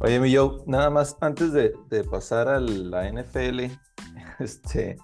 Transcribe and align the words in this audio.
Oye, 0.00 0.20
mi 0.20 0.34
Joe, 0.34 0.58
nada 0.66 0.90
más 0.90 1.16
antes 1.20 1.52
de, 1.52 1.74
de 1.88 2.04
pasar 2.04 2.48
a 2.48 2.60
la 2.60 3.10
NFL, 3.10 3.64
este, 4.38 4.96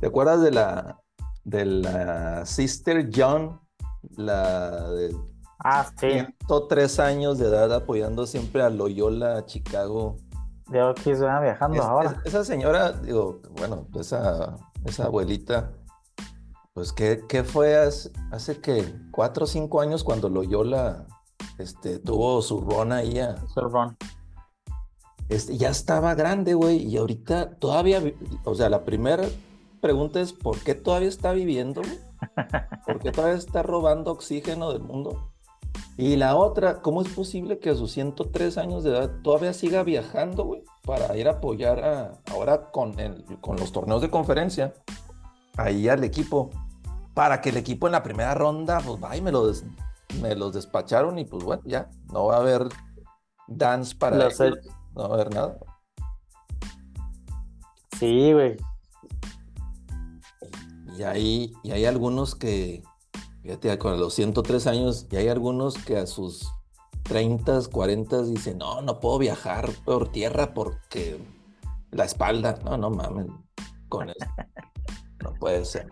¿te 0.00 0.06
acuerdas 0.06 0.40
de 0.42 0.50
la, 0.50 0.98
de 1.44 1.64
la 1.66 2.46
Sister 2.46 3.10
John? 3.14 3.60
La 4.16 4.88
de 4.90 5.14
Ah, 5.64 5.86
sí. 6.00 6.08
103 6.10 6.98
años 6.98 7.38
de 7.38 7.46
edad 7.46 7.72
apoyando 7.72 8.26
siempre 8.26 8.62
a 8.62 8.70
Loyola, 8.70 9.46
Chicago. 9.46 10.16
De 10.68 10.80
aquí 10.80 11.12
van 11.12 11.42
viajando 11.42 11.76
Es- 11.76 11.82
ahora. 11.84 12.10
es- 12.10 12.16
esa 12.32 12.44
señora, 12.44 12.92
digo, 12.92 13.40
bueno, 13.56 13.86
esa, 13.94 14.56
esa 14.84 15.04
abuelita, 15.04 15.70
pues, 16.72 16.92
¿qué, 16.92 17.22
qué 17.28 17.44
fue 17.44 17.76
hace, 17.76 18.10
hace 18.32 18.60
que 18.60 18.92
cuatro 19.12 19.44
o 19.44 19.46
cinco 19.46 19.80
años 19.80 20.02
cuando 20.02 20.28
Loyola 20.28 21.06
este, 21.62 21.98
tuvo 21.98 22.42
su 22.42 22.60
run 22.60 22.92
ahí 22.92 23.18
a- 23.18 23.36
Sir 23.54 23.64
Ron. 23.70 23.96
este, 25.28 25.56
ya 25.56 25.70
estaba 25.70 26.14
grande, 26.14 26.54
güey, 26.54 26.78
y 26.86 26.96
ahorita 26.96 27.56
todavía, 27.56 28.02
o 28.44 28.54
sea, 28.54 28.68
la 28.68 28.84
primera 28.84 29.24
pregunta 29.80 30.20
es, 30.20 30.32
¿por 30.32 30.58
qué 30.58 30.74
todavía 30.74 31.08
está 31.08 31.32
viviendo? 31.32 31.82
¿Por 32.86 32.98
qué 33.00 33.10
todavía 33.12 33.36
está 33.38 33.62
robando 33.62 34.12
oxígeno 34.12 34.72
del 34.72 34.82
mundo? 34.82 35.30
Y 35.96 36.16
la 36.16 36.36
otra, 36.36 36.80
¿cómo 36.82 37.02
es 37.02 37.08
posible 37.08 37.58
que 37.58 37.70
a 37.70 37.74
sus 37.74 37.92
103 37.92 38.56
años 38.58 38.82
de 38.84 38.90
edad 38.90 39.10
todavía 39.22 39.52
siga 39.52 39.82
viajando, 39.82 40.44
güey, 40.44 40.64
para 40.84 41.16
ir 41.16 41.28
a 41.28 41.32
apoyar 41.32 41.84
a, 41.84 42.12
ahora 42.32 42.70
con, 42.70 42.98
el- 43.00 43.24
con 43.40 43.56
los 43.56 43.72
torneos 43.72 44.00
de 44.02 44.10
conferencia, 44.10 44.72
ahí 45.56 45.88
al 45.88 46.02
equipo, 46.04 46.50
para 47.14 47.40
que 47.40 47.50
el 47.50 47.56
equipo 47.58 47.86
en 47.86 47.92
la 47.92 48.02
primera 48.02 48.34
ronda, 48.34 48.80
pues, 48.84 49.02
va 49.02 49.16
y 49.16 49.20
me, 49.20 49.32
lo 49.32 49.46
des- 49.46 49.64
me 50.20 50.34
los 50.34 50.52
despacharon 50.52 51.18
y 51.18 51.24
pues 51.24 51.44
bueno, 51.44 51.62
ya, 51.64 51.90
no 52.12 52.26
va 52.26 52.36
a 52.36 52.40
haber 52.40 52.68
dance 53.48 53.94
para 53.94 54.16
Lo 54.16 54.26
ellos, 54.26 54.58
no 54.94 55.08
va 55.08 55.08
a 55.08 55.14
haber 55.14 55.34
nada. 55.34 55.58
Sí, 57.98 58.32
güey. 58.32 58.56
Y 60.98 61.02
hay, 61.04 61.52
y 61.62 61.70
hay 61.70 61.84
algunos 61.86 62.34
que, 62.34 62.82
fíjate, 63.42 63.78
con 63.78 63.98
los 63.98 64.14
103 64.14 64.66
años, 64.66 65.06
y 65.10 65.16
hay 65.16 65.28
algunos 65.28 65.78
que 65.78 65.96
a 65.96 66.06
sus 66.06 66.52
30, 67.04 67.60
40 67.70 68.22
dicen, 68.24 68.58
no, 68.58 68.82
no 68.82 69.00
puedo 69.00 69.18
viajar 69.18 69.70
por 69.84 70.10
tierra 70.10 70.52
porque 70.54 71.18
la 71.90 72.04
espalda, 72.04 72.58
no, 72.64 72.76
no 72.76 72.90
mames, 72.90 73.26
con 73.88 74.10
eso. 74.10 74.18
No 75.22 75.32
puede 75.34 75.64
ser. 75.64 75.86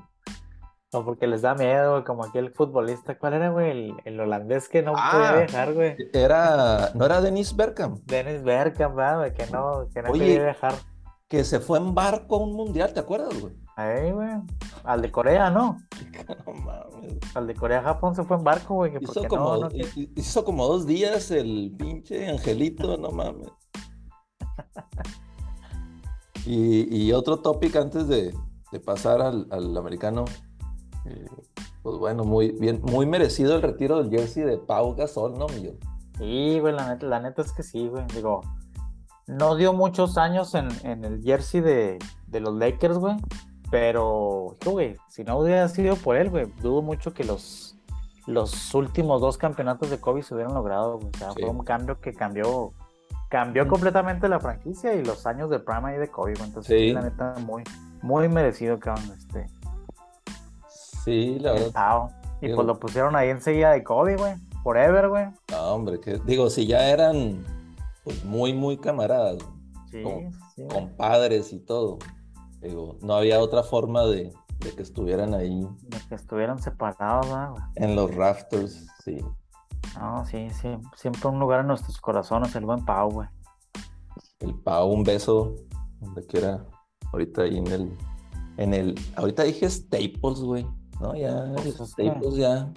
O 0.93 1.05
porque 1.05 1.29
les 1.29 1.43
da 1.43 1.55
miedo, 1.55 1.93
güey, 1.93 2.05
como 2.05 2.25
aquel 2.25 2.51
futbolista. 2.53 3.17
¿Cuál 3.17 3.35
era, 3.35 3.51
güey? 3.51 3.71
El, 3.71 3.95
el 4.05 4.19
holandés 4.21 4.69
que 4.69 4.83
no 4.83 4.93
Ah. 4.97 5.11
podía 5.13 5.33
viajar, 5.45 5.73
güey. 5.73 5.97
Era, 6.13 6.91
no 6.95 7.07
era 7.07 7.21
Dennis 7.21 7.55
Bergkamp, 7.55 8.01
Dennis 8.07 8.43
Bergkamp, 8.43 8.97
¿verdad, 8.97 9.19
güey? 9.19 9.33
Que 9.35 9.47
no, 9.53 9.87
que 9.95 10.03
no 10.03 10.11
Oye. 10.11 10.21
quería 10.27 10.43
viajar. 10.45 10.75
que 11.29 11.45
se 11.45 11.61
fue 11.61 11.79
en 11.79 11.95
barco 11.95 12.35
a 12.37 12.39
un 12.41 12.55
mundial, 12.55 12.93
¿te 12.93 12.99
acuerdas, 12.99 13.41
güey? 13.41 13.55
Ahí, 13.77 14.11
güey. 14.11 14.31
Al 14.83 15.01
de 15.01 15.13
Corea, 15.13 15.49
¿no? 15.51 15.79
No 16.47 16.53
mames. 16.55 17.19
Al 17.37 17.47
de 17.47 17.55
Corea-Japón 17.55 18.17
se 18.17 18.25
fue 18.25 18.37
en 18.37 18.43
barco, 18.45 18.75
güey. 18.75 18.93
Hizo 19.01 19.23
como, 19.29 19.57
no, 19.59 19.69
no 19.69 19.69
hizo 20.17 20.45
como 20.45 20.67
dos 20.67 20.87
días 20.89 21.31
el 21.31 21.73
pinche 21.79 22.29
Angelito, 22.29 22.97
no 22.97 23.11
mames. 23.13 23.49
Y, 26.47 26.97
y 27.07 27.13
otro 27.13 27.39
topic 27.41 27.77
antes 27.77 28.09
de, 28.09 28.35
de 28.73 28.81
pasar 28.81 29.21
al, 29.21 29.47
al 29.51 29.77
americano. 29.77 30.25
Eh, 31.07 31.27
pues 31.83 31.97
bueno, 31.99 32.25
muy 32.25 32.51
bien, 32.53 32.81
muy 32.83 33.07
merecido 33.07 33.57
el 33.57 33.63
retiro 33.63 34.03
del 34.03 34.11
jersey 34.11 34.43
de 34.43 34.59
Pau 34.59 34.95
Gasol, 34.95 35.39
¿no, 35.39 35.47
mío? 35.49 35.73
Sí, 36.19 36.59
güey, 36.61 36.75
la 36.75 36.89
neta, 36.89 37.07
la 37.07 37.21
neta 37.21 37.43
es 37.43 37.53
que 37.53 37.63
sí, 37.63 37.89
güey. 37.89 38.05
Digo, 38.15 38.43
no 39.27 39.57
dio 39.57 39.73
muchos 39.73 40.19
años 40.19 40.55
en, 40.55 40.69
en 40.85 41.05
el 41.05 41.23
jersey 41.23 41.61
de, 41.63 41.99
de 42.27 42.41
los 42.41 42.55
Lakers, 42.55 42.99
güey. 42.99 43.17
Pero, 43.71 44.57
güey, 44.67 44.97
si 45.09 45.23
no 45.25 45.39
hubiera 45.39 45.69
sido 45.69 45.95
por 45.97 46.17
él, 46.17 46.29
güey, 46.29 46.47
dudo 46.61 46.83
mucho 46.83 47.15
que 47.15 47.23
los, 47.25 47.79
los 48.27 48.75
últimos 48.75 49.21
dos 49.21 49.39
campeonatos 49.39 49.91
de 49.91 49.99
Kobe 50.01 50.23
se 50.23 50.35
hubieran 50.35 50.55
logrado, 50.55 50.99
güey. 50.99 51.09
O 51.15 51.19
sea, 51.19 51.31
Sí. 51.33 51.43
fue 51.43 51.51
un 51.51 51.65
cambio 51.65 52.01
que 52.01 52.13
cambió, 52.13 52.73
cambió 53.29 53.69
completamente 53.69 54.29
la 54.29 54.41
franquicia 54.41 54.95
y 54.95 55.05
los 55.05 55.25
años 55.27 55.49
de 55.51 55.61
prime 55.61 55.91
ahí 55.93 55.99
de 55.99 56.09
Kobe, 56.09 56.35
güey. 56.35 56.49
Entonces, 56.49 56.77
sí, 56.81 56.93
la 56.93 57.03
neta, 57.03 57.37
muy, 57.47 57.63
muy 58.03 58.29
merecido, 58.29 58.79
cabrón, 58.81 59.05
este, 59.17 59.47
Sí, 61.11 61.39
la 61.41 61.53
verdad. 61.53 62.11
Y 62.41 62.47
Digo- 62.47 62.57
pues 62.57 62.67
lo 62.67 62.79
pusieron 62.81 63.17
ahí 63.17 63.29
enseguida 63.29 63.73
de 63.73 63.83
Kobe, 63.85 64.17
güey. 64.17 64.35
Forever, 64.63 65.09
güey. 65.09 65.27
No, 65.51 65.61
hombre, 65.75 66.01
que 66.01 66.19
digo, 66.25 66.49
si 66.51 66.67
ya 66.67 66.89
eran 66.91 67.45
pues, 68.05 68.25
muy, 68.25 68.53
muy 68.55 68.77
camaradas, 68.79 69.39
Sí, 69.91 70.03
Como- 70.05 70.31
sí, 70.55 70.63
compadres 70.73 71.53
y 71.53 71.59
todo. 71.59 71.99
Digo, 72.61 72.97
no 73.03 73.15
había 73.15 73.41
otra 73.41 73.65
forma 73.65 74.05
de, 74.05 74.33
de 74.61 74.75
que 74.77 74.83
estuvieran 74.83 75.35
ahí 75.35 75.67
De 75.89 75.99
que 76.09 76.15
estuvieran 76.15 76.63
separados, 76.63 77.27
¿verdad, 77.27 77.51
güey? 77.51 77.63
en 77.75 77.97
los 77.97 78.15
rafters, 78.15 78.87
sí. 79.05 79.19
No, 79.99 80.25
sí, 80.27 80.49
sí. 80.51 80.69
Siempre 80.95 81.29
un 81.29 81.41
lugar 81.41 81.61
en 81.61 81.67
nuestros 81.67 82.01
corazones, 82.01 82.55
el 82.55 82.67
buen 82.67 82.85
Pau, 82.85 83.11
güey. 83.11 83.29
El 84.39 84.55
Pau, 84.55 84.93
un 84.93 85.03
beso, 85.03 85.57
donde 86.01 86.25
quiera, 86.27 86.65
ahorita 87.13 87.43
ahí 87.43 87.59
en 87.59 87.67
el, 87.67 87.97
en 88.59 88.75
el, 88.75 88.95
ahorita 89.17 89.43
dije 89.43 89.69
Staples, 89.69 90.41
güey, 90.41 90.67
¿no? 91.01 91.15
Ya, 91.15 91.53
Pues 91.55 91.75
Staples 91.91 92.37
ya, 92.37 92.73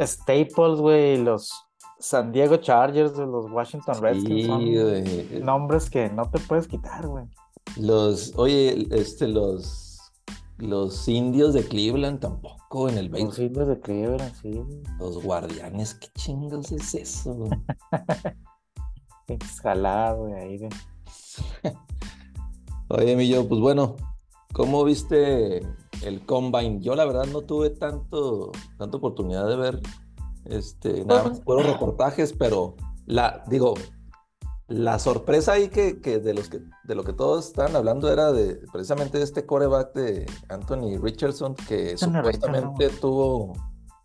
Staples, 0.00 0.78
güey, 0.80 1.16
los 1.22 1.52
San 1.98 2.30
Diego 2.32 2.56
Chargers, 2.58 3.16
los 3.16 3.50
Washington 3.50 4.00
Redskins, 4.00 4.42
sí, 4.42 4.46
son 4.46 4.64
güey. 4.64 5.40
nombres 5.42 5.88
que 5.90 6.08
no 6.10 6.28
te 6.30 6.38
puedes 6.40 6.68
quitar, 6.68 7.06
güey. 7.06 7.24
Los, 7.78 8.32
oye, 8.36 8.86
este, 8.90 9.26
los, 9.28 10.12
los 10.58 11.08
indios 11.08 11.52
de 11.54 11.64
Cleveland 11.64 12.20
tampoco 12.20 12.88
en 12.88 12.98
el 12.98 13.06
Los 13.06 13.12
béisbol. 13.38 13.44
indios 13.46 13.68
de 13.68 13.80
Cleveland, 13.80 14.34
sí. 14.40 14.62
Los 14.98 15.22
guardianes, 15.22 15.94
¿qué 15.94 16.08
chingos 16.16 16.70
es 16.72 16.94
eso, 16.94 17.34
güey? 17.34 17.50
Jaladas, 19.62 20.16
güey, 20.18 20.32
ahí, 20.34 20.58
güey. 20.58 20.70
Oye, 22.88 23.16
Millo, 23.16 23.48
pues 23.48 23.60
bueno, 23.60 23.96
¿cómo 24.52 24.84
viste 24.84 25.62
el 26.02 26.24
Combine? 26.24 26.80
Yo 26.80 26.94
la 26.94 27.04
verdad 27.04 27.26
no 27.26 27.42
tuve 27.42 27.70
tanto, 27.70 28.52
tanta 28.78 28.96
oportunidad 28.96 29.46
de 29.48 29.56
ver 29.56 29.80
este, 30.44 31.04
nada 31.04 31.24
más 31.24 31.42
fueron 31.42 31.64
reportajes, 31.72 32.32
pero 32.32 32.76
la, 33.06 33.42
digo, 33.48 33.74
la 34.68 34.98
sorpresa 34.98 35.52
ahí 35.52 35.68
que, 35.68 36.00
que 36.00 36.18
de 36.18 36.34
los 36.34 36.48
que 36.48 36.60
de 36.84 36.94
lo 36.94 37.04
que 37.04 37.12
todos 37.12 37.46
estaban 37.46 37.74
hablando 37.76 38.10
era 38.12 38.32
de 38.32 38.60
precisamente 38.72 39.18
de 39.18 39.24
este 39.24 39.44
coreback 39.46 39.92
de 39.94 40.26
Anthony 40.48 40.98
Richardson, 41.00 41.54
que 41.54 41.92
Anthony 41.92 42.12
supuestamente 42.18 42.88
tuvo 43.00 43.52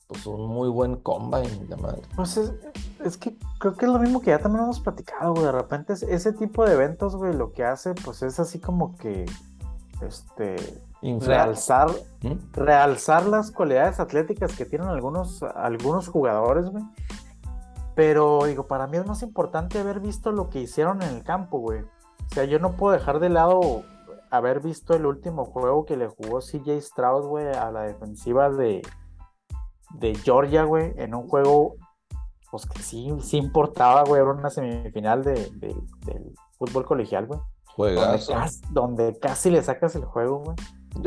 pues 0.07 0.25
un 0.25 0.45
muy 0.47 0.67
buen 0.69 0.97
combine, 0.97 1.65
la 1.69 1.77
madre. 1.77 2.01
Pues 2.15 2.35
es, 2.37 2.53
es 3.05 3.17
que 3.17 3.37
creo 3.59 3.75
que 3.75 3.85
es 3.85 3.91
lo 3.91 3.97
mismo 3.97 4.19
que 4.19 4.31
ya 4.31 4.39
también 4.39 4.63
hemos 4.65 4.79
platicado, 4.81 5.33
güey. 5.33 5.45
De 5.45 5.51
repente 5.53 5.93
es- 5.93 6.03
ese 6.03 6.33
tipo 6.33 6.65
de 6.65 6.73
eventos, 6.73 7.15
güey, 7.15 7.33
lo 7.33 7.53
que 7.53 7.63
hace, 7.63 7.93
pues 7.93 8.21
es 8.21 8.39
así 8.39 8.59
como 8.59 8.97
que, 8.97 9.25
este, 10.05 10.57
Inflar. 11.01 11.45
realzar, 11.47 11.89
¿Mm? 12.21 12.33
realzar 12.53 13.25
las 13.25 13.51
cualidades 13.51 13.99
atléticas 13.99 14.55
que 14.55 14.65
tienen 14.65 14.87
algunos, 14.89 15.41
algunos 15.43 16.07
jugadores, 16.07 16.65
güey. 16.69 16.83
Pero 17.95 18.39
digo, 18.45 18.67
para 18.67 18.87
mí 18.87 18.97
es 18.97 19.05
más 19.05 19.21
importante 19.21 19.79
haber 19.79 19.99
visto 19.99 20.31
lo 20.31 20.49
que 20.49 20.59
hicieron 20.59 21.01
en 21.01 21.09
el 21.15 21.23
campo, 21.23 21.59
güey. 21.59 21.81
O 21.81 22.33
sea, 22.33 22.45
yo 22.45 22.59
no 22.59 22.73
puedo 22.77 22.93
dejar 22.93 23.19
de 23.19 23.29
lado 23.29 23.83
haber 24.29 24.61
visto 24.61 24.93
el 24.93 25.05
último 25.05 25.43
juego 25.45 25.85
que 25.85 25.97
le 25.97 26.07
jugó 26.07 26.39
CJ 26.39 26.79
Stroud, 26.81 27.27
güey, 27.27 27.47
a 27.47 27.69
la 27.71 27.81
defensiva 27.81 28.49
de, 28.49 28.81
de 29.95 30.15
Georgia, 30.15 30.63
güey, 30.63 30.93
en 30.97 31.13
un 31.13 31.27
juego, 31.27 31.75
pues 32.49 32.65
que 32.65 32.81
sí, 32.81 33.13
sí 33.21 33.37
importaba, 33.37 34.03
güey, 34.05 34.21
era 34.21 34.31
una 34.31 34.49
semifinal 34.49 35.21
de, 35.23 35.33
de- 35.55 35.75
del 36.05 36.33
fútbol 36.57 36.85
colegial, 36.85 37.25
güey. 37.27 37.39
Donde, 37.95 38.17
casi- 38.33 38.61
donde 38.71 39.19
casi 39.19 39.49
le 39.49 39.61
sacas 39.63 39.95
el 39.95 40.05
juego, 40.05 40.39
güey. 40.39 40.55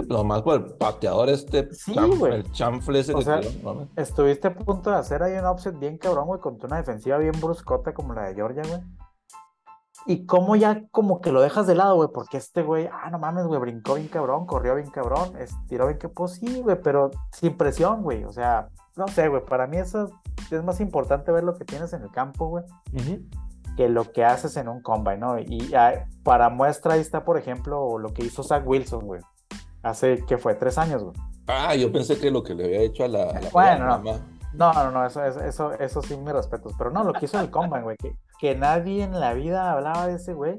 Nomás 0.09 0.43
por 0.43 0.55
el 0.55 0.65
pateador 0.77 1.29
este, 1.29 1.73
Sí, 1.73 1.95
güey. 2.19 2.35
el 2.35 2.53
chanfle 2.53 3.01
ese 3.01 3.15
O 3.15 3.19
que 3.19 3.25
sea, 3.25 3.41
tiró, 3.41 3.53
no 3.63 3.75
mames. 3.75 3.89
Estuviste 3.97 4.49
a 4.49 4.55
punto 4.55 4.91
de 4.91 4.97
hacer 4.97 5.23
ahí 5.23 5.37
un 5.37 5.45
offset 5.45 5.79
bien 5.79 5.99
cabrón, 5.99 6.27
güey, 6.27 6.41
contra 6.41 6.67
una 6.67 6.77
defensiva 6.79 7.19
bien 7.19 7.39
bruscota 7.41 7.93
como 7.93 8.15
la 8.15 8.23
de 8.23 8.35
Georgia, 8.35 8.63
güey. 8.67 8.81
Y 10.07 10.27
cómo 10.27 10.55
ya 10.57 10.87
como 10.91 11.21
que 11.21 11.33
lo 11.33 11.41
dejas 11.41 11.67
de 11.67 11.75
lado, 11.75 11.97
güey, 11.97 12.09
porque 12.13 12.37
este 12.37 12.63
güey, 12.63 12.89
ah, 12.93 13.11
no 13.11 13.19
mames, 13.19 13.47
güey, 13.47 13.59
brincó 13.61 13.95
bien 13.95 14.09
cabrón, 14.09 14.47
corrió 14.47 14.75
bien 14.75 14.91
cabrón, 14.91 15.35
estiró 15.39 15.87
bien 15.87 15.99
que 15.99 16.09
pues 16.09 16.33
sí, 16.33 16.61
güey, 16.61 16.81
pero 16.83 17.11
sin 17.33 17.57
presión, 17.57 18.03
güey. 18.03 18.25
O 18.25 18.33
sea, 18.33 18.69
no 18.97 19.09
sé, 19.09 19.29
güey, 19.29 19.45
para 19.45 19.67
mí 19.67 19.79
eso 19.79 20.11
es 20.51 20.63
más 20.63 20.81
importante 20.81 21.33
ver 21.33 21.45
lo 21.45 21.57
que 21.57 21.65
tienes 21.65 21.93
en 21.95 22.03
el 22.03 22.11
campo, 22.11 22.49
güey, 22.49 22.65
que 23.77 23.89
lo 23.89 24.13
que 24.13 24.25
haces 24.25 24.57
en 24.57 24.69
un 24.69 24.83
combine, 24.83 25.19
¿no? 25.19 25.39
Y 25.39 25.73
ah, 25.75 26.07
para 26.23 26.51
muestra 26.51 26.95
ahí 26.95 27.01
está, 27.01 27.25
por 27.25 27.39
ejemplo, 27.39 27.99
lo 27.99 28.13
que 28.13 28.25
hizo 28.25 28.43
Zach 28.43 28.67
Wilson, 28.67 29.07
güey. 29.07 29.21
Hace, 29.85 30.25
¿qué 30.27 30.39
fue? 30.39 30.55
Tres 30.55 30.79
años, 30.79 31.03
güey. 31.05 31.15
Ah, 31.47 31.75
yo 31.75 31.93
pensé 31.93 32.19
que 32.19 32.31
lo 32.31 32.43
que 32.43 32.55
le 32.55 32.65
había 32.65 32.81
hecho 32.81 33.05
a 33.05 33.09
la, 33.09 33.23
a 33.31 33.41
la 33.41 33.51
Bueno, 33.51 33.85
no. 33.87 33.91
mamá. 34.03 34.21
No, 34.55 34.73
no, 34.73 34.91
no, 34.91 35.05
eso, 35.05 35.23
eso, 35.25 35.73
eso, 35.73 36.03
sí, 36.03 36.17
mis 36.17 36.33
respetos. 36.33 36.73
Pero 36.79 36.91
no, 36.91 37.05
lo 37.05 37.13
que 37.13 37.25
hizo 37.27 37.39
el 37.41 37.51
combine, 37.51 37.83
güey, 37.83 37.97
que, 37.97 38.17
que 38.41 38.55
nadie 38.55 39.03
en 39.03 39.19
la 39.21 39.35
vida 39.35 39.71
hablaba 39.73 40.07
de 40.07 40.15
ese 40.15 40.33
güey. 40.33 40.59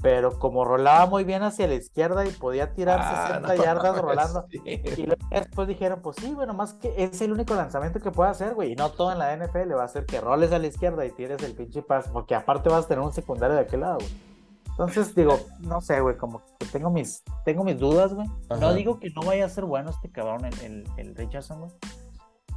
Pero 0.00 0.38
como 0.38 0.64
rolaba 0.66 1.06
muy 1.06 1.24
bien 1.24 1.42
hacia 1.42 1.66
la 1.66 1.74
izquierda 1.74 2.26
y 2.26 2.30
podía 2.30 2.74
tirar 2.74 3.00
Ah, 3.02 3.26
60 3.40 3.48
no 3.56 3.62
yardas 3.64 3.98
rolando. 4.02 4.46
sí. 4.50 4.60
Y 4.64 5.08
después 5.30 5.66
dijeron, 5.66 6.00
pues 6.02 6.16
sí, 6.20 6.34
bueno, 6.34 6.52
más 6.52 6.74
que 6.74 6.92
es 6.96 7.20
el 7.22 7.32
único 7.32 7.54
lanzamiento 7.54 8.00
que 8.00 8.10
puede 8.10 8.30
hacer, 8.30 8.54
güey. 8.54 8.72
Y 8.72 8.76
no 8.76 8.90
todo 8.90 9.12
en 9.12 9.18
la 9.18 9.34
NFL 9.34 9.74
va 9.74 9.84
a 9.84 9.88
ser 9.88 10.04
que 10.04 10.20
roles 10.20 10.52
a 10.52 10.58
la 10.58 10.66
izquierda 10.66 11.04
y 11.06 11.10
tires 11.10 11.42
el 11.42 11.54
pinche 11.54 11.82
pass, 11.82 12.08
porque 12.12 12.34
aparte 12.34 12.68
vas 12.68 12.84
a 12.84 12.88
tener 12.88 13.02
un 13.02 13.12
secundario 13.14 13.56
de 13.56 13.62
aquel 13.62 13.80
lado, 13.80 13.96
güey. 13.98 14.33
Entonces, 14.76 15.14
digo, 15.14 15.38
no 15.60 15.80
sé, 15.80 16.00
güey, 16.00 16.16
como 16.16 16.42
que 16.58 16.66
tengo 16.66 16.90
mis, 16.90 17.22
tengo 17.44 17.62
mis 17.62 17.78
dudas, 17.78 18.12
güey. 18.12 18.28
No 18.60 18.74
digo 18.74 18.98
que 18.98 19.10
no 19.10 19.22
vaya 19.22 19.44
a 19.44 19.48
ser 19.48 19.64
bueno 19.64 19.90
este 19.90 20.10
cabrón, 20.10 20.44
el, 20.44 20.60
el, 20.62 20.84
el 20.96 21.14
Richardson, 21.14 21.60
güey. 21.60 21.72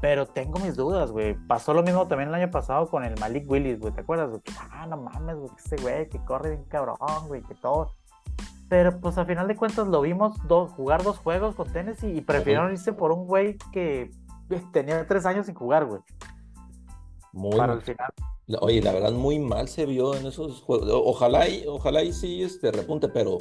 Pero 0.01 0.25
tengo 0.27 0.59
mis 0.59 0.75
dudas, 0.75 1.11
güey. 1.11 1.35
Pasó 1.47 1.73
lo 1.73 1.81
mismo 1.83 2.07
también 2.07 2.29
el 2.29 2.35
año 2.35 2.51
pasado 2.51 2.87
con 2.87 3.03
el 3.03 3.19
Malik 3.19 3.49
Willis, 3.49 3.79
güey. 3.79 3.93
¿Te 3.93 4.01
acuerdas? 4.01 4.29
güey? 4.29 4.41
Ah, 4.71 4.85
no 4.87 4.97
mames, 4.97 5.37
güey, 5.37 5.49
que 5.49 5.61
ese 5.63 5.75
güey 5.81 6.09
que 6.09 6.19
corre 6.25 6.51
bien 6.51 6.63
cabrón, 6.65 6.97
güey, 7.27 7.41
que 7.43 7.55
todo. 7.55 7.93
Pero 8.69 8.99
pues 8.99 9.17
a 9.17 9.25
final 9.25 9.47
de 9.47 9.55
cuentas 9.55 9.87
lo 9.87 10.01
vimos 10.01 10.35
do- 10.47 10.67
jugar 10.67 11.03
dos 11.03 11.17
juegos 11.19 11.55
con 11.55 11.71
Tennessee 11.71 12.11
y 12.17 12.21
prefirieron 12.21 12.71
irse 12.71 12.93
por 12.93 13.11
un 13.11 13.25
güey 13.25 13.57
que 13.71 14.11
tenía 14.71 15.05
tres 15.07 15.25
años 15.25 15.45
sin 15.45 15.55
jugar, 15.55 15.85
güey. 15.85 16.01
Muy, 17.31 17.55
Para 17.57 17.73
el 17.73 17.81
final. 17.81 18.11
Oye, 18.61 18.81
la 18.81 18.93
verdad, 18.93 19.11
muy 19.11 19.39
mal 19.39 19.67
se 19.67 19.85
vio 19.85 20.15
en 20.15 20.25
esos 20.25 20.61
juegos. 20.61 20.87
Ojalá 20.91 21.49
y, 21.49 21.65
ojalá 21.67 22.01
y 22.03 22.13
sí 22.13 22.43
este, 22.43 22.71
repunte, 22.71 23.09
pero 23.09 23.37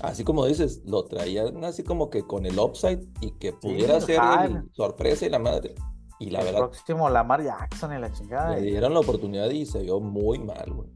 así 0.00 0.24
como 0.24 0.46
dices, 0.46 0.80
lo 0.86 1.04
traían 1.04 1.62
así 1.64 1.82
como 1.84 2.08
que 2.08 2.26
con 2.26 2.46
el 2.46 2.58
upside 2.58 3.02
y 3.20 3.32
que 3.32 3.52
pudiera 3.52 3.96
el 3.96 4.02
ser 4.02 4.20
el 4.44 4.70
sorpresa 4.72 5.26
y 5.26 5.28
la 5.30 5.38
madre. 5.38 5.74
Y 6.18 6.30
la 6.30 6.38
el 6.38 6.46
verdad, 6.46 6.60
próximo 6.60 7.10
Lamar 7.10 7.42
Jackson 7.42 7.92
y 7.94 7.98
la 8.00 8.12
chingada. 8.12 8.54
le 8.56 8.62
dieron 8.62 8.94
la 8.94 9.00
oportunidad 9.00 9.50
y 9.50 9.66
se 9.66 9.82
vio 9.82 10.00
muy 10.00 10.38
mal, 10.38 10.72
güey. 10.72 10.88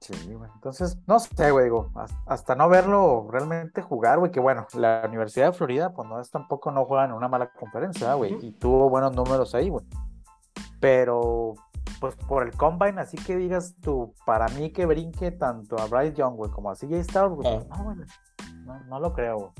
Sí, 0.00 0.14
güey. 0.34 0.50
Entonces, 0.54 0.98
no 1.06 1.20
sé, 1.20 1.52
güey, 1.52 1.66
digo, 1.66 1.92
has- 1.94 2.14
hasta 2.26 2.56
no 2.56 2.68
verlo 2.68 3.28
realmente 3.30 3.82
jugar, 3.82 4.18
güey, 4.18 4.32
que 4.32 4.40
bueno, 4.40 4.66
la 4.74 5.02
Universidad 5.06 5.46
de 5.46 5.52
Florida, 5.52 5.92
pues 5.94 6.08
no 6.08 6.20
es 6.20 6.28
tampoco, 6.30 6.72
no 6.72 6.84
juega 6.86 7.04
en 7.04 7.12
una 7.12 7.28
mala 7.28 7.52
conferencia, 7.52 8.14
güey, 8.14 8.34
Ujú. 8.34 8.46
y 8.46 8.50
tuvo 8.52 8.88
buenos 8.90 9.14
números 9.14 9.54
ahí, 9.54 9.68
güey. 9.68 9.84
Pero, 10.80 11.54
pues 12.00 12.16
por 12.16 12.42
el 12.42 12.52
combine, 12.56 13.00
así 13.00 13.16
que 13.16 13.36
digas 13.36 13.74
tú, 13.80 14.14
para 14.26 14.48
mí 14.48 14.70
que 14.70 14.86
brinque 14.86 15.30
tanto 15.30 15.78
a 15.78 15.86
Bryce 15.86 16.14
Young, 16.14 16.34
güey, 16.36 16.50
como 16.50 16.70
a 16.70 16.74
CJ 16.74 17.04
Stroud, 17.04 17.34
güey, 17.36 17.48
Ah. 17.48 17.76
no, 17.78 17.84
güey, 17.84 17.96
no, 18.64 18.80
no 18.84 19.00
lo 19.00 19.12
creo, 19.12 19.36
güey. 19.38 19.50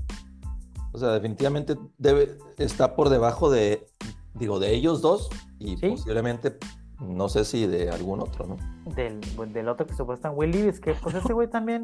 O 0.93 0.99
sea, 0.99 1.09
definitivamente 1.11 1.77
debe, 1.99 2.37
está 2.59 2.95
por 2.95 3.09
debajo 3.09 3.51
de, 3.51 3.87
digo, 4.35 4.59
de 4.59 4.73
ellos 4.75 5.01
dos 5.01 5.31
y 5.59 5.77
Sí. 5.77 5.91
posiblemente, 5.91 6.59
no 7.01 7.29
sé 7.29 7.45
si 7.45 7.67
de 7.67 7.91
algún 7.91 8.21
otro, 8.21 8.47
¿no? 8.47 8.57
Del, 8.95 9.21
pues, 9.37 9.53
del 9.53 9.69
otro 9.69 9.87
que 9.87 9.95
supuestamente 9.95 10.39
Will 10.39 10.51
Levis, 10.51 10.81
que 10.81 10.95
pues 10.95 11.15
ese 11.15 11.33
güey 11.33 11.49
también 11.49 11.83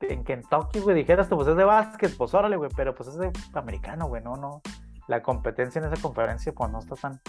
en 0.00 0.24
Kentucky, 0.24 0.80
güey, 0.80 0.96
dijeras 0.96 1.28
tú, 1.28 1.36
pues 1.36 1.48
es 1.48 1.56
de 1.56 1.64
básquet, 1.64 2.14
pues 2.16 2.34
órale, 2.34 2.56
güey, 2.56 2.70
pero 2.76 2.94
pues 2.94 3.08
es 3.08 3.16
de 3.16 3.32
americano, 3.54 4.08
güey, 4.08 4.22
no, 4.22 4.36
no. 4.36 4.60
La 5.08 5.22
competencia 5.22 5.80
en 5.80 5.90
esa 5.90 6.00
conferencia, 6.02 6.52
pues 6.52 6.70
no 6.70 6.78
está 6.80 6.94
tan, 6.96 7.20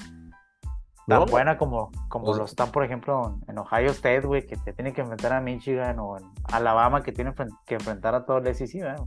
tan 1.08 1.20
No. 1.20 1.26
buena 1.26 1.58
como, 1.58 1.92
como 2.10 2.26
Pues- 2.26 2.38
lo 2.38 2.46
están, 2.46 2.72
por 2.72 2.84
ejemplo, 2.84 3.38
en 3.48 3.58
Ohio 3.58 3.92
State, 3.92 4.22
güey, 4.22 4.46
que 4.46 4.56
te 4.58 4.74
tiene 4.74 4.94
que 4.94 5.02
enfrentar 5.02 5.34
a 5.34 5.42
Michigan, 5.42 6.00
o 6.00 6.18
en 6.18 6.24
Alabama, 6.46 7.02
que 7.04 7.12
tiene 7.12 7.32
enfren- 7.36 7.58
que 7.66 7.76
enfrentar 7.76 8.16
a 8.16 8.26
todo 8.26 8.38
el 8.38 8.48
SEC, 8.48 8.82
¿verdad? 8.82 9.06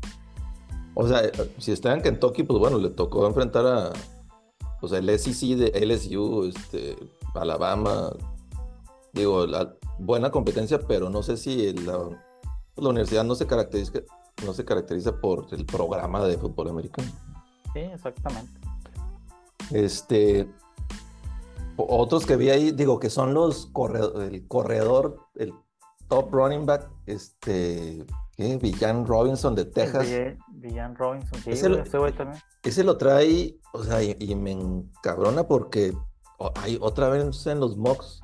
O 0.95 1.07
sea, 1.07 1.21
si 1.59 1.73
está 1.73 1.93
en 1.93 2.03
Kentucky, 2.03 2.43
pues 2.43 2.59
bueno, 2.59 2.79
le 2.79 2.91
tocó 2.91 3.27
enfrentar 3.27 3.67
a 3.67 3.91
pues, 4.81 4.93
el 4.93 5.09
SEC 5.19 5.57
de 5.57 5.73
LSU, 5.87 6.45
este, 6.45 6.97
Alabama. 7.35 8.11
Digo, 9.13 9.47
la 9.47 9.73
buena 9.99 10.31
competencia, 10.31 10.79
pero 10.87 11.09
no 11.11 11.23
sé 11.23 11.37
si 11.39 11.73
la, 11.73 11.99
la 12.77 12.89
universidad 12.89 13.25
no 13.25 13.35
se 13.35 13.47
caracteriza, 13.47 13.93
no 14.45 14.53
se 14.53 14.65
caracteriza 14.67 15.19
por 15.19 15.47
el 15.53 15.65
programa 15.65 16.23
de 16.25 16.37
fútbol 16.37 16.69
americano. 16.69 17.09
Sí, 17.73 17.81
exactamente. 17.81 18.53
Este, 19.73 20.43
o- 20.43 20.66
otros 21.77 22.27
que 22.27 22.37
vi 22.37 22.51
ahí, 22.51 22.73
digo, 22.73 22.99
que 23.01 23.11
son 23.11 23.35
los 23.35 23.67
corredor, 23.67 24.23
el 24.23 24.47
corredor, 24.49 25.21
el 25.37 25.53
top 26.09 26.33
running 26.33 26.67
back, 26.67 26.89
este, 27.07 28.05
¿qué? 28.37 28.57
Villan 28.57 29.07
Robinson 29.07 29.55
de 29.55 29.65
Texas. 29.65 30.07
Villan- 30.51 30.97
Robinson, 30.97 31.41
sí, 31.43 31.51
Ese 31.51 31.69
lo- 31.69 31.79
ese 31.83 31.99
güey 31.99 32.13
también. 32.13 32.41
Ese 32.63 32.85
lo 32.85 32.97
trae, 32.97 33.59
o 33.73 33.83
sea, 33.83 34.03
y, 34.03 34.17
y 34.19 34.35
me 34.35 34.53
encabrona 34.53 35.47
porque 35.47 35.93
hay 36.57 36.79
otra 36.81 37.09
vez 37.09 37.47
en 37.47 37.61
los 37.61 37.77
mocks, 37.77 38.21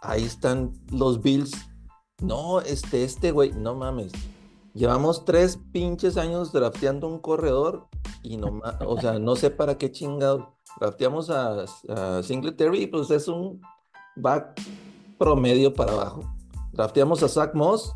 ahí 0.00 0.24
están 0.24 0.72
los 0.90 1.20
Bills. 1.22 1.52
No, 2.20 2.60
este, 2.60 3.04
este 3.04 3.32
güey, 3.32 3.52
no 3.52 3.74
mames. 3.74 4.12
Llevamos 4.74 5.24
tres 5.24 5.58
pinches 5.72 6.16
años 6.16 6.52
drafteando 6.52 7.06
un 7.08 7.18
corredor 7.18 7.88
y 8.22 8.36
no 8.36 8.60
o 8.86 9.00
sea, 9.00 9.18
no 9.18 9.36
sé 9.36 9.50
para 9.50 9.76
qué 9.76 9.92
chingados. 9.92 10.44
Drafteamos 10.80 11.28
a, 11.30 11.64
a 11.88 12.22
Singletary, 12.22 12.86
pues 12.86 13.10
es 13.10 13.28
un 13.28 13.60
back 14.16 14.60
promedio 15.18 15.74
para 15.74 15.92
abajo. 15.92 16.22
Drafteamos 16.72 17.22
a 17.22 17.28
Zach 17.28 17.54
Moss 17.54 17.94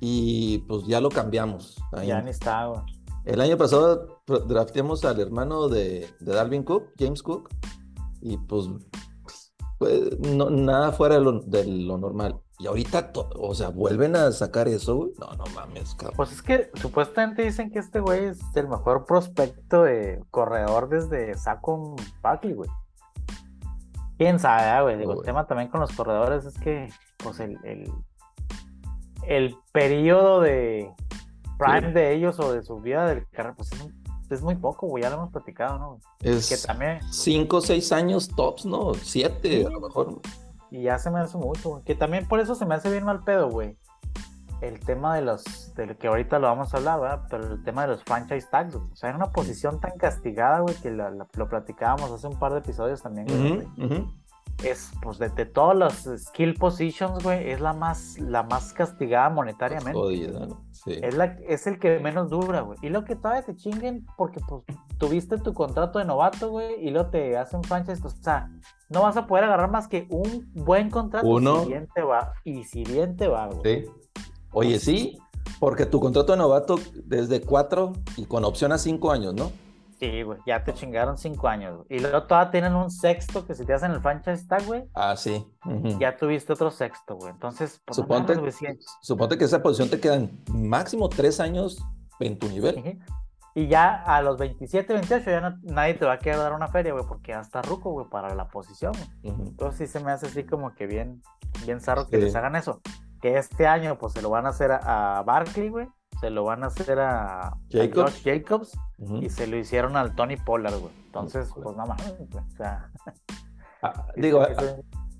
y 0.00 0.58
pues 0.68 0.86
ya 0.86 1.00
lo 1.00 1.08
cambiamos. 1.08 1.76
Ahí. 1.92 2.08
Ya 2.08 2.18
está, 2.20 2.66
güey. 2.66 2.82
El 3.24 3.40
año 3.40 3.56
pasado 3.56 4.20
drafteamos 4.26 5.04
al 5.06 5.18
hermano 5.18 5.68
de, 5.68 6.06
de 6.20 6.34
Dalvin 6.34 6.62
Cook, 6.62 6.90
James 6.98 7.22
Cook, 7.22 7.48
y 8.20 8.36
pues, 8.36 8.68
pues, 9.78 10.18
no, 10.18 10.50
nada 10.50 10.92
fuera 10.92 11.14
de 11.14 11.20
lo, 11.22 11.40
de 11.40 11.64
lo 11.64 11.96
normal. 11.96 12.38
Y 12.64 12.66
ahorita, 12.66 13.12
o 13.36 13.54
sea, 13.54 13.68
vuelven 13.68 14.16
a 14.16 14.32
sacar 14.32 14.68
eso, 14.68 14.96
güey. 14.96 15.10
No, 15.20 15.26
no 15.34 15.44
mames, 15.54 15.94
cabrón. 15.96 16.16
Pues 16.16 16.32
es 16.32 16.40
que 16.40 16.70
supuestamente 16.80 17.42
dicen 17.42 17.70
que 17.70 17.78
este 17.78 18.00
güey 18.00 18.24
es 18.24 18.40
el 18.54 18.68
mejor 18.68 19.04
prospecto 19.04 19.82
de 19.82 20.24
corredor 20.30 20.88
desde 20.88 21.36
Saquon 21.36 21.94
Barkley, 22.22 22.54
güey. 22.54 22.70
Quién 24.16 24.38
sabe, 24.38 24.62
ah, 24.62 24.80
güey. 24.80 24.96
Digo, 24.96 25.10
Oh, 25.10 25.12
el 25.12 25.16
güey. 25.18 25.26
tema 25.26 25.46
también 25.46 25.68
con 25.68 25.82
los 25.82 25.92
corredores 25.92 26.46
es 26.46 26.58
que, 26.58 26.88
pues, 27.18 27.38
el, 27.38 27.58
el, 27.64 27.92
el 29.28 29.56
periodo 29.72 30.40
de 30.40 30.90
prime 31.58 31.88
Sí. 31.88 31.92
de 31.92 32.14
ellos 32.14 32.40
o 32.40 32.50
de 32.50 32.62
su 32.62 32.80
vida 32.80 33.06
del 33.06 33.26
carrera, 33.28 33.54
pues 33.56 33.70
es, 34.30 34.40
muy 34.40 34.54
poco, 34.54 34.86
güey. 34.86 35.02
Ya 35.02 35.10
lo 35.10 35.16
hemos 35.16 35.32
platicado, 35.32 35.78
¿no? 35.78 35.98
Que 36.18 36.30
Es 36.30 36.62
también, 36.66 37.00
cinco 37.12 37.58
o 37.58 37.60
seis 37.60 37.92
años 37.92 38.26
tops, 38.34 38.64
¿no? 38.64 38.94
Siete, 38.94 39.48
Sí. 39.60 39.64
a 39.66 39.68
lo 39.68 39.80
mejor. 39.80 40.18
Y 40.78 40.82
ya 40.82 40.98
se 40.98 41.10
me 41.10 41.20
hace 41.20 41.36
mucho, 41.38 41.70
güey. 41.70 41.82
Que 41.84 41.94
también 41.94 42.26
por 42.26 42.40
eso 42.40 42.54
se 42.54 42.66
me 42.66 42.74
hace 42.74 42.90
bien 42.90 43.04
mal 43.04 43.22
pedo, 43.24 43.48
güey. 43.50 43.76
El 44.60 44.80
tema 44.80 45.14
de 45.16 45.22
los, 45.22 45.74
de 45.74 45.86
lo 45.86 45.98
que 45.98 46.08
ahorita 46.08 46.38
lo 46.38 46.46
vamos 46.46 46.72
a 46.72 46.78
hablar, 46.78 47.00
¿verdad? 47.00 47.26
Pero 47.28 47.44
el 47.52 47.62
tema 47.64 47.82
de 47.82 47.88
los 47.88 48.02
franchise 48.04 48.48
tags, 48.50 48.74
güey. 48.76 48.90
O 48.92 48.96
sea, 48.96 49.10
era 49.10 49.18
una 49.18 49.30
posición 49.30 49.78
tan 49.80 49.92
castigada, 49.98 50.60
güey, 50.60 50.74
que 50.76 50.90
la- 50.90 51.10
la- 51.10 51.26
lo 51.34 51.48
platicábamos 51.48 52.10
hace 52.10 52.26
un 52.28 52.38
par 52.38 52.52
de 52.52 52.58
episodios 52.60 53.02
también, 53.02 53.26
güey. 53.26 53.58
Ujú. 53.86 54.12
Es, 54.62 54.92
pues, 55.02 55.18
de, 55.18 55.28
de 55.30 55.46
todas 55.46 55.76
las 55.76 56.08
skill 56.26 56.54
positions, 56.54 57.22
güey, 57.22 57.50
es 57.50 57.60
la 57.60 57.72
más, 57.72 58.18
la 58.18 58.42
más 58.42 58.72
castigada 58.72 59.28
monetariamente. 59.28 59.98
Jodida, 59.98 60.46
¿no? 60.46 60.64
Sí. 60.72 60.98
Es, 61.02 61.14
la, 61.16 61.36
es 61.46 61.66
el 61.66 61.78
que 61.78 61.98
menos 61.98 62.30
dura, 62.30 62.60
güey. 62.60 62.78
Y 62.82 62.88
lo 62.88 63.04
que 63.04 63.16
todavía 63.16 63.42
te 63.42 63.56
chinguen 63.56 64.06
porque 64.16 64.40
pues 64.48 64.62
tuviste 64.98 65.38
tu 65.38 65.52
contrato 65.52 65.98
de 65.98 66.04
novato, 66.04 66.50
güey, 66.50 66.86
y 66.86 66.90
luego 66.90 67.10
te 67.10 67.36
hacen 67.36 67.62
franchise. 67.64 68.00
O 68.04 68.08
sea, 68.08 68.50
no 68.88 69.02
vas 69.02 69.16
a 69.16 69.26
poder 69.26 69.44
agarrar 69.44 69.70
más 69.70 69.88
que 69.88 70.06
un 70.10 70.50
buen 70.54 70.90
contrato. 70.90 71.26
Uno. 71.26 71.62
Si 71.62 71.68
bien 71.68 71.88
te 71.94 72.02
va. 72.02 72.32
Y 72.44 72.64
si 72.64 72.84
bien 72.84 73.16
te 73.16 73.28
va, 73.28 73.48
güey. 73.48 73.84
Sí. 73.84 73.90
Oye, 74.52 74.78
sí, 74.78 75.18
porque 75.58 75.84
tu 75.84 76.00
contrato 76.00 76.32
de 76.32 76.38
novato 76.38 76.76
desde 77.04 77.40
cuatro 77.40 77.92
y 78.16 78.24
con 78.24 78.44
opción 78.44 78.72
a 78.72 78.78
cinco 78.78 79.10
años, 79.10 79.34
¿no? 79.34 79.50
Sí, 79.98 80.22
güey. 80.22 80.38
Ya 80.46 80.62
te 80.64 80.72
chingaron 80.74 81.16
cinco 81.18 81.48
años. 81.48 81.76
güey. 81.76 81.86
Y 81.90 82.00
luego 82.00 82.24
todavía 82.24 82.50
tienen 82.50 82.74
un 82.74 82.90
sexto 82.90 83.46
que 83.46 83.54
si 83.54 83.64
te 83.64 83.74
hacen 83.74 83.92
el 83.92 84.00
franchise 84.00 84.46
tag, 84.46 84.64
güey, 84.66 84.84
Ah, 84.94 85.16
sí. 85.16 85.46
Ya 85.98 86.16
tuviste 86.16 86.52
otro 86.52 86.70
sexto, 86.70 87.16
güey. 87.16 87.30
Entonces, 87.32 87.80
pues, 87.84 87.96
Suponte, 89.00 89.38
que 89.38 89.44
esa 89.44 89.62
posición 89.62 89.88
te 89.90 90.00
quedan 90.00 90.42
máximo 90.52 91.08
tres 91.08 91.40
años 91.40 91.78
en 92.20 92.38
tu 92.38 92.48
nivel. 92.48 93.00
Y 93.56 93.68
ya 93.68 93.94
a 94.02 94.20
los 94.20 94.36
27, 94.36 94.92
28 94.94 95.30
ya 95.30 95.40
no- 95.40 95.56
nadie 95.62 95.94
te 95.94 96.04
va 96.04 96.14
a 96.14 96.18
querer 96.18 96.38
dar 96.38 96.52
una 96.54 96.66
feria, 96.66 96.92
güey, 96.92 97.04
porque 97.06 97.30
ya 97.32 97.40
está 97.40 97.62
ruco, 97.62 97.92
güey, 97.92 98.08
para 98.08 98.34
la 98.34 98.48
posición. 98.48 98.92
güey. 99.22 99.32
Ujú. 99.34 99.42
Entonces 99.48 99.88
sí 99.90 99.98
se 99.98 100.04
me 100.04 100.10
hace 100.10 100.26
así 100.26 100.44
como 100.44 100.74
que 100.74 100.86
bien, 100.86 101.22
bien 101.64 101.80
zarro 101.80 102.08
que 102.08 102.16
les 102.18 102.34
hagan 102.34 102.56
eso. 102.56 102.80
Que 103.22 103.38
este 103.38 103.66
año 103.68 103.96
pues 103.96 104.12
se 104.12 104.22
lo 104.22 104.28
van 104.30 104.44
a 104.46 104.48
hacer 104.50 104.72
a, 104.72 105.18
a 105.18 105.22
Barkley, 105.22 105.68
güey. 105.68 105.86
Se 106.24 106.30
lo 106.30 106.44
van 106.44 106.64
a 106.64 106.68
hacer 106.68 107.00
a, 107.00 107.54
Jacobs. 107.70 108.14
Josh 108.14 108.24
Jacobs 108.24 108.72
y 109.20 109.28
se 109.28 109.46
lo 109.46 109.58
hicieron 109.58 109.94
al 109.94 110.14
Tony 110.14 110.38
Pollard, 110.38 110.78
güey. 110.80 110.94
Entonces, 111.04 111.50
pues 111.54 111.76
mames, 111.76 112.16
güey. 112.16 112.44
O 112.44 112.56
sea, 112.56 112.90
Ah, 113.82 114.06
digo, 114.16 114.40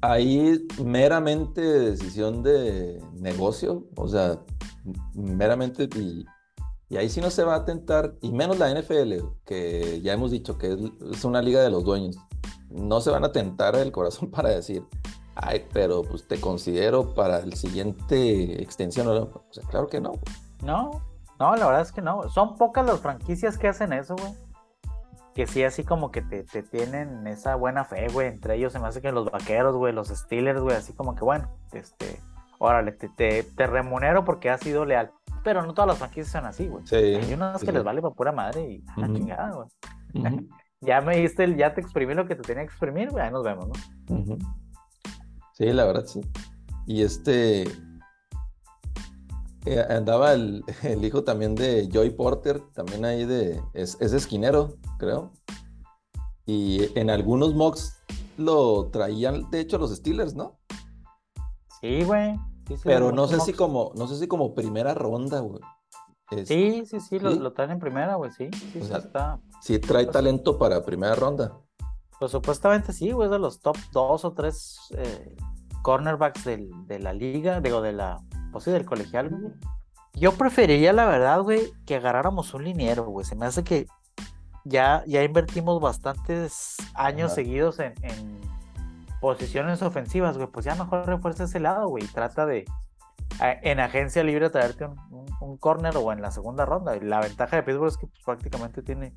ahí 0.01 0.67
meramente 0.83 1.61
decisión 1.61 2.43
de 2.43 3.03
negocio, 3.13 3.85
o 3.97 4.09
sea, 4.09 4.41
meramente 5.13 5.91
y, 5.95 6.25
y 6.89 6.97
ahí 6.97 7.11
sí 7.11 7.21
no 7.21 7.31
se 7.31 7.45
va 7.45 7.57
a 7.57 7.65
tentar, 7.67 8.15
y 8.23 8.33
menos 8.33 8.59
la 8.59 8.73
NFL, 8.73 9.27
que 9.45 10.01
ya 10.01 10.15
hemos 10.15 10.31
dicho 10.31 10.57
que 10.57 10.73
es, 10.73 10.79
es 11.13 11.25
una 11.27 11.43
liga 11.43 11.63
de 11.63 11.69
los 11.69 11.85
dueños, 11.85 12.17
no 12.71 13.03
se 13.03 13.11
van 13.11 13.25
a 13.25 13.33
tentar 13.33 13.77
el 13.77 13.93
corazón 13.93 14.31
para 14.31 14.49
decir, 14.49 14.83
Ay, 15.37 15.67
pero 15.73 16.03
pues 16.03 16.29
te 16.29 16.41
considero 16.41 17.13
para 17.13 17.41
el 17.41 17.55
siguiente 17.55 18.63
extensión. 18.63 19.09
O 19.09 19.45
sea, 19.51 19.65
claro 19.69 19.89
que 19.89 20.01
no. 20.01 20.13
No, 20.63 21.03
no, 21.39 21.57
la 21.57 21.67
verdad 21.67 21.83
es 21.83 21.93
que 21.93 22.03
no. 22.03 22.29
Son 22.29 22.57
pocas 22.57 22.87
las 22.87 23.01
franquicias 23.01 23.59
que 23.59 23.69
hacen 23.69 23.93
eso, 23.93 24.17
güey. 24.17 24.33
Que 25.35 25.47
sí, 25.47 25.65
así 25.65 25.83
como 25.83 26.11
que 26.13 26.23
te, 26.23 26.45
te 26.45 26.63
tienen 26.63 27.27
esa 27.27 27.57
buena 27.57 27.85
fe, 27.85 28.07
güey. 28.13 28.29
Entre 28.29 28.55
ellos 28.55 28.73
se 28.73 28.79
me 28.79 28.87
hace 28.87 29.03
que 29.03 29.11
los 29.11 29.31
vaqueros, 29.31 29.77
güey, 29.77 29.93
los 29.93 30.09
Steelers, 30.09 30.61
güey, 30.61 30.77
así 30.77 30.93
como 30.93 31.17
que 31.17 31.25
bueno, 31.25 31.51
este, 31.73 32.21
órale, 32.59 32.93
te, 32.93 33.09
te, 33.09 33.43
te 33.43 33.67
remunero 33.67 34.25
porque 34.25 34.49
has 34.51 34.61
sido 34.61 34.85
leal. 34.85 35.11
Pero 35.43 35.63
no 35.67 35.75
todas 35.75 35.89
las 35.89 35.99
franquicias 35.99 36.29
son 36.29 36.47
así, 36.47 36.69
güey. 36.69 36.87
Sí. 36.87 36.97
Hay 36.97 37.35
unas 37.35 37.61
sí, 37.61 37.67
que 37.67 37.73
les 37.73 37.83
vale 37.83 38.01
para 38.01 38.15
pura 38.15 38.33
madre 38.33 38.63
y 38.71 38.85
a 38.97 39.01
la 39.01 39.07
Ujú. 39.09 39.17
chingada, 39.17 39.51
güey. 39.51 39.69
Ya 40.81 41.01
me 41.01 41.17
diste 41.17 41.45
el, 41.45 41.57
ya 41.57 41.73
te 41.73 41.81
exprimí 41.81 42.13
lo 42.13 42.27
que 42.27 42.37
te 42.37 42.43
tenía 42.43 42.63
que 42.63 42.69
exprimir, 42.69 43.11
güey. 43.11 43.25
Ahí 43.25 43.33
nos 43.33 43.43
vemos, 43.43 43.69
¿no? 43.69 44.39
Sí, 45.55 45.73
la 45.73 45.85
verdad, 45.87 46.05
sí. 46.05 46.21
Y 46.87 47.03
este. 47.03 47.65
Eh, 49.67 49.85
andaba 49.89 50.33
el, 50.33 50.65
el 50.83 51.05
hijo 51.05 51.25
también 51.25 51.55
de 51.55 51.89
Joy 51.93 52.11
Porter, 52.11 52.61
también 52.75 53.05
ahí 53.05 53.25
de. 53.25 53.61
Es, 53.73 53.97
es 54.01 54.13
esquinero, 54.13 54.77
creo. 54.99 55.33
Y 56.47 56.99
en 56.99 57.09
algunos 57.11 57.55
mocks 57.55 58.03
lo 58.37 58.89
traían, 58.91 59.51
de 59.51 59.61
hecho, 59.61 59.79
los 59.79 59.95
Steelers, 59.95 60.35
¿no? 60.35 60.59
Sí, 61.81 62.03
güey. 62.05 62.35
Sí, 62.69 62.77
sí, 62.77 62.83
Pero 62.85 63.13
no 63.13 63.27
sé 63.29 63.41
si 63.41 63.53
como, 63.53 63.93
no 63.95 64.07
sé 64.07 64.17
si 64.19 64.27
como 64.27 64.55
primera 64.55 64.95
ronda, 64.95 65.41
güey. 65.41 65.61
Es- 66.31 66.49
Sí, 66.49 66.85
sí, 66.87 66.99
sí, 67.01 67.19
Lo, 67.19 67.33
¿Sí? 67.33 67.39
lo 67.39 67.53
traen 67.53 67.73
en 67.73 67.79
primera, 67.79 68.15
güey, 68.17 68.31
sí. 68.31 68.49
Sí, 68.73 68.79
O 68.81 68.85
sea, 68.85 68.99
está. 68.99 69.41
sí 69.61 69.79
trae 69.79 70.07
talento 70.07 70.59
para 70.59 70.83
primera 70.85 71.15
ronda. 71.15 71.53
Pues 72.19 72.33
supuestamente 72.33 72.93
sí, 72.93 73.11
güey, 73.13 73.27
es 73.27 73.31
de 73.33 73.39
los 73.39 73.61
top 73.61 73.77
dos 73.93 74.25
o 74.25 74.33
tres 74.33 74.79
eh, 74.97 75.37
cornerbacks 75.83 76.45
del- 76.45 76.71
de 76.87 76.99
la 76.99 77.13
liga, 77.13 77.61
digo, 77.61 77.83
de 77.83 77.93
la, 77.93 78.19
pues 78.55 78.65
sí, 78.65 78.71
del 78.71 78.87
colegial, 78.87 79.29
güey. 79.29 79.53
Yo 80.15 80.33
preferiría, 80.33 80.93
la 80.93 81.05
verdad, 81.07 81.43
güey, 81.43 81.73
que 81.85 81.97
agarráramos 81.97 82.55
un 82.55 82.65
liniero, 82.65 83.05
güey. 83.05 83.27
Se 83.27 83.35
me 83.35 83.47
hace 83.47 83.65
que 83.65 83.87
ya, 84.65 85.03
ya 85.07 85.23
invertimos 85.23 85.81
bastantes 85.81 86.77
años 86.95 87.27
Ajá. 87.27 87.35
seguidos 87.35 87.81
en, 87.81 87.93
en 88.03 88.41
posiciones 89.21 89.83
ofensivas, 89.83 90.37
güey. 90.37 90.49
Pues 90.49 90.65
ya 90.65 90.75
mejor 90.77 91.05
refuerza 91.07 91.45
ese 91.45 91.59
lado, 91.59 91.89
güey. 91.89 92.07
Trata 92.07 92.47
de, 92.47 92.65
en 93.41 93.81
agencia 93.81 94.23
libre, 94.23 94.51
traerte 94.51 94.87
un, 94.87 94.97
un, 95.11 95.27
un 95.41 95.57
corner 95.59 95.97
o 95.97 96.13
en 96.13 96.23
la 96.23 96.31
segunda 96.31 96.65
ronda. 96.65 96.97
La 97.03 97.21
ventaja 97.21 97.57
de 97.57 97.65
Pittsburgh 97.65 97.89
es 97.89 97.99
que 97.99 98.07
pues, 98.07 98.23
prácticamente 98.25 98.83
tiene 98.83 99.13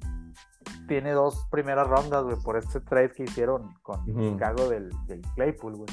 tiene 0.88 1.12
dos 1.12 1.48
primeras 1.52 1.88
rondas, 1.88 2.24
güey, 2.24 2.38
por 2.44 2.58
este 2.58 2.80
trade 2.82 3.12
que 3.12 3.24
hicieron 3.24 3.74
con 3.84 4.10
Ujú. 4.10 4.32
Chicago 4.32 4.70
del, 4.70 4.90
del 5.06 5.22
Claypool, 5.36 5.76
güey. 5.76 5.90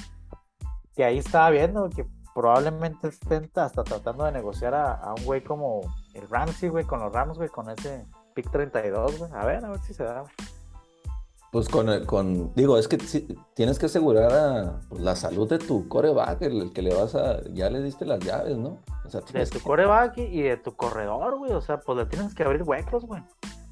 Que 0.94 1.04
ahí 1.04 1.18
estaba 1.18 1.50
viendo 1.50 1.88
que 1.90 2.06
probablemente 2.34 3.08
estén 3.08 3.50
hasta 3.54 3.84
tratando 3.84 4.24
de 4.24 4.32
negociar 4.32 4.74
a, 4.74 4.94
a 4.94 5.14
un 5.14 5.24
güey 5.24 5.42
como 5.42 5.80
el 6.14 6.28
Ramsey, 6.28 6.68
güey, 6.68 6.84
con 6.84 7.00
los 7.00 7.12
Rams, 7.12 7.36
güey, 7.38 7.48
con 7.48 7.70
ese 7.70 8.06
pick 8.34 8.50
32, 8.50 9.18
güey. 9.18 9.30
A 9.32 9.44
ver, 9.46 9.64
a 9.64 9.70
ver 9.70 9.80
si 9.80 9.94
se 9.94 10.04
da. 10.04 10.24
Pues 11.52 11.68
con, 11.68 11.88
el- 11.88 12.04
con 12.04 12.52
digo, 12.56 12.76
es 12.78 12.88
que 12.88 12.98
sí, 12.98 13.28
tienes 13.54 13.78
que 13.78 13.86
asegurar 13.86 14.32
a, 14.32 14.80
pues, 14.88 15.00
la 15.00 15.14
salud 15.14 15.48
de 15.48 15.58
tu 15.58 15.88
coreback, 15.88 16.42
el, 16.42 16.62
el 16.62 16.72
que 16.72 16.82
le 16.82 16.92
vas 16.92 17.14
a, 17.14 17.40
ya 17.52 17.70
le 17.70 17.80
diste 17.80 18.04
las 18.04 18.18
llaves, 18.18 18.56
¿no? 18.56 18.78
O 19.04 19.08
sea, 19.08 19.20
De 19.20 19.46
tu 19.46 19.58
que- 19.58 19.64
coreback 19.64 20.18
y 20.18 20.42
de 20.42 20.56
tu 20.56 20.74
corredor, 20.74 21.38
güey. 21.38 21.52
O 21.52 21.60
sea, 21.60 21.78
pues 21.78 21.96
le 21.98 22.06
tienes 22.06 22.34
que 22.34 22.42
abrir 22.42 22.64
huecos, 22.64 23.04
güey. 23.04 23.22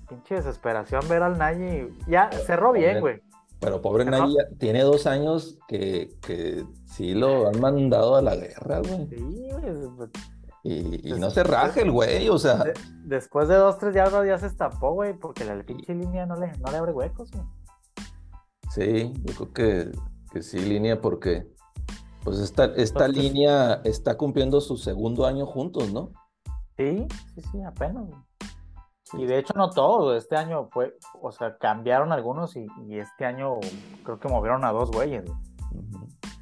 Pinche 0.08 0.36
desesperación 0.36 1.08
ver 1.08 1.24
al 1.24 1.38
Nagy. 1.38 1.88
Ya 2.06 2.30
cerró 2.46 2.70
bien, 2.72 3.00
güey. 3.00 3.20
Pero 3.62 3.80
pobre 3.80 4.02
Ajá. 4.02 4.10
Nagy 4.10 4.34
ya 4.34 4.58
tiene 4.58 4.82
dos 4.82 5.06
años 5.06 5.56
que, 5.68 6.10
que 6.20 6.66
sí 6.84 7.14
lo 7.14 7.48
han 7.48 7.58
mandado 7.60 8.16
a 8.16 8.20
la 8.20 8.34
guerra, 8.36 8.80
güey. 8.80 9.06
Sí, 9.08 9.48
güey. 9.50 10.08
Y, 10.64 10.94
y 10.96 11.08
Pues, 11.10 11.18
no 11.20 11.30
se 11.30 11.42
raje 11.44 11.82
el 11.82 11.90
güey, 11.90 12.28
o 12.28 12.38
sea, 12.38 12.56
De- 12.58 12.74
después 13.04 13.48
de 13.48 13.54
dos, 13.56 13.78
tres 13.78 13.94
yardas 13.94 14.26
ya 14.26 14.36
se 14.38 14.46
estampó, 14.46 14.92
güey, 14.92 15.12
porque 15.18 15.44
la 15.44 15.60
pinche 15.62 15.94
línea 15.94 16.26
no 16.26 16.36
le, 16.36 16.52
no 16.58 16.70
le 16.70 16.76
abre 16.76 16.92
huecos, 16.92 17.30
güey. 17.32 17.44
sí, 18.70 19.12
yo 19.24 19.34
creo 19.34 19.52
que, 19.52 19.92
que 20.32 20.42
sí, 20.42 20.58
línea, 20.60 21.00
porque 21.00 21.46
pues 22.24 22.38
esta, 22.38 22.66
esta 22.76 23.06
Entonces- 23.06 23.16
línea 23.32 23.80
está 23.84 24.16
cumpliendo 24.16 24.60
su 24.60 24.76
segundo 24.76 25.26
año 25.26 25.46
juntos, 25.46 25.92
¿no? 25.92 26.12
Sí, 26.76 27.06
sí, 27.34 27.42
sí, 27.52 27.62
apenas. 27.62 28.06
güey. 28.06 28.18
Y 29.14 29.26
de 29.26 29.38
hecho 29.38 29.52
no 29.56 29.70
todos, 29.70 30.16
este 30.16 30.36
año 30.36 30.68
fue, 30.72 30.96
o 31.20 31.30
sea, 31.32 31.56
cambiaron 31.58 32.12
algunos 32.12 32.56
y, 32.56 32.66
y 32.86 32.98
este 32.98 33.24
año 33.26 33.56
creo 34.04 34.18
que 34.18 34.28
movieron 34.28 34.64
a 34.64 34.72
dos 34.72 34.90
güeyes. 34.90 35.24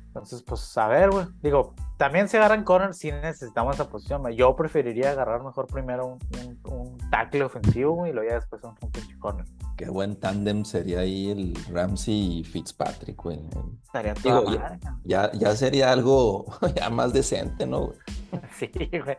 Entonces, 0.06 0.42
pues 0.42 0.76
a 0.76 0.88
ver, 0.88 1.10
güey. 1.10 1.26
Digo, 1.40 1.74
también 1.96 2.28
se 2.28 2.36
agarran 2.38 2.64
corners 2.64 2.98
si 2.98 3.12
necesitamos 3.12 3.76
esa 3.76 3.88
posición. 3.88 4.26
Yo 4.32 4.56
preferiría 4.56 5.12
agarrar 5.12 5.42
mejor 5.44 5.68
primero 5.68 6.06
un, 6.06 6.18
un, 6.40 6.72
un 6.72 6.98
tackle 7.10 7.44
ofensivo, 7.44 8.06
y 8.08 8.12
luego 8.12 8.28
ya 8.28 8.34
después 8.36 8.60
un, 8.64 8.74
un 8.80 8.90
pinche 8.90 9.16
corner. 9.20 9.46
Qué 9.76 9.88
buen 9.88 10.16
tándem 10.18 10.64
sería 10.64 11.00
ahí 11.00 11.30
el 11.30 11.54
Ramsey 11.72 12.40
y 12.40 12.44
Fitzpatrick, 12.44 13.22
güey. 13.22 13.38
Estaría 13.84 14.14
toda 14.14 14.40
Digo, 14.40 14.52
ya- 14.52 14.60
madre, 14.60 14.78
cabrón. 14.80 15.00
Ya, 15.04 15.32
ya 15.32 15.56
sería 15.56 15.92
algo 15.92 16.44
ya 16.74 16.90
más 16.90 17.12
decente, 17.12 17.64
¿no? 17.66 17.86
güey? 17.86 17.98
Sí, 18.58 18.70
güey. 18.90 19.16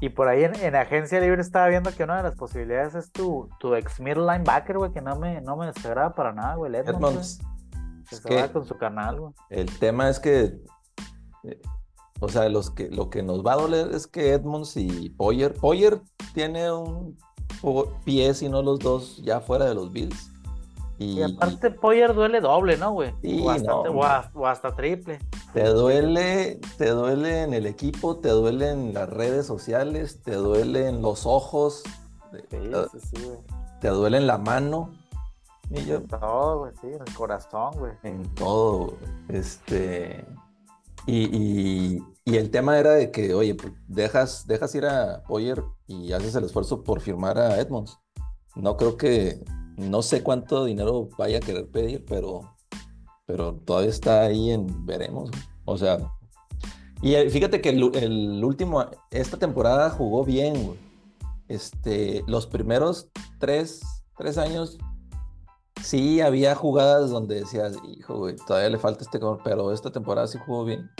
Y 0.00 0.10
por 0.10 0.28
ahí 0.28 0.44
en, 0.44 0.54
en 0.56 0.76
agencia 0.76 1.20
libre 1.20 1.40
estaba 1.40 1.68
viendo 1.68 1.90
que 1.90 2.04
una 2.04 2.18
de 2.18 2.24
las 2.24 2.34
posibilidades 2.34 2.94
es 2.94 3.10
tu, 3.12 3.48
tu 3.58 3.74
ex 3.74 3.98
middle 3.98 4.26
linebacker, 4.26 4.76
güey, 4.76 4.92
que 4.92 5.00
no 5.00 5.16
me, 5.16 5.40
no 5.40 5.56
me 5.56 5.66
desagrada 5.66 6.14
para 6.14 6.32
nada, 6.32 6.56
güey. 6.56 6.70
el 6.70 6.76
Edmonds, 6.76 7.38
Edmonds. 7.38 7.38
que 8.08 8.14
Es 8.16 8.20
se 8.20 8.52
con 8.52 8.66
su 8.66 8.76
canal, 8.76 9.20
güey. 9.20 9.32
el 9.50 9.78
tema 9.78 10.10
es 10.10 10.20
que, 10.20 10.58
eh, 11.44 11.60
o 12.20 12.28
sea, 12.28 12.48
los 12.50 12.70
que, 12.70 12.90
lo 12.90 13.08
que 13.08 13.22
nos 13.22 13.44
va 13.44 13.54
a 13.54 13.56
doler 13.56 13.94
es 13.94 14.06
que 14.06 14.32
Edmonds 14.32 14.76
y 14.76 15.10
Poyer, 15.10 15.54
Poyer 15.54 16.00
tiene 16.34 16.70
un 16.70 17.16
pie, 18.04 18.34
si 18.34 18.50
no 18.50 18.62
los 18.62 18.78
dos, 18.78 19.22
ya 19.24 19.40
fuera 19.40 19.64
de 19.64 19.74
los 19.74 19.90
Bills. 19.92 20.30
Y, 20.98 21.18
Y 21.20 21.22
aparte, 21.22 21.70
Poyer 21.70 22.14
duele 22.14 22.40
doble, 22.40 22.76
¿no, 22.78 22.92
güey? 22.92 23.12
Sí, 23.22 23.42
o, 23.44 23.50
hasta, 23.50 23.70
no, 23.70 23.80
o 23.82 24.04
a- 24.04 24.30
o 24.34 24.46
hasta 24.46 24.74
triple. 24.74 25.18
te 25.52 25.64
duele, 25.68 26.60
te 26.78 26.90
duele 26.90 27.42
en 27.42 27.52
el 27.54 27.66
equipo, 27.66 28.16
te 28.18 28.30
duele 28.30 28.70
en 28.70 28.94
las 28.94 29.08
redes 29.10 29.46
sociales, 29.46 30.22
te 30.22 30.34
duele 30.34 30.88
en 30.88 31.02
los 31.02 31.26
ojos, 31.26 31.82
Sí, 32.32 32.38
te, 32.48 32.60
sí, 32.60 32.98
sí, 33.14 33.24
güey. 33.24 33.38
te 33.80 33.88
duele 33.88 34.16
en 34.18 34.26
la 34.26 34.38
mano. 34.38 34.92
Y 35.70 35.84
yo, 35.84 36.00
Todo, 36.02 36.60
güey, 36.60 36.72
sí, 36.80 36.86
en 36.86 37.02
el 37.06 37.14
corazón, 37.14 37.72
güey. 37.78 37.92
en 38.04 38.22
todo. 38.34 38.94
Este. 39.28 40.24
Y, 41.06 41.24
y- 41.36 42.02
y 42.24 42.36
el 42.36 42.50
tema 42.50 42.78
era 42.78 42.92
de 42.92 43.10
que, 43.10 43.34
oye, 43.34 43.54
pues, 43.54 43.72
dejas, 43.86 44.46
dejas 44.46 44.74
ir 44.74 44.86
a 44.86 45.22
Poyer 45.24 45.62
y 45.86 46.12
haces 46.12 46.34
el 46.34 46.44
esfuerzo 46.44 46.82
por 46.82 47.00
firmar 47.00 47.38
a 47.38 47.60
Edmonds. 47.60 47.98
No 48.56 48.76
creo 48.76 48.96
que, 48.96 49.44
no 49.76 50.02
sé 50.02 50.22
cuánto 50.22 50.64
dinero 50.64 51.08
vaya 51.16 51.38
a 51.38 51.40
querer 51.40 51.68
pedir, 51.68 52.04
pero, 52.04 52.56
pero 53.26 53.54
todavía 53.54 53.90
está 53.90 54.22
ahí 54.22 54.50
en 54.50 54.86
veremos. 54.86 55.30
O 55.64 55.76
sea, 55.76 55.98
y 57.02 57.14
eh, 57.14 57.28
fíjate 57.30 57.60
que 57.60 57.70
el, 57.70 57.94
el 57.94 58.44
último, 58.44 58.84
esta 59.10 59.38
temporada 59.38 59.90
jugó 59.90 60.24
bien. 60.24 60.78
Este, 61.48 62.24
los 62.26 62.48
primeros 62.48 63.08
tres, 63.38 63.80
tres 64.16 64.36
años 64.36 64.78
Sí, 65.82 66.20
había 66.20 66.54
jugadas 66.54 67.10
donde 67.10 67.36
decías, 67.36 67.76
hijo, 67.86 68.26
todavía 68.46 68.70
le 68.70 68.78
falta 68.78 69.04
este 69.04 69.20
cabrón, 69.20 69.38
pero 69.44 69.72
esta 69.72 69.92
temporada 69.92 70.26
sí 70.26 70.38
jugó 70.44 70.64
bien. 70.64 70.90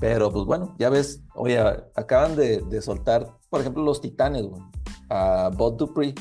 Pero 0.00 0.32
pues 0.32 0.44
bueno, 0.44 0.74
ya 0.78 0.90
ves, 0.90 1.22
oye, 1.34 1.56
acaban 1.94 2.34
de, 2.34 2.82
soltar, 2.82 3.38
por 3.48 3.60
ejemplo, 3.60 3.84
los 3.84 4.00
Titanes, 4.00 4.46
a 5.08 5.50
Bud 5.56 5.74
Dupree, 5.74 6.14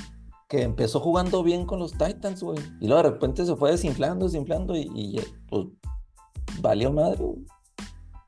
que 0.51 0.63
empezó 0.63 1.00
jugando 1.00 1.43
bien 1.43 1.65
con 1.65 1.79
los 1.79 1.93
Titans, 1.93 2.43
güey, 2.43 2.60
y 2.81 2.88
luego 2.88 3.03
de 3.03 3.10
repente 3.12 3.46
se 3.46 3.55
fue 3.55 3.72
desinflando, 3.72 4.25
desinflando, 4.25 4.75
y, 4.75 4.91
y, 4.93 5.22
pues 5.48 5.67
valió 6.60 6.91
madre, 6.91 7.15
güey. 7.24 7.46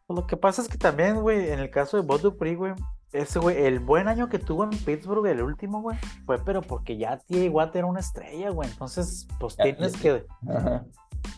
Pues 0.08 0.20
lo 0.22 0.25
que 0.25 0.38
pasa 0.38 0.62
es 0.62 0.70
que 0.70 0.77
también, 0.77 1.20
güey, 1.20 1.50
en 1.50 1.60
el 1.60 1.70
caso 1.70 1.98
de 1.98 2.03
Bud 2.03 2.22
Dupree, 2.22 2.56
güey, 2.56 2.75
ese 3.12 3.39
güey, 3.39 3.65
el 3.65 3.82
buen 3.82 4.08
año 4.08 4.30
que 4.30 4.39
tuvo 4.39 4.63
en 4.63 4.70
Pittsburgh, 4.70 5.25
el 5.27 5.42
último, 5.42 5.82
güey, 5.82 5.98
fue 6.25 6.39
pero 6.46 6.62
porque 6.62 6.96
ya 6.96 7.18
T.A. 7.18 7.51
Watt 7.51 7.75
era 7.75 7.88
una 7.88 8.00
estrella, 8.00 8.51
güey. 8.51 8.70
Entonces, 8.70 9.27
pues 9.38 9.58
Ya, 9.58 9.65
tienes 9.65 9.98
que, 9.98 10.25
Ajá. 10.48 10.86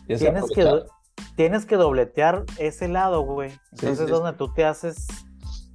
Tienes 0.06 0.44
que, 0.54 0.84
tienes 1.34 1.66
que 1.66 1.74
dobletear 1.74 2.44
ese 2.58 2.86
lado, 2.86 3.22
güey. 3.22 3.50
Entonces 3.72 3.98
sí, 3.98 4.04
es 4.04 4.10
donde 4.10 4.34
tú 4.34 4.54
te 4.54 4.64
haces, 4.64 5.08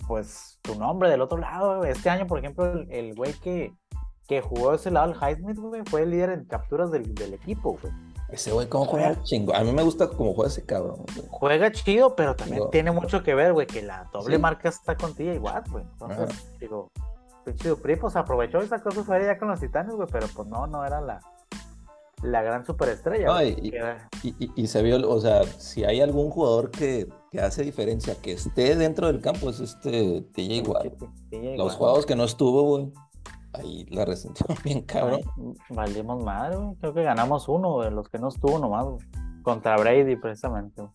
pues, 0.07 0.57
tu 0.61 0.75
nombre 0.75 1.09
del 1.09 1.19
otro 1.19 1.37
lado, 1.37 1.79
güey. 1.79 1.91
Este 1.91 2.09
año, 2.09 2.27
por 2.27 2.39
ejemplo, 2.39 2.71
el, 2.71 2.89
el 2.89 3.13
güey 3.13 3.33
que, 3.33 3.73
que 4.31 4.41
jugó 4.41 4.73
ese 4.73 4.89
lado, 4.91 5.11
el 5.11 5.17
Highsmith, 5.17 5.57
güey, 5.57 5.81
fue 5.85 6.03
el 6.03 6.11
líder 6.11 6.29
en 6.29 6.45
capturas 6.45 6.89
del, 6.89 7.13
del 7.15 7.33
equipo, 7.33 7.77
güey. 7.81 7.93
Ese 8.29 8.49
güey, 8.53 8.65
¿cómo 8.69 8.85
juega? 8.85 9.21
Chingo. 9.23 9.53
A 9.53 9.61
mí 9.61 9.73
me 9.73 9.83
gusta 9.83 10.07
cómo 10.07 10.33
juega 10.33 10.49
ese 10.49 10.65
cabrón. 10.65 11.03
güey. 11.15 11.27
Juega 11.29 11.69
chido, 11.73 12.15
pero 12.15 12.33
también 12.33 12.59
Digo, 12.59 12.69
tiene 12.69 12.91
mucho 12.91 13.23
que 13.23 13.35
ver, 13.35 13.51
güey, 13.51 13.67
que 13.67 13.81
la 13.81 14.09
doble 14.13 14.37
Sí. 14.37 14.41
marca 14.41 14.69
está 14.69 14.95
con 14.95 15.13
T.A. 15.13 15.37
Watt, 15.37 15.67
güey. 15.69 15.83
Entonces, 15.99 16.57
digo, 16.61 16.89
pinche 17.43 17.67
Dupree, 17.67 17.97
pues 17.97 18.15
aprovechó 18.15 18.63
y 18.63 18.67
sacó 18.67 18.89
su 18.91 19.03
feria 19.03 19.33
ya 19.33 19.37
con 19.37 19.49
los 19.49 19.59
titanes, 19.59 19.93
güey, 19.95 20.07
pero 20.09 20.27
pues 20.33 20.47
no, 20.47 20.65
no 20.65 20.85
era 20.85 21.01
la, 21.01 21.19
la 22.23 22.41
gran 22.41 22.65
superestrella. 22.65 23.25
No, 23.25 23.33
güey, 23.33 23.57
y, 23.61 23.73
y- 24.23 24.35
y- 24.45 24.51
y 24.55 24.67
se 24.67 24.81
vio, 24.81 25.09
o 25.09 25.19
sea, 25.19 25.43
si 25.43 25.83
hay 25.83 25.99
algún 25.99 26.29
jugador 26.29 26.71
que, 26.71 27.09
que 27.31 27.41
hace 27.41 27.63
diferencia, 27.63 28.15
que 28.21 28.31
esté 28.31 28.77
dentro 28.77 29.07
del 29.07 29.19
campo, 29.19 29.49
es 29.49 29.59
este 29.59 30.21
TJ 30.33 30.69
Watt. 30.69 30.85
Los 31.57 31.75
juegos 31.75 32.05
que 32.05 32.15
no 32.15 32.23
estuvo, 32.23 32.63
güey, 32.63 32.93
ahí 33.53 33.85
la 33.89 34.05
resintieron 34.05 34.57
bien 34.63 34.81
cabrón. 34.81 35.21
Ay, 35.37 35.53
valimos 35.69 36.23
madre, 36.23 36.57
güey. 36.57 36.75
Creo 36.75 36.93
que 36.93 37.03
ganamos 37.03 37.47
uno, 37.47 37.81
de 37.81 37.91
los 37.91 38.09
que 38.09 38.17
no 38.19 38.29
estuvo 38.29 38.59
nomás, 38.59 38.85
güey. 38.85 38.99
Contra 39.43 39.75
Brady, 39.77 40.15
precisamente. 40.15 40.81
güey. 40.81 40.91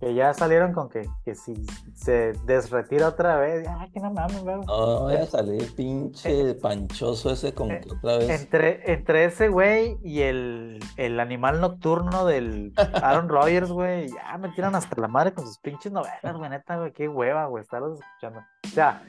Que 0.00 0.14
ya 0.14 0.32
salieron 0.32 0.72
con 0.72 0.88
que, 0.88 1.06
que 1.26 1.34
si 1.34 1.54
se 1.94 2.32
desretira 2.46 3.08
otra 3.08 3.36
vez, 3.36 3.64
ya 3.64 3.86
que 3.92 4.00
no 4.00 4.10
mames, 4.10 4.42
güey. 4.42 4.56
No, 4.66 5.04
vaya 5.04 5.24
a 5.24 5.26
salir 5.26 5.74
pinche 5.74 6.54
panchoso 6.54 7.32
ese 7.32 7.52
con 7.52 7.70
eh, 7.70 7.82
que 7.82 7.92
otra 7.92 8.16
vez. 8.16 8.30
Entre, 8.40 8.90
entre 8.90 9.26
ese 9.26 9.48
güey 9.48 9.98
y 10.02 10.22
el, 10.22 10.80
el 10.96 11.20
animal 11.20 11.60
nocturno 11.60 12.24
del 12.24 12.72
Aaron 13.02 13.28
Rodgers, 13.28 13.70
güey, 13.70 14.08
ya 14.08 14.38
me 14.38 14.48
tiran 14.52 14.74
hasta 14.74 14.98
la 14.98 15.08
madre 15.08 15.34
con 15.34 15.46
sus 15.46 15.58
pinches 15.58 15.92
novelas, 15.92 16.34
güey, 16.34 16.48
neta, 16.48 16.78
güey, 16.78 16.92
qué 16.94 17.06
hueva, 17.06 17.44
güey, 17.44 17.62
estarlos 17.62 18.00
escuchando. 18.00 18.40
O 18.64 18.68
sea, 18.68 19.02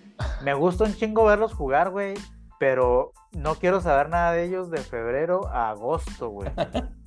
me 0.44 0.54
gusta 0.54 0.84
un 0.86 0.96
chingo 0.96 1.26
verlos 1.26 1.54
jugar, 1.54 1.90
güey, 1.92 2.14
pero 2.60 3.12
no 3.34 3.56
quiero 3.56 3.82
saber 3.82 4.10
nada 4.10 4.34
de 4.34 4.46
ellos 4.46 4.70
de 4.70 4.78
febrero 4.80 5.48
a 5.48 5.70
agosto, 5.72 6.30
güey. 6.30 6.50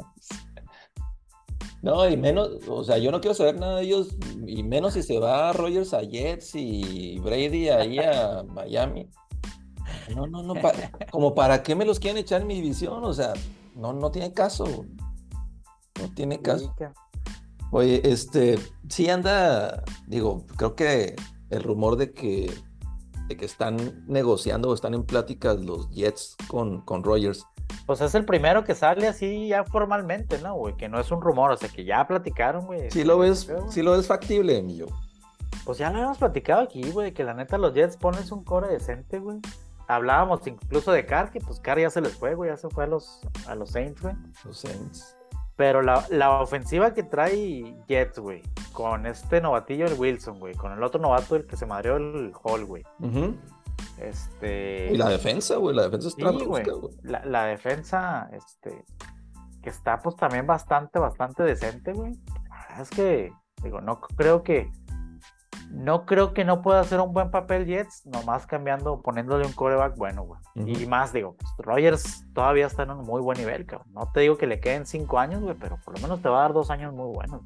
No, 1.82 2.08
y 2.08 2.16
menos, 2.16 2.48
o 2.66 2.82
sea, 2.82 2.96
yo 2.96 3.10
no 3.10 3.20
quiero 3.20 3.34
saber 3.34 3.58
nada 3.60 3.76
de 3.76 3.82
ellos, 3.82 4.16
y 4.46 4.62
menos 4.62 4.94
si 4.94 5.02
se 5.02 5.18
va 5.18 5.52
Rogers 5.52 5.92
a 5.92 6.00
Jets 6.00 6.54
y 6.54 7.18
Brady 7.18 7.68
ahí 7.68 7.98
a 7.98 8.42
Miami. 8.48 9.10
No, 10.16 10.26
no, 10.26 10.42
no, 10.42 10.54
pa- 10.54 10.72
como 11.10 11.34
para 11.34 11.62
qué 11.62 11.74
me 11.74 11.84
los 11.84 12.00
quieren 12.00 12.16
echar 12.16 12.40
en 12.40 12.46
mi 12.46 12.54
división, 12.54 13.04
o 13.04 13.12
sea, 13.12 13.34
no, 13.74 13.92
no 13.92 14.10
tiene 14.10 14.32
caso. 14.32 14.64
No 16.00 16.08
tiene 16.14 16.40
caso. 16.40 16.74
Oye, 17.70 18.00
este, 18.02 18.58
sí 18.88 19.10
anda, 19.10 19.84
digo, 20.06 20.46
creo 20.56 20.74
que 20.74 21.14
el 21.50 21.62
rumor 21.62 21.96
de 21.96 22.14
que, 22.14 22.50
de 23.28 23.36
que 23.36 23.44
están 23.44 24.04
negociando 24.06 24.70
o 24.70 24.74
están 24.74 24.94
en 24.94 25.04
pláticas 25.04 25.60
los 25.60 25.90
Jets 25.90 26.36
con, 26.48 26.82
con 26.82 27.02
Rogers. 27.02 27.46
Pues 27.86 28.00
es 28.00 28.14
el 28.14 28.24
primero 28.24 28.64
que 28.64 28.74
sale 28.74 29.08
así 29.08 29.48
ya 29.48 29.64
formalmente, 29.64 30.38
¿no, 30.40 30.54
güey? 30.54 30.76
Que 30.76 30.88
no 30.88 31.00
es 31.00 31.10
un 31.10 31.20
rumor, 31.20 31.50
o 31.50 31.56
sea, 31.56 31.68
que 31.68 31.84
ya 31.84 32.06
platicaron, 32.06 32.66
güey. 32.66 32.90
Sí 32.90 33.04
lo 33.04 33.18
ves, 33.18 33.50
sí 33.68 33.82
lo 33.82 33.92
ves 33.92 34.06
factible, 34.06 34.62
mi 34.62 34.76
yo. 34.76 34.86
Pues 35.64 35.78
ya 35.78 35.90
lo 35.90 35.96
habíamos 35.96 36.18
platicado 36.18 36.62
aquí, 36.62 36.82
güey, 36.90 37.12
que 37.12 37.24
la 37.24 37.34
neta 37.34 37.56
los 37.58 37.74
Jets 37.74 37.96
pones 37.96 38.30
un 38.32 38.44
core 38.44 38.68
decente, 38.68 39.18
güey. 39.18 39.38
Hablábamos 39.86 40.46
incluso 40.46 40.92
de 40.92 41.04
Carr, 41.04 41.30
que 41.30 41.40
pues 41.40 41.60
Carr 41.60 41.78
ya 41.78 41.90
se 41.90 42.00
les 42.00 42.14
fue, 42.14 42.34
güey, 42.34 42.50
ya 42.50 42.56
se 42.56 42.68
fue 42.68 42.84
a 42.84 42.86
los, 42.86 43.20
a 43.46 43.54
los 43.54 43.70
Saints, 43.70 44.00
güey. 44.00 44.14
Los 44.44 44.58
Saints. 44.58 45.13
Pero 45.56 45.82
la, 45.82 46.04
la 46.10 46.40
ofensiva 46.40 46.92
que 46.94 47.04
trae 47.04 47.76
Jets, 47.86 48.18
güey, 48.18 48.42
con 48.72 49.06
este 49.06 49.40
novatillo, 49.40 49.86
el 49.86 49.94
Wilson, 49.98 50.40
güey, 50.40 50.54
con 50.54 50.72
el 50.72 50.82
otro 50.82 51.00
novato, 51.00 51.36
el 51.36 51.46
que 51.46 51.56
se 51.56 51.64
madreó 51.66 51.96
el 51.96 52.32
Hall, 52.42 52.64
güey. 52.64 52.82
Este. 53.98 54.90
Y 54.92 54.96
la 54.96 55.08
defensa, 55.08 55.56
güey, 55.56 55.74
la 55.76 55.82
defensa 55.84 56.10
Sí, 56.10 56.16
está 56.18 56.30
güey. 56.32 56.62
brusca, 56.64 56.72
güey. 56.72 56.94
La, 57.02 57.24
la 57.24 57.44
defensa, 57.44 58.28
este, 58.32 58.84
que 59.62 59.70
está 59.70 59.98
pues 59.98 60.16
también 60.16 60.46
bastante, 60.46 60.98
bastante 60.98 61.42
decente, 61.44 61.92
güey. 61.92 62.12
La 62.48 62.56
verdad 62.68 62.80
Es 62.82 62.90
que, 62.90 63.32
digo, 63.62 63.80
no 63.80 64.00
creo 64.00 64.42
que, 64.42 64.70
no 65.74 66.06
creo 66.06 66.32
que 66.32 66.44
no 66.44 66.62
pueda 66.62 66.80
hacer 66.80 67.00
un 67.00 67.12
buen 67.12 67.30
papel 67.32 67.66
Jets, 67.66 68.06
nomás 68.06 68.46
cambiando, 68.46 69.02
poniéndole 69.02 69.44
un 69.44 69.52
coreback 69.52 69.96
bueno, 69.96 70.22
güey. 70.22 70.40
Y 70.54 70.86
más, 70.86 71.12
digo, 71.12 71.36
pues 71.36 71.52
Rogers 71.58 72.24
todavía 72.32 72.66
está 72.66 72.84
en 72.84 72.92
un 72.92 73.04
muy 73.04 73.20
buen 73.20 73.36
nivel, 73.38 73.66
cabrón. 73.66 73.88
No 73.92 74.10
te 74.12 74.20
digo 74.20 74.38
que 74.38 74.46
le 74.46 74.60
queden 74.60 74.86
cinco 74.86 75.18
años, 75.18 75.42
güey, 75.42 75.56
pero 75.58 75.78
por 75.84 75.96
lo 75.96 76.02
menos 76.02 76.22
te 76.22 76.28
va 76.28 76.38
a 76.38 76.42
dar 76.42 76.52
dos 76.52 76.70
años 76.70 76.94
muy 76.94 77.12
buenos. 77.12 77.42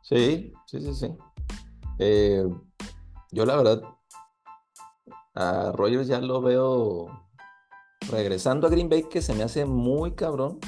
Sí, 0.00 0.54
sí, 0.66 0.80
sí, 0.80 0.94
sí. 0.94 1.14
Eh, 1.98 2.48
yo 3.32 3.44
la 3.44 3.56
verdad, 3.56 3.82
a 5.34 5.72
Rogers 5.72 6.08
ya 6.08 6.20
lo 6.20 6.40
veo 6.40 7.06
regresando 8.10 8.66
a 8.66 8.70
Green 8.70 8.88
Bay, 8.88 9.02
que 9.04 9.20
se 9.20 9.34
me 9.34 9.42
hace 9.42 9.66
muy 9.66 10.12
cabrón. 10.12 10.58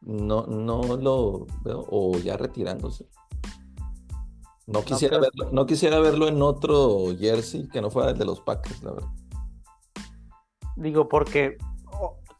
No, 0.00 0.46
no 0.46 0.82
lo 0.96 1.46
veo, 1.62 1.86
o 1.88 2.18
ya 2.18 2.36
retirándose. 2.36 3.08
No 4.66 4.82
quisiera 4.82 5.18
crees- 5.18 5.30
verlo, 5.36 5.52
no 5.52 5.66
quisiera 5.66 5.98
verlo 6.00 6.28
en 6.28 6.42
otro 6.42 7.16
jersey 7.18 7.68
que 7.68 7.80
no 7.80 7.90
fuera 7.90 8.10
el 8.10 8.18
de 8.18 8.24
los 8.24 8.40
Packers, 8.40 8.82
la 8.82 8.92
verdad. 8.92 9.08
Digo, 10.76 11.08
porque, 11.08 11.56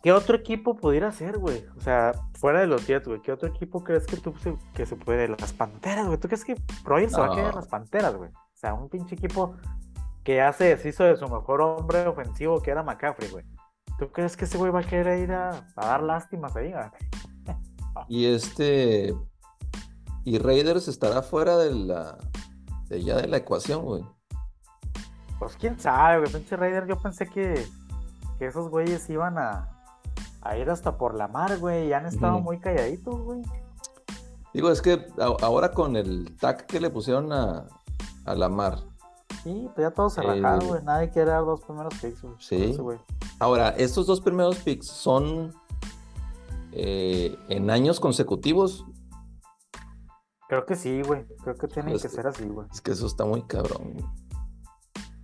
¿qué 0.03 0.13
otro 0.13 0.37
equipo 0.37 0.77
pudiera 0.77 1.11
ser, 1.13 1.39
güey? 1.39 1.65
O 1.77 1.81
sea, 1.81 2.13
fuera 2.39 2.61
de 2.61 2.67
los 2.67 2.87
Jets, 2.87 3.07
güey, 3.09 3.23
¿qué 3.23 3.33
otro 3.33 3.49
equipo 3.49 3.83
crees 3.83 4.07
que 4.07 4.17
tú 4.17 4.35
se, 4.43 4.57
que 4.75 4.85
se 4.87 4.97
puede? 4.97 5.29
Las 5.29 5.53
Panteras, 5.53 6.07
güey. 6.07 6.19
¿Tú 6.19 6.29
crees 6.29 6.45
que 6.45 6.55
Rogers 6.85 7.13
se 7.13 7.21
va 7.21 7.27
a 7.27 7.31
quedar 7.31 7.45
en 7.47 7.51
No. 7.53 7.57
las 7.57 7.69
Panteras, 7.69 8.15
güey? 8.15 8.31
O 8.31 8.57
sea, 8.59 8.75
un 8.75 8.89
pinche 8.89 9.15
equipo 9.15 9.55
que 10.25 10.37
ya 10.37 10.53
se 10.53 10.65
deshizo 10.77 11.05
de 11.05 11.17
su 11.17 11.29
mejor 11.29 11.61
hombre 11.63 12.07
ofensivo, 12.09 12.61
que 12.61 12.71
era 12.73 12.83
McCaffrey, 12.83 13.31
güey. 13.31 13.45
¿Tú 13.99 14.11
crees 14.13 14.37
que 14.37 14.45
ese 14.45 14.59
güey 14.59 14.71
va 14.71 14.81
a 14.81 14.87
querer 14.87 15.21
ir 15.21 15.33
a, 15.33 15.67
a 15.77 15.87
dar 15.87 16.03
lástimas 16.03 16.55
ahí, 16.57 16.73
güey? 16.73 16.85
Y 18.09 18.27
este. 18.27 19.15
Y 20.27 20.39
Raiders 20.39 20.89
estará 20.89 21.23
fuera 21.23 21.57
de 21.57 21.73
la. 21.73 22.19
de 22.89 23.03
ya 23.03 23.17
de 23.17 23.29
la 23.29 23.39
ecuación, 23.39 23.83
güey. 23.85 24.05
Pues 25.39 25.57
quién 25.57 25.79
sabe, 25.79 26.19
güey. 26.21 26.33
Pinche 26.33 26.57
Raider, 26.57 26.87
yo 26.87 27.01
pensé 27.01 27.27
que, 27.27 27.65
que 28.39 28.47
esos 28.47 28.69
güeyes 28.69 29.09
iban 29.09 29.39
a, 29.39 29.71
a 30.43 30.57
ir 30.59 30.69
hasta 30.69 30.99
por 30.99 31.15
la 31.15 31.29
mar, 31.29 31.59
güey. 31.59 31.87
Y 31.89 31.93
han 31.93 32.07
estado 32.07 32.41
muy 32.41 32.59
calladitos, 32.59 33.21
güey. 33.21 33.41
Digo, 34.53 34.71
es 34.71 34.83
que 34.83 35.07
a- 35.21 35.45
ahora 35.45 35.71
con 35.71 35.95
el 35.97 36.37
tag 36.41 36.67
que 36.67 36.81
le 36.81 36.91
pusieron 36.91 37.33
a, 37.33 37.67
a 38.25 38.35
la 38.35 38.49
mar. 38.49 38.79
Sí, 39.45 39.69
pues 39.75 39.87
ya 39.87 39.91
todos 39.93 40.15
se 40.15 40.23
Eh, 40.23 40.25
rajaron, 40.25 40.67
güey. 40.67 40.83
Nadie 40.83 41.11
quiere 41.11 41.31
dar 41.31 41.45
dos 41.45 41.61
primeros 41.61 41.95
picks, 42.01 42.21
güey. 42.23 42.35
Sí. 42.41 42.65
eso, 42.73 42.83
güey. 42.83 42.99
Ahora, 43.39 43.69
estos 43.77 44.07
dos 44.09 44.21
primeros 44.21 44.57
picks 44.57 44.89
son 44.89 45.55
eh, 46.73 47.37
en 47.49 47.71
años 47.71 48.01
consecutivos. 48.01 48.85
Creo 50.49 50.65
que 50.67 50.77
sí, 50.77 51.03
güey. 51.03 51.25
Creo 51.43 51.57
que 51.57 51.67
tienen 51.69 51.93
Pues, 51.93 52.03
que 52.03 52.09
ser 52.09 52.27
así, 52.27 52.45
güey. 52.45 52.67
Es 52.73 52.81
que 52.81 52.93
eso 52.93 53.07
está 53.07 53.25
muy 53.25 53.43
cabrón. 53.43 53.95
güey. 53.95 54.05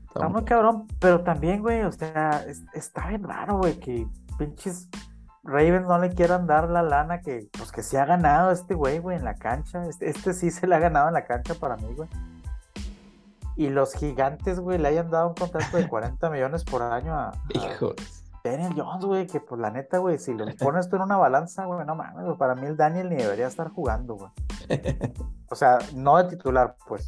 Está 0.09 0.29
muy 0.29 0.45
cabrón, 0.45 0.87
pero 0.99 1.23
también, 1.23 1.63
güey, 1.63 1.83
o 1.83 1.93
sea, 1.93 2.45
es- 2.47 2.63
está 2.75 3.09
bien 3.09 3.23
raro, 3.25 3.59
güey, 3.59 3.79
que 3.81 4.07
pinches 4.39 4.89
Ravens 5.45 5.87
no 5.89 5.99
le 5.99 6.11
quieran 6.11 6.47
dar 6.47 6.69
la 6.69 6.83
lana 6.83 7.21
que, 7.23 7.49
pues, 7.57 7.73
que 7.73 7.83
se 7.83 7.99
ha 7.99 8.05
ganado 8.05 8.51
este 8.53 8.75
güey, 8.75 8.99
güey, 8.99 9.17
en 9.17 9.25
la 9.25 9.35
cancha. 9.37 9.87
Este, 9.87 10.09
este 10.11 10.35
sí 10.35 10.51
se 10.51 10.67
le 10.67 10.75
ha 10.75 10.79
ganado 10.79 11.09
en 11.09 11.15
la 11.15 11.25
cancha 11.25 11.55
para 11.55 11.77
mí, 11.79 11.93
güey. 11.97 12.09
Y 13.57 13.69
los 13.71 13.95
gigantes, 13.95 14.61
güey, 14.61 14.79
le 14.79 14.89
hayan 14.89 15.11
dado 15.11 15.29
un 15.29 15.35
contrato 15.35 15.77
de 15.77 15.89
40 15.89 16.31
millones 16.31 16.65
por 16.65 16.83
año 16.83 17.15
a, 17.15 17.31
a 17.31 17.35
Hijo. 17.55 17.95
Daniel 18.45 18.75
Jones, 18.77 19.05
güey, 19.05 19.27
que 19.27 19.41
por 19.41 19.59
la 19.61 19.71
neta, 19.71 19.99
güey, 19.99 20.19
si 20.19 20.35
lo 20.35 20.45
pones 20.59 20.89
tú 20.89 20.97
en 20.97 21.03
una 21.03 21.17
balanza, 21.17 21.65
güey, 21.67 21.87
no 21.87 21.95
mames, 21.95 22.37
para 22.37 22.55
mí 22.55 22.67
el 22.67 22.77
Daniel 22.77 23.09
ni 23.09 23.17
debería 23.17 23.47
estar 23.47 23.71
jugando, 23.71 24.17
güey. 24.17 24.31
O 25.51 25.55
sea, 25.55 25.81
no 25.95 26.17
de 26.17 26.31
titular, 26.31 26.79
pues. 26.89 27.07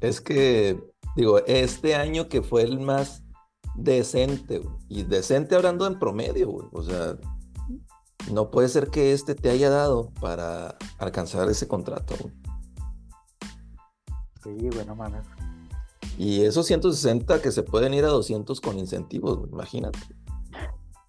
Es 0.00 0.20
que, 0.20 0.78
digo, 1.16 1.38
este 1.46 1.94
año 1.94 2.28
que 2.28 2.42
fue 2.42 2.60
el 2.60 2.78
más 2.78 3.24
decente, 3.74 4.58
güey, 4.58 4.76
y 4.86 5.02
decente 5.04 5.56
hablando 5.56 5.86
en 5.86 5.98
promedio, 5.98 6.50
güey. 6.50 6.68
O 6.72 6.82
sea, 6.82 7.16
no 8.30 8.50
puede 8.50 8.68
ser 8.68 8.90
que 8.90 9.14
este 9.14 9.34
te 9.34 9.48
haya 9.48 9.70
dado 9.70 10.10
para 10.20 10.76
alcanzar 10.98 11.48
ese 11.48 11.66
contrato, 11.66 12.14
güey. 12.20 12.34
Sí, 14.42 14.68
güey, 14.70 14.84
no 14.84 14.94
mames. 14.94 15.24
Y 16.18 16.42
esos 16.44 16.66
160 16.66 17.40
que 17.40 17.50
se 17.50 17.62
pueden 17.62 17.94
ir 17.94 18.04
a 18.04 18.08
200 18.08 18.60
con 18.60 18.78
incentivos, 18.78 19.38
güey, 19.38 19.50
imagínate. 19.52 20.17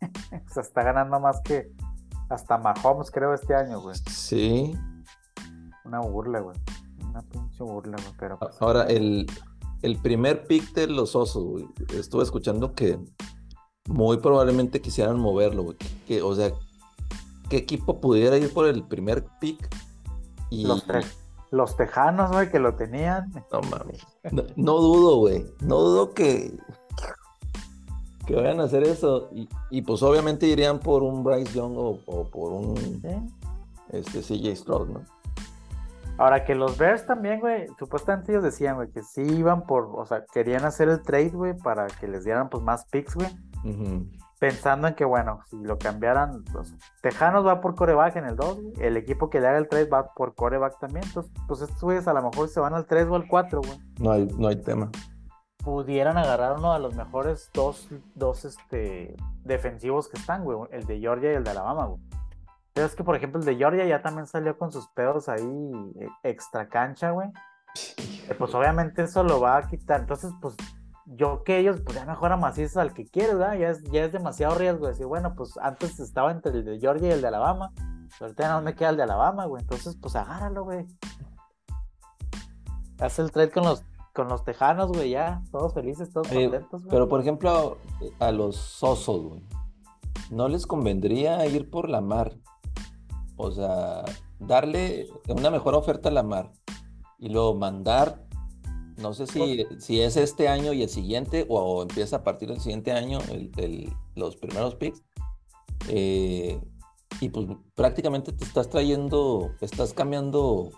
O 0.49 0.53
sea, 0.53 0.63
está 0.63 0.83
ganando 0.83 1.19
más 1.19 1.41
que 1.41 1.71
hasta 2.29 2.57
Mahomes, 2.57 3.11
creo, 3.11 3.33
este 3.33 3.55
año, 3.55 3.81
güey. 3.81 3.95
Sí. 4.09 4.73
Una 5.85 5.99
burla, 5.99 6.39
güey. 6.41 6.57
Una 7.09 7.21
pinche 7.23 7.63
burla, 7.63 7.97
güey. 7.97 8.13
Pero 8.19 8.37
pues, 8.39 8.61
Ahora, 8.61 8.83
el, 8.83 9.25
el 9.81 9.97
primer 9.97 10.43
pick 10.45 10.73
de 10.73 10.87
los 10.87 11.15
osos, 11.15 11.43
güey, 11.43 11.67
estuve 11.97 12.23
escuchando 12.23 12.73
que 12.73 12.99
muy 13.87 14.17
probablemente 14.17 14.81
quisieran 14.81 15.19
moverlo, 15.19 15.63
güey. 15.63 15.77
Que, 16.07 16.21
o 16.21 16.35
sea, 16.35 16.51
¿qué 17.49 17.57
equipo 17.57 17.99
pudiera 17.99 18.37
ir 18.37 18.53
por 18.53 18.67
el 18.67 18.83
primer 18.83 19.25
pick? 19.39 19.67
Y 20.51 20.65
los, 20.65 20.85
te- 20.85 21.01
los 21.51 21.75
tejanos, 21.75 22.31
güey, 22.31 22.51
que 22.51 22.59
lo 22.59 22.75
tenían. 22.75 23.31
no 23.51 23.61
mames. 23.61 24.05
No, 24.31 24.43
no 24.55 24.73
dudo, 24.77 25.17
güey. 25.17 25.45
No 25.61 25.79
dudo 25.79 26.13
que, 26.13 26.55
que 28.29 28.35
vayan 28.35 28.59
a 28.59 28.65
hacer 28.65 28.83
eso. 28.83 29.27
Y, 29.33 29.49
y, 29.71 29.81
pues 29.81 30.03
obviamente 30.03 30.45
irían 30.45 30.79
por 30.79 31.01
un 31.01 31.23
Bryce 31.23 31.51
Young 31.51 31.75
o, 31.75 31.99
o 32.05 32.25
por 32.25 32.51
un 32.51 32.77
¿sí? 32.77 33.01
este, 33.89 34.21
CJ 34.21 34.55
Stroud, 34.55 34.89
¿no? 34.89 35.01
Ahora 36.19 36.43
que 36.43 36.53
los 36.53 36.77
Bears 36.77 37.07
también, 37.07 37.39
güey, 37.39 37.65
supuestamente 37.79 38.31
ellos 38.31 38.43
decían, 38.43 38.75
güey, 38.75 38.91
que 38.91 39.01
sí 39.01 39.21
iban 39.21 39.65
por, 39.65 39.89
o 39.95 40.05
sea, 40.05 40.25
querían 40.31 40.63
hacer 40.65 40.89
el 40.89 41.01
trade, 41.01 41.29
güey, 41.29 41.57
para 41.57 41.87
que 41.87 42.07
les 42.07 42.23
dieran 42.23 42.49
pues 42.49 42.61
más 42.61 42.85
picks, 42.85 43.15
güey. 43.15 43.29
Pensando 44.37 44.87
en 44.87 44.95
que, 44.95 45.05
bueno, 45.05 45.39
si 45.49 45.57
lo 45.63 45.79
cambiaran, 45.79 46.43
los 46.53 46.75
Tejanos 47.01 47.47
va 47.47 47.61
por 47.61 47.73
coreback 47.75 48.17
en 48.17 48.25
el 48.25 48.35
2, 48.35 48.59
el 48.79 48.97
equipo 48.97 49.29
que 49.29 49.39
le 49.39 49.47
haga 49.47 49.57
el 49.57 49.67
3 49.67 49.89
va 49.91 50.13
por 50.13 50.35
coreback 50.35 50.77
también. 50.79 51.05
Entonces, 51.05 51.31
pues 51.47 51.61
estos 51.61 51.81
güeyes 51.81 52.07
a 52.07 52.13
lo 52.13 52.21
mejor 52.21 52.47
se 52.47 52.59
van 52.59 52.73
al 52.73 52.85
3 52.85 53.07
o 53.07 53.15
al 53.15 53.27
4, 53.27 53.61
güey. 53.61 53.79
No 53.99 54.11
hay, 54.11 54.27
no 54.37 54.49
hay 54.49 54.57
tema. 54.57 54.91
Pudieran 55.69 56.17
agarrar 56.17 56.57
uno 56.57 56.73
de 56.73 56.79
los 56.79 56.95
mejores 56.95 57.51
dos, 57.53 57.87
dos 58.15 58.43
este, 58.43 59.15
defensivos 59.43 60.09
que 60.09 60.17
están, 60.17 60.43
güey. 60.43 60.57
El 60.71 60.87
de 60.87 60.99
Georgia 60.99 61.31
y 61.31 61.35
el 61.35 61.43
de 61.43 61.51
Alabama, 61.51 61.85
güey. 61.85 62.01
Pero 62.73 62.87
es 62.87 62.95
que, 62.95 63.03
por 63.03 63.15
ejemplo, 63.15 63.39
el 63.39 63.45
de 63.45 63.55
Georgia 63.55 63.85
ya 63.85 64.01
también 64.01 64.25
salió 64.25 64.57
con 64.57 64.71
sus 64.71 64.87
pedos 64.87 65.29
ahí 65.29 65.93
eh, 65.99 66.07
extra 66.23 66.69
cancha, 66.69 67.11
güey. 67.11 67.29
Pues 68.39 68.55
obviamente 68.55 69.03
eso 69.03 69.21
lo 69.23 69.39
va 69.41 69.57
a 69.57 69.67
quitar. 69.67 69.99
Entonces, 69.99 70.31
pues 70.41 70.55
yo 71.05 71.43
que 71.43 71.59
ellos, 71.59 71.81
pues 71.85 71.95
ya 71.95 72.03
mejor 72.03 72.35
macizos 72.37 72.77
al 72.77 72.91
que 72.91 73.05
quieres, 73.05 73.37
¿verdad? 73.37 73.59
Ya 73.59 73.69
es, 73.69 73.83
ya 73.91 74.05
es 74.05 74.11
demasiado 74.11 74.55
riesgo 74.55 74.87
decir, 74.87 75.05
bueno, 75.05 75.35
pues 75.35 75.55
antes 75.61 75.99
estaba 75.99 76.31
entre 76.31 76.51
el 76.51 76.65
de 76.65 76.79
Georgia 76.79 77.09
y 77.09 77.11
el 77.11 77.21
de 77.21 77.27
Alabama, 77.27 77.71
ahorita 78.19 78.49
no 78.49 78.63
me 78.63 78.73
queda 78.73 78.89
el 78.89 78.97
de 78.97 79.03
Alabama, 79.03 79.45
güey. 79.45 79.61
Entonces, 79.61 79.95
pues 80.01 80.15
agárralo, 80.15 80.63
güey. 80.63 80.87
Haz 82.99 83.19
el 83.19 83.31
trade 83.31 83.51
con 83.51 83.65
los, 83.65 83.83
con 84.19 84.27
los 84.27 84.43
tejanos, 84.43 84.89
güey, 84.89 85.11
ya. 85.11 85.41
Todos 85.49 85.73
felices, 85.73 86.11
todos 86.11 86.27
contentos, 86.27 86.81
güey. 86.83 86.91
Pero, 86.91 87.07
por 87.07 87.21
ejemplo, 87.21 87.77
a 88.19 88.33
los 88.33 88.83
osos, 88.83 89.21
güey. 89.23 89.41
¿No 90.29 90.49
les 90.49 90.67
convendría 90.67 91.45
ir 91.45 91.69
por 91.69 91.87
la 91.87 92.01
mar? 92.01 92.35
O 93.37 93.49
sea, 93.49 94.03
darle 94.37 95.07
una 95.29 95.49
mejor 95.49 95.73
oferta 95.73 96.09
a 96.09 96.11
la 96.11 96.23
mar 96.23 96.51
y 97.17 97.29
luego 97.29 97.55
mandar 97.55 98.25
no 98.97 99.13
sé 99.13 99.25
si, 99.25 99.65
si 99.77 100.01
es 100.01 100.17
este 100.17 100.49
año 100.49 100.73
y 100.73 100.83
el 100.83 100.89
siguiente, 100.89 101.45
o, 101.47 101.81
empieza 101.81 102.17
a 102.17 102.23
partir 102.25 102.49
del 102.49 102.59
siguiente 102.59 102.91
año 102.91 103.19
el, 103.29 103.89
los 104.15 104.35
primeros 104.35 104.75
picks. 104.75 105.01
Eh, 105.87 106.59
y 107.21 107.29
pues 107.29 107.47
prácticamente 107.73 108.33
te 108.33 108.43
estás 108.43 108.69
trayendo, 108.69 109.51
estás 109.61 109.93
cambiando 109.93 110.71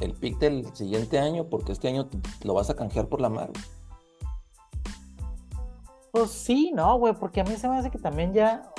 el 0.00 0.14
pick 0.14 0.38
del 0.38 0.66
siguiente 0.74 1.18
año 1.18 1.44
porque 1.48 1.72
este 1.72 1.88
año 1.88 2.08
lo 2.42 2.54
vas 2.54 2.70
a 2.70 2.74
canjear 2.74 3.08
por 3.08 3.20
la 3.20 3.28
mar. 3.28 3.50
Pues 6.12 6.30
sí, 6.30 6.72
no, 6.74 6.98
güey, 6.98 7.14
porque 7.14 7.40
a 7.40 7.44
mí 7.44 7.56
se 7.56 7.68
me 7.68 7.78
hace 7.78 7.90
que 7.90 7.98
también 7.98 8.32
ya, 8.32 8.72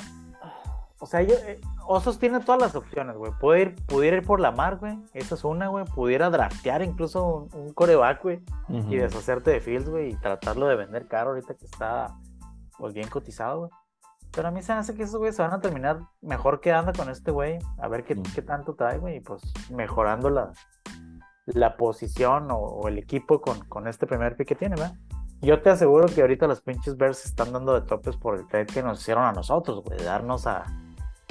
o 0.98 1.06
sea, 1.06 1.22
yo, 1.22 1.34
eh, 1.34 1.60
Osos 1.86 2.18
tiene 2.18 2.40
todas 2.40 2.60
las 2.60 2.74
opciones, 2.76 3.16
güey. 3.16 3.32
Puede 3.40 3.62
ir, 3.62 3.74
pudiera 3.86 4.16
ir 4.16 4.24
por 4.24 4.40
la 4.40 4.52
mar, 4.52 4.78
güey. 4.78 4.98
Esa 5.14 5.34
es 5.34 5.44
una, 5.44 5.68
güey. 5.68 5.84
Pudiera 5.84 6.30
draftear 6.30 6.82
incluso 6.82 7.48
un, 7.52 7.72
coreback, 7.72 8.22
güey. 8.22 8.42
Y 8.68 8.96
deshacerte 8.96 9.50
de 9.50 9.60
Fields, 9.60 9.88
güey. 9.88 10.10
Y 10.10 10.16
tratarlo 10.16 10.68
de 10.68 10.76
vender 10.76 11.08
caro 11.08 11.30
ahorita 11.30 11.54
que 11.54 11.64
está 11.64 12.16
pues, 12.78 12.94
bien 12.94 13.08
cotizado, 13.08 13.58
güey. 13.60 13.70
Pero 14.30 14.48
a 14.48 14.50
mí 14.50 14.62
se 14.62 14.72
me 14.72 14.78
hace 14.78 14.94
que 14.94 15.02
esos 15.02 15.16
güeyes 15.16 15.36
se 15.36 15.42
van 15.42 15.52
a 15.52 15.60
terminar 15.60 16.00
mejor 16.22 16.60
quedando 16.60 16.92
con 16.92 17.10
este 17.10 17.30
güey. 17.30 17.58
A 17.78 17.88
ver 17.88 18.04
qué, 18.04 18.20
qué 18.34 18.40
tanto 18.40 18.74
trae, 18.74 18.98
güey. 18.98 19.16
Y 19.16 19.20
pues 19.20 19.42
mejorando 19.70 20.30
la, 20.30 20.52
la 21.46 21.76
posición 21.76 22.48
o, 22.50 22.86
el 22.88 22.98
equipo 22.98 23.40
con, 23.40 23.60
con 23.66 23.88
este 23.88 24.06
primer 24.06 24.36
pick 24.36 24.48
que 24.48 24.54
tiene, 24.54 24.76
¿verdad? 24.76 24.94
Yo 25.40 25.60
te 25.60 25.70
aseguro 25.70 26.06
que 26.06 26.20
ahorita 26.20 26.46
los 26.46 26.60
pinches 26.60 26.96
Bears 26.96 27.24
están 27.24 27.52
dando 27.52 27.74
de 27.74 27.86
topes 27.86 28.16
por 28.16 28.36
el 28.38 28.46
trade 28.46 28.66
que 28.66 28.82
nos 28.82 29.00
hicieron 29.00 29.24
a 29.24 29.32
nosotros, 29.32 29.82
güey. 29.82 29.98
De 29.98 30.04
darnos 30.04 30.46
a 30.46 30.64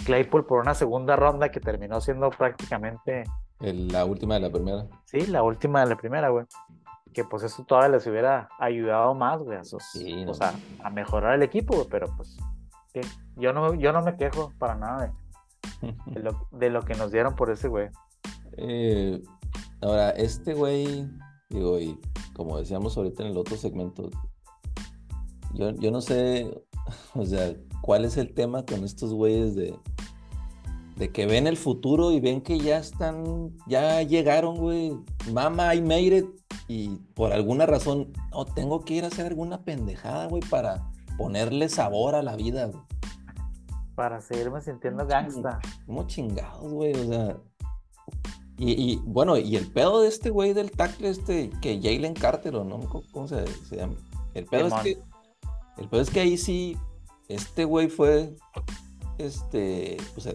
Claypool 0.05 0.45
por 0.45 0.59
una 0.59 0.73
segunda 0.73 1.15
ronda 1.15 1.49
que 1.49 1.61
terminó 1.61 2.01
siendo 2.01 2.29
prácticamente. 2.29 3.23
la 3.59 4.03
última 4.03 4.33
de 4.33 4.41
la 4.41 4.49
primera. 4.49 4.85
Sí, 5.05 5.27
la 5.27 5.43
última 5.43 5.79
de 5.79 5.85
la 5.87 5.95
primera, 5.95 6.27
güey. 6.27 6.45
Que 7.13 7.23
pues 7.23 7.43
eso 7.43 7.63
todavía 7.63 7.95
les 7.95 8.07
hubiera 8.07 8.49
ayudado 8.59 9.13
más, 9.13 9.41
güey, 9.41 9.57
a, 9.57 10.85
a 10.85 10.89
mejorar 10.89 11.35
el 11.35 11.43
equipo, 11.43 11.75
güey, 11.75 11.87
pero 11.89 12.07
pues 12.17 12.37
yo 13.37 13.53
no, 13.53 13.73
yo 13.75 13.93
no 13.93 14.01
me 14.01 14.15
quejo 14.17 14.51
para 14.57 14.75
nada 14.75 15.13
de, 16.51 16.69
lo, 16.69 16.81
que 16.81 16.95
nos 16.95 17.11
dieron 17.11 17.35
por 17.35 17.49
ese 17.49 17.67
güey. 17.67 17.89
Eh, 18.57 19.21
ahora, 19.81 20.11
este 20.11 20.53
güey, 20.53 21.07
digo, 21.49 21.79
y 21.79 21.99
como 22.33 22.57
decíamos 22.57 22.97
ahorita 22.97 23.23
en 23.23 23.31
el 23.31 23.37
otro 23.37 23.57
segmento, 23.57 24.09
yo, 25.53 25.71
yo 25.71 25.91
no 25.91 26.01
sé, 26.01 26.49
o 27.13 27.25
sea, 27.25 27.53
cuál 27.81 28.05
es 28.05 28.17
el 28.17 28.33
tema 28.33 28.65
con 28.65 28.83
estos 28.83 29.13
güeyes 29.13 29.55
de, 29.55 29.77
de 30.95 31.11
que 31.11 31.25
ven 31.25 31.47
el 31.47 31.57
futuro 31.57 32.11
y 32.11 32.19
ven 32.19 32.41
que 32.41 32.59
ya 32.59 32.77
están, 32.77 33.57
ya 33.67 34.01
llegaron, 34.03 34.57
güey. 34.57 34.95
Mama, 35.33 35.73
I 35.73 35.81
made 35.81 36.17
it. 36.17 36.25
Y 36.67 36.89
por 37.15 37.33
alguna 37.33 37.65
razón, 37.65 38.13
no, 38.31 38.45
tengo 38.45 38.81
que 38.81 38.93
ir 38.93 39.03
a 39.03 39.07
hacer 39.07 39.25
alguna 39.25 39.63
pendejada, 39.63 40.27
güey, 40.27 40.43
para 40.43 40.91
ponerle 41.17 41.69
sabor 41.69 42.15
a 42.15 42.21
la 42.21 42.35
vida, 42.35 42.67
güey. 42.67 42.83
Para 43.95 44.21
seguirme 44.21 44.61
sintiendo 44.61 45.05
gangsta. 45.05 45.59
Como 45.85 46.07
chingados, 46.07 46.71
güey, 46.71 46.93
o 46.93 47.05
sea. 47.05 47.37
Y, 48.63 49.01
bueno, 49.05 49.37
y 49.37 49.55
el 49.55 49.71
pedo 49.71 50.01
de 50.01 50.07
este 50.07 50.29
güey 50.29 50.53
del 50.53 50.69
tackle, 50.69 51.09
este, 51.09 51.49
que 51.63 51.81
Jalen 51.81 52.13
Carter, 52.13 52.55
o 52.55 52.63
no, 52.63 52.79
¿cómo 53.11 53.27
se, 53.27 53.43
llama? 53.71 53.95
El 54.35 54.45
pedo 54.45 54.67
es 54.67 54.73
que. 54.75 55.01
El 55.77 55.89
pedo 55.89 56.01
es 56.01 56.11
que 56.11 56.19
ahí 56.19 56.37
sí 56.37 56.77
este 57.27 57.65
güey 57.65 57.87
fue, 57.87 58.35
este, 59.17 59.97
pues 60.13 60.29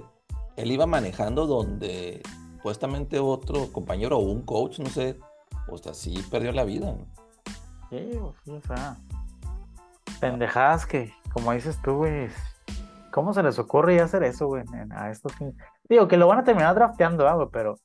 él 0.57 0.71
iba 0.73 0.87
manejando 0.87 1.47
donde 1.47 2.21
supuestamente 2.57 3.21
otro 3.21 3.73
compañero 3.73 4.19
o 4.19 4.23
un 4.23 4.43
coach, 4.43 4.81
no 4.81 4.87
sé, 4.87 5.21
o 5.69 5.79
sea, 5.79 5.95
sí 5.95 6.21
perdió 6.29 6.51
la 6.51 6.65
vida. 6.65 6.93
¿no? 6.93 7.07
Sí, 7.91 8.19
o 8.19 8.61
sea, 8.67 8.97
pendejadas 10.19 10.85
que, 10.85 11.13
como 11.33 11.53
dices 11.53 11.81
tú, 11.81 11.99
güey, 11.99 12.29
¿cómo 13.13 13.33
se 13.33 13.45
les 13.45 13.57
ocurre 13.61 14.01
hacer 14.01 14.25
eso, 14.25 14.49
güey, 14.49 14.65
a 14.91 15.11
estos 15.13 15.33
Digo, 15.89 16.09
que 16.09 16.17
lo 16.17 16.27
van 16.27 16.41
a 16.41 16.45
terminar 16.45 16.75
drafteando, 16.75 17.33
güey, 17.33 17.49
pero 17.53 17.79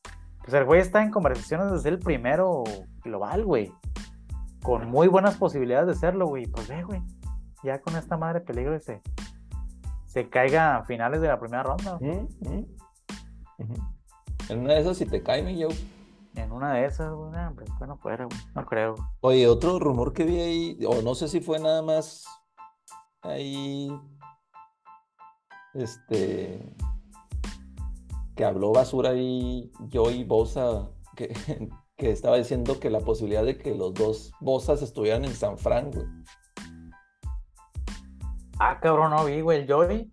pues 0.52 0.62
el 0.62 0.66
güey 0.66 0.82
está 0.82 1.02
en 1.02 1.12
conversaciones 1.12 1.72
de 1.72 1.80
ser 1.80 1.94
el 1.94 2.00
primero 2.00 2.64
global, 3.04 3.46
güey. 3.46 3.72
Con 4.62 4.90
muy 4.90 5.08
buenas 5.08 5.36
posibilidades 5.36 5.88
de 5.88 5.96
serlo, 5.96 6.28
güey. 6.28 6.46
Pues 6.46 6.68
ve, 6.68 6.84
güey 6.84 7.02
ya 7.64 7.82
con 7.82 7.96
esta 7.96 8.18
madre 8.18 8.42
peligro 8.42 8.80
se, 8.80 9.02
se 10.06 10.30
caiga 10.30 10.78
a 10.78 10.84
finales 10.84 11.22
de 11.22 11.28
la 11.28 11.40
primera 11.40 11.64
ronda. 11.64 11.98
En 14.50 14.60
una 14.60 14.74
de 14.74 14.82
esas, 14.82 14.98
si 14.98 15.06
te 15.06 15.22
cae, 15.22 15.44
mi 15.44 15.58
yo. 15.58 15.70
En 16.36 16.52
una 16.52 16.74
de 16.74 16.86
esas, 16.86 17.14
güey, 17.14 17.32
no 17.88 17.98
fuera, 17.98 18.28
no 18.56 18.66
creo. 18.66 18.96
Oye, 19.22 19.48
otro 19.48 19.80
rumor 19.80 20.14
que 20.14 20.24
vi 20.24 20.40
ahí, 20.40 20.80
o 20.88 21.02
no 21.02 21.14
sé 21.14 21.28
si 21.28 21.42
fue 21.42 21.60
nada 21.60 21.82
más 21.82 22.26
ahí, 23.22 23.92
este, 25.74 26.76
que 28.42 28.46
habló 28.46 28.72
basura 28.72 29.12
ahí 29.12 29.72
yo 29.82 30.10
y 30.10 30.24
Bosa, 30.24 30.90
que, 31.16 31.32
que 31.96 32.10
estaba 32.10 32.38
diciendo 32.38 32.80
que 32.80 32.90
la 32.90 33.00
posibilidad 33.02 33.46
de 33.46 33.56
que 33.56 33.76
los 33.76 33.94
dos 33.94 34.32
Bosas 34.40 34.82
estuvieran 34.82 35.26
en 35.26 35.36
San 35.36 35.60
Fran, 35.60 35.92
güey. 35.92 36.08
Ah, 38.58 38.80
cabrón, 38.82 39.12
no 39.12 39.26
vi, 39.26 39.42
güey, 39.42 39.62
el 39.62 39.72
Joey. 39.72 40.12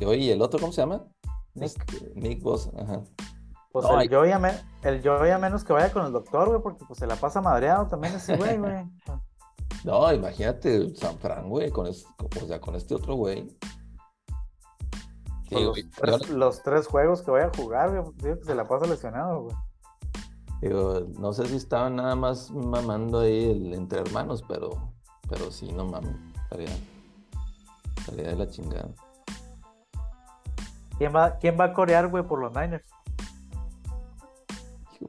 Joey, 0.00 0.24
¿y 0.24 0.30
el 0.30 0.40
otro 0.40 0.58
cómo 0.58 0.72
se 0.72 0.80
llama? 0.80 1.04
Nick. 1.52 1.66
Este, 1.66 2.12
Nick 2.14 2.42
Boss, 2.42 2.70
ajá. 2.74 3.02
Pues 3.70 3.84
el, 3.84 4.08
Joey 4.08 4.32
a 4.32 4.62
el 4.84 5.02
Joey 5.06 5.30
a 5.30 5.36
menos 5.36 5.62
que 5.62 5.74
vaya 5.74 5.92
con 5.92 6.06
el 6.06 6.12
doctor, 6.12 6.48
güey, 6.48 6.62
porque 6.62 6.86
pues 6.86 6.98
se 6.98 7.06
la 7.06 7.16
pasa 7.16 7.42
madreado 7.42 7.86
también 7.86 8.14
ese 8.14 8.38
güey, 8.38 8.56
güey. 8.56 8.76
No, 9.84 10.10
imagínate 10.12 10.94
San 10.94 11.18
Fran, 11.18 11.48
güey, 11.50 11.70
con, 11.70 11.86
o 11.86 12.46
sea, 12.46 12.60
con 12.60 12.76
este 12.76 12.94
otro 12.94 13.14
güey. 13.14 13.46
Los, 15.50 15.74
tres, 15.96 16.30
los, 16.30 16.62
tres, 16.62 16.86
juegos 16.86 17.22
que 17.22 17.30
vaya 17.30 17.46
a 17.46 17.56
jugar, 17.56 17.90
digo 17.90 18.38
que 18.38 18.44
se 18.44 18.54
la 18.54 18.68
pasa 18.68 18.86
lesionado, 18.86 19.42
güey. 19.42 19.56
Digo, 20.60 21.06
no 21.18 21.32
sé 21.32 21.46
si 21.46 21.56
estaban 21.56 21.96
nada 21.96 22.14
más 22.14 22.50
mamando 22.50 23.20
ahí 23.20 23.50
el, 23.50 23.74
entre 23.74 24.00
hermanos, 24.00 24.44
pero, 24.46 24.92
pero 25.28 25.50
sí, 25.50 25.72
no 25.72 25.86
mames, 25.86 26.14
estaría, 26.42 26.70
de 28.12 28.36
la 28.36 28.48
chingada. 28.48 28.90
¿Quién 30.98 31.14
va, 31.16 31.38
quién 31.38 31.56
va 31.58 31.64
a 31.64 31.72
corear, 31.72 32.08
güey, 32.08 32.22
por 32.22 32.40
los 32.40 32.52
Niners? 32.52 32.84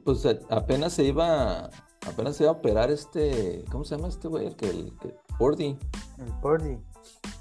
Pues 0.04 0.26
apenas 0.48 0.94
se 0.94 1.04
iba, 1.04 1.68
apenas 2.08 2.36
se 2.36 2.44
iba 2.44 2.52
a 2.52 2.56
operar 2.56 2.90
este, 2.90 3.64
¿cómo 3.70 3.84
se 3.84 3.96
llama 3.96 4.08
este 4.08 4.26
güey? 4.26 4.46
El 4.46 4.56
que, 4.56 4.70
el 4.70 4.96
que, 4.98 5.14
Purdy. 5.38 5.78
El 6.18 6.32
Purdy. 6.40 6.78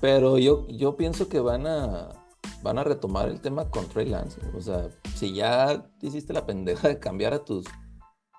Pero 0.02 0.38
yo, 0.38 0.68
yo 0.68 0.98
pienso 0.98 1.30
que 1.30 1.40
van 1.40 1.66
a, 1.66 2.10
van 2.64 2.78
a 2.78 2.84
retomar 2.84 3.30
el 3.30 3.42
tema 3.42 3.70
con 3.70 3.88
Trey 3.88 4.08
Lance. 4.08 4.42
O 4.56 4.62
sea, 4.62 4.90
si 5.16 5.34
ya 5.34 5.84
hiciste 6.02 6.34
la 6.34 6.46
pendeja 6.46 6.88
de 6.88 7.00
cambiar 7.00 7.34
a 7.34 7.44
tus 7.44 7.66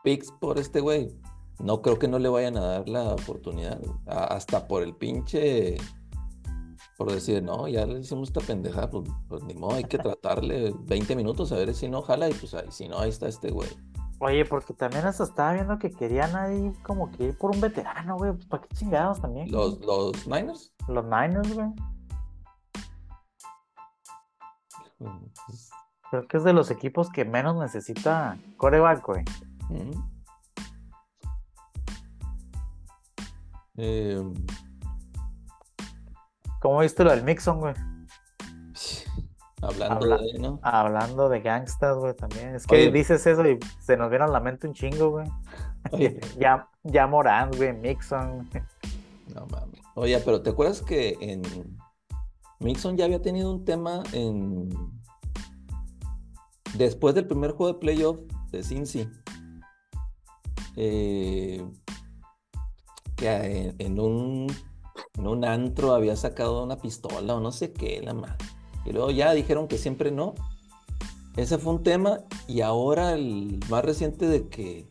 picks 0.04 0.32
por 0.40 0.58
este 0.58 0.80
güey, 0.80 1.16
no 1.58 1.82
creo 1.82 1.98
que 1.98 2.08
no 2.08 2.18
le 2.18 2.28
vayan 2.28 2.56
a 2.56 2.61
dar 2.61 2.88
la 2.88 3.14
oportunidad. 3.14 3.80
hasta 4.06 4.66
por 4.66 4.82
el 4.82 4.94
pinche 4.94 5.76
por 6.96 7.11
decir, 7.11 7.42
no, 7.42 7.66
ya 7.66 7.85
le 7.85 7.98
hicimos 7.98 8.28
esta 8.28 8.40
pendeja, 8.40 8.88
pues, 8.88 9.42
ni 9.42 9.54
modo, 9.54 9.74
hay 9.74 9.85
que 9.85 9.98
tratarle 9.98 10.72
20 10.85 11.16
minutos 11.16 11.50
a 11.50 11.56
ver 11.56 11.74
si 11.74 11.88
no 11.88 12.02
jala 12.02 12.28
y 12.28 12.35
pues 12.35 12.54
ahí, 12.54 12.66
si 12.70 12.87
no, 12.87 12.98
ahí 12.98 13.08
está 13.08 13.26
este 13.26 13.50
güey. 13.50 13.68
Oye, 14.20 14.44
porque 14.44 14.72
también 14.72 15.04
hasta 15.04 15.24
estaba 15.24 15.54
viendo 15.54 15.80
que 15.80 15.90
querían 15.90 16.37
ahí 16.37 16.72
como 16.85 17.11
que 17.11 17.24
ir 17.24 17.38
por 17.38 17.50
un 17.50 17.61
veterano, 17.61 18.16
güey. 18.16 18.32
Pues 18.35 18.46
para 18.46 18.62
qué 18.62 18.68
chingados 18.76 19.20
también. 19.20 19.50
¿Los, 19.50 19.80
los 19.80 20.28
Niners? 20.28 20.72
Los 20.87 21.04
Niners, 21.04 21.52
güey. 21.52 21.66
Creo 26.10 26.26
que 26.28 26.36
es 26.36 26.44
de 26.44 26.52
los 26.52 26.70
equipos 26.70 27.08
que 27.10 27.24
menos 27.24 27.56
necesita 27.56 28.36
coreback, 28.58 29.04
güey. 29.06 29.24
Eh, 33.76 34.22
¿Cómo 36.60 36.80
viste 36.80 37.04
lo 37.04 37.10
del 37.10 37.24
Mixon, 37.24 37.58
güey? 37.60 37.74
hablando 39.62 39.94
Habla- 39.96 40.18
de, 40.18 40.38
¿no? 40.38 40.60
Hablando 40.62 41.28
de 41.28 41.40
gangstas, 41.40 41.96
güey, 41.96 42.14
también. 42.14 42.54
Es 42.54 42.66
que 42.66 42.74
Oye. 42.74 42.92
dices 42.92 43.26
eso 43.26 43.46
y 43.48 43.58
se 43.80 43.96
nos 43.96 44.10
viene 44.10 44.24
a 44.24 44.28
la 44.28 44.40
mente 44.40 44.66
un 44.66 44.74
chingo, 44.74 45.10
güey. 45.10 45.26
Ya, 46.38 46.68
ya 46.84 47.06
Morant, 47.08 47.56
güey, 47.56 47.72
Mixon. 47.72 48.48
no 49.34 49.46
mames. 49.46 49.80
Oye, 49.94 50.18
pero 50.24 50.40
¿te 50.40 50.50
acuerdas 50.50 50.80
que 50.82 51.16
en 51.20 51.42
Mixon 52.60 52.96
ya 52.96 53.04
había 53.06 53.20
tenido 53.20 53.50
un 53.52 53.64
tema 53.64 54.02
en 54.12 54.68
después 56.74 57.14
del 57.14 57.26
primer 57.26 57.52
juego 57.52 57.72
de 57.72 57.78
playoff 57.78 58.18
de 58.50 58.62
Cincy? 58.62 59.08
eh, 60.76 61.64
que 63.16 63.28
en, 63.28 63.74
en 63.78 64.00
un 64.00 64.46
en 65.18 65.26
un 65.26 65.44
antro 65.44 65.94
había 65.94 66.16
sacado 66.16 66.62
una 66.64 66.78
pistola 66.78 67.35
o 67.35 67.40
no 67.40 67.52
sé 67.52 67.72
qué, 67.72 68.00
la 68.02 68.14
madre. 68.14 68.37
Y 68.85 68.92
luego 68.92 69.11
ya 69.11 69.32
dijeron 69.32 69.68
que 69.68 69.78
siempre 69.78 70.11
no. 70.11 70.35
Ese 71.37 71.58
fue 71.58 71.74
un 71.74 71.82
tema 71.82 72.20
y 72.46 72.61
ahora 72.61 73.12
el 73.12 73.61
más 73.70 73.85
reciente 73.85 74.26
de 74.26 74.48
que 74.48 74.88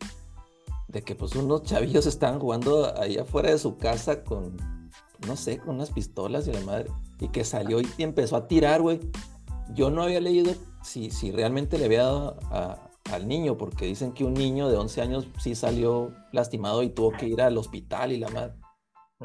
de 0.88 1.04
que 1.04 1.16
pues 1.16 1.36
unos 1.36 1.64
chavillos 1.64 2.06
estaban 2.06 2.40
jugando 2.40 2.94
ahí 3.00 3.18
afuera 3.18 3.50
de 3.50 3.58
su 3.58 3.78
casa 3.78 4.24
con 4.24 4.58
no 5.28 5.36
sé, 5.36 5.60
con 5.60 5.76
unas 5.76 5.92
pistolas 5.92 6.48
y 6.48 6.52
la 6.52 6.62
madre 6.62 6.90
y 7.20 7.28
que 7.28 7.44
salió 7.44 7.80
y 7.82 7.88
empezó 8.00 8.36
a 8.36 8.48
tirar, 8.48 8.82
güey. 8.82 9.00
Yo 9.74 9.90
no 9.92 10.04
había 10.04 10.20
leído 10.20 10.54
si, 10.84 11.12
si 11.12 11.32
realmente 11.32 11.78
le 11.78 11.86
había 11.86 12.04
dado 12.04 12.38
a- 12.52 12.78
al 13.12 13.28
niño, 13.28 13.58
porque 13.58 13.86
dicen 13.86 14.14
que 14.14 14.24
un 14.24 14.34
niño 14.34 14.70
de 14.70 14.78
11 14.78 15.02
años 15.02 15.28
sí 15.40 15.56
salió 15.56 16.14
lastimado 16.32 16.84
y 16.84 16.90
tuvo 16.90 17.12
que 17.12 17.28
ir 17.28 17.42
al 17.42 17.58
hospital 17.58 18.12
y 18.12 18.18
la 18.18 18.30
madre. 18.30 18.54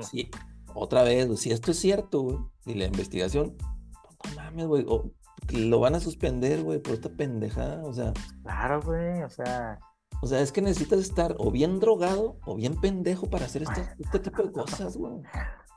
Sí, 0.01 0.31
otra 0.75 1.03
vez, 1.03 1.39
si 1.41 1.51
esto 1.53 1.71
es 1.71 1.79
cierto, 1.79 2.21
güey, 2.23 2.39
y 2.67 2.75
la 2.75 2.87
investigación, 2.87 3.57
pues, 3.57 4.35
no 4.37 4.43
mames, 4.43 4.67
güey, 4.67 4.85
o- 4.89 5.11
lo 5.53 5.79
van 5.81 5.95
a 5.95 6.01
suspender, 6.01 6.63
güey, 6.63 6.81
por 6.81 6.95
esta 6.95 7.09
pendejada, 7.11 7.85
o 7.85 7.93
sea, 7.93 8.13
Claro, 8.43 8.81
güey, 8.83 9.23
o 9.23 9.29
sea, 9.31 9.79
o 10.23 10.27
sea, 10.27 10.41
es 10.41 10.51
que 10.51 10.63
necesitas 10.63 10.99
estar 10.99 11.37
o 11.39 11.51
bien 11.51 11.79
drogado 11.79 12.39
o 12.47 12.57
bien 12.57 12.75
pendejo 12.81 13.29
para 13.31 13.45
hacer 13.45 13.63
esto- 13.63 13.81
este 13.99 14.19
tipo 14.19 14.43
de 14.43 14.53
cosas, 14.53 14.97
güey. 14.97 15.13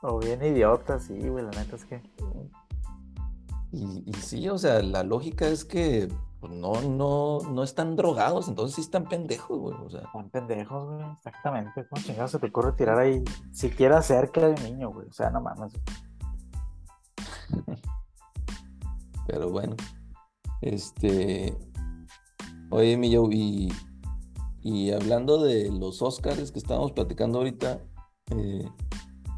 o 0.02 0.18
bien 0.18 0.42
idiota, 0.42 0.98
sí, 0.98 1.16
güey, 1.28 1.44
la 1.44 1.50
neta 1.50 1.76
es 1.76 1.84
que. 1.84 2.02
Y, 3.72 4.02
y 4.04 4.12
sí, 4.14 4.48
o 4.48 4.58
sea, 4.58 4.82
la 4.82 5.02
lógica 5.04 5.46
es 5.46 5.64
que 5.64 6.08
pues, 6.40 6.52
no, 6.54 6.80
no, 6.80 7.40
no 7.50 7.62
están 7.62 7.96
drogados, 7.96 8.48
entonces 8.48 8.74
sí 8.74 8.80
están 8.80 9.04
pendejos, 9.04 9.58
güey, 9.58 9.76
o 9.78 9.90
sea, 9.90 10.00
Están 10.00 10.30
pendejos, 10.30 10.88
güey, 10.88 11.12
exactamente. 11.12 11.86
¿Cómo 11.88 12.02
chingados 12.02 12.30
se 12.30 12.38
te 12.38 12.46
ocurre 12.46 12.72
tirar 12.72 12.98
ahí 12.98 13.22
siquiera 13.52 14.00
cerca 14.00 14.40
de 14.40 14.54
un 14.54 14.62
niño, 14.64 14.90
güey? 14.90 15.06
O 15.06 15.12
sea, 15.12 15.30
no 15.30 15.40
mames. 15.40 15.72
pero 19.26 19.50
bueno. 19.50 19.76
Este, 20.62 21.56
oye, 22.70 22.96
mi 22.96 23.14
Joe, 23.14 23.34
y, 23.34 23.72
y 24.62 24.92
hablando 24.92 25.42
de 25.42 25.70
los 25.70 26.00
Oscars 26.00 26.52
que 26.52 26.58
estábamos 26.58 26.92
platicando 26.92 27.38
ahorita, 27.38 27.80
eh, 28.30 28.68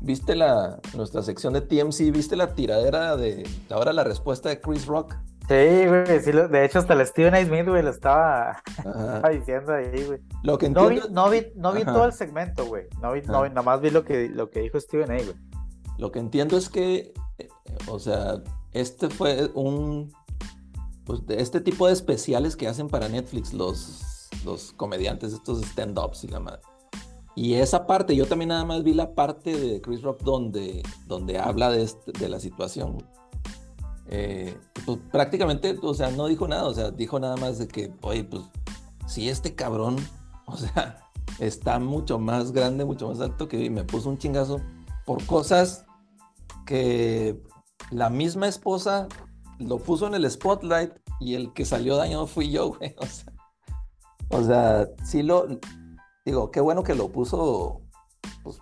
¿viste 0.02 0.34
la, 0.36 0.78
nuestra 0.94 1.22
sección 1.22 1.52
de 1.54 1.60
TMC? 1.62 2.12
¿Viste 2.12 2.36
la 2.36 2.54
tiradera 2.54 3.16
de, 3.16 3.48
ahora 3.70 3.92
la 3.92 4.04
respuesta 4.04 4.48
de 4.48 4.60
Chris 4.60 4.86
Rock? 4.86 5.14
Sí, 5.48 5.86
güey, 5.86 6.20
sí, 6.20 6.30
de 6.32 6.64
hecho 6.64 6.78
hasta 6.78 6.94
el 6.94 7.04
Steven 7.06 7.34
A. 7.34 7.44
Smith, 7.44 7.66
güey, 7.68 7.82
lo 7.82 7.90
estaba, 7.90 8.62
diciendo 9.32 9.74
ahí, 9.74 10.04
güey. 10.04 10.20
Lo 10.44 10.56
que 10.56 10.70
No 10.70 10.86
vi, 10.88 10.96
entiendo, 10.96 11.22
no 11.22 11.30
vi, 11.30 11.46
no 11.56 11.72
vi 11.72 11.84
todo 11.84 12.04
el 12.06 12.12
segmento, 12.12 12.64
güey. 12.66 12.84
No 13.00 13.12
vi, 13.12 13.22
no 13.22 13.38
Ah. 13.38 13.42
vi, 13.42 13.48
nada 13.50 13.62
más 13.62 13.80
vi 13.80 13.90
lo 13.90 14.04
que, 14.04 14.28
lo 14.28 14.50
que 14.50 14.60
dijo 14.60 14.78
Steven 14.78 15.10
A, 15.10 15.14
güey. 15.16 15.34
lo 15.98 16.12
que 16.12 16.20
entiendo 16.20 16.56
es 16.56 16.68
que, 16.68 17.12
eh, 17.38 17.48
o 17.88 17.98
sea, 17.98 18.40
este 18.72 19.10
fue 19.10 19.50
un, 19.54 20.12
pues, 21.04 21.26
de 21.26 21.42
este 21.42 21.60
tipo 21.60 21.86
de 21.88 21.92
especiales 21.92 22.56
que 22.56 22.68
hacen 22.68 22.88
para 22.88 23.08
Netflix 23.08 23.52
los, 23.52 24.28
los 24.44 24.72
comediantes, 24.72 25.32
estos 25.32 25.60
stand-ups 25.62 26.22
y 26.24 26.28
la 26.28 26.40
madre. 26.40 26.62
Y 27.34 27.54
esa 27.54 27.86
parte, 27.86 28.14
yo 28.14 28.26
también 28.26 28.50
nada 28.50 28.64
más 28.64 28.82
vi 28.82 28.92
la 28.92 29.14
parte 29.14 29.56
de 29.56 29.80
Chris 29.80 30.02
Rock 30.02 30.22
donde, 30.22 30.82
donde 31.06 31.38
habla 31.38 31.70
de, 31.70 31.82
este- 31.82 32.12
de 32.12 32.28
la 32.28 32.38
situación. 32.38 32.98
Eh, 34.06 34.56
pues 34.84 34.98
prácticamente, 35.10 35.78
o 35.80 35.94
sea, 35.94 36.10
no 36.10 36.26
dijo 36.26 36.46
nada, 36.46 36.66
o 36.66 36.74
sea, 36.74 36.90
dijo 36.90 37.18
nada 37.18 37.36
más 37.36 37.58
de 37.58 37.68
que, 37.68 37.92
oye, 38.02 38.24
pues, 38.24 38.42
si 39.06 39.28
este 39.28 39.54
cabrón, 39.54 39.96
o 40.46 40.56
sea, 40.56 40.98
está 41.38 41.78
mucho 41.78 42.18
más 42.18 42.52
grande, 42.52 42.84
mucho 42.84 43.08
más 43.08 43.20
alto 43.20 43.48
que 43.48 43.58
yo 43.58 43.64
y 43.64 43.70
me 43.70 43.84
puso 43.84 44.10
un 44.10 44.18
chingazo 44.18 44.60
por 45.06 45.24
cosas 45.24 45.86
que 46.66 47.42
la 47.90 48.10
misma 48.10 48.48
esposa 48.48 49.08
lo 49.58 49.78
puso 49.78 50.06
en 50.06 50.14
el 50.14 50.30
spotlight 50.30 50.92
y 51.20 51.34
el 51.34 51.52
que 51.52 51.64
salió 51.64 51.96
dañado 51.96 52.26
fui 52.26 52.50
yo, 52.50 52.68
güey. 52.76 52.94
O 52.98 53.06
sea, 53.06 53.32
o 54.28 54.42
sea, 54.42 54.88
sí 55.04 55.22
lo 55.22 55.46
digo, 56.24 56.50
qué 56.50 56.60
bueno 56.60 56.82
que 56.82 56.94
lo 56.94 57.10
puso, 57.10 57.82
pues, 58.42 58.58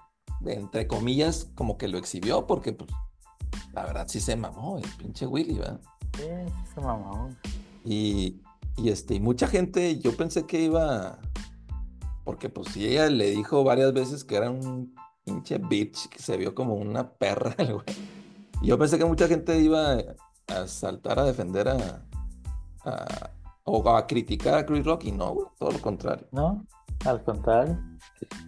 entre 0.46 0.86
comillas, 0.86 1.48
como 1.54 1.76
que 1.78 1.88
lo 1.88 1.98
exhibió, 1.98 2.46
porque 2.46 2.72
pues 2.72 2.90
la 3.72 3.84
verdad 3.84 4.06
sí 4.08 4.20
se 4.20 4.36
mamó 4.36 4.78
el 4.78 4.88
pinche 4.98 5.26
Willy, 5.26 5.58
¿verdad? 5.58 5.80
Sí, 6.16 6.24
se 6.74 6.80
mamó. 6.80 7.30
Y, 7.84 8.40
y, 8.76 8.88
este, 8.90 9.14
y 9.14 9.20
mucha 9.20 9.46
gente, 9.46 9.98
yo 9.98 10.16
pensé 10.16 10.46
que 10.46 10.62
iba, 10.62 11.18
porque 12.24 12.48
pues 12.48 12.68
sí, 12.72 12.86
ella 12.86 13.08
le 13.08 13.30
dijo 13.30 13.64
varias 13.64 13.92
veces 13.92 14.24
que 14.24 14.36
era 14.36 14.50
un 14.50 14.94
pinche 15.24 15.58
bitch, 15.58 16.08
que 16.08 16.18
se 16.20 16.36
vio 16.36 16.54
como 16.54 16.74
una 16.74 17.12
perra, 17.12 17.54
el 17.58 17.74
güey. 17.74 17.86
Y 18.62 18.66
yo 18.68 18.78
pensé 18.78 18.98
que 18.98 19.04
mucha 19.04 19.28
gente 19.28 19.58
iba 19.60 19.98
a 20.48 20.66
saltar 20.66 21.18
a 21.18 21.24
defender 21.24 21.68
a, 21.68 22.02
a- 22.84 23.30
o 23.70 23.96
a 23.96 24.06
criticar 24.06 24.54
a 24.54 24.66
Chris 24.66 24.84
Rock 24.84 25.04
y 25.04 25.12
no, 25.12 25.30
güey, 25.34 25.46
todo 25.58 25.70
lo 25.70 25.80
contrario. 25.80 26.26
¿No? 26.32 26.64
Al 27.06 27.22
contrario. 27.24 27.78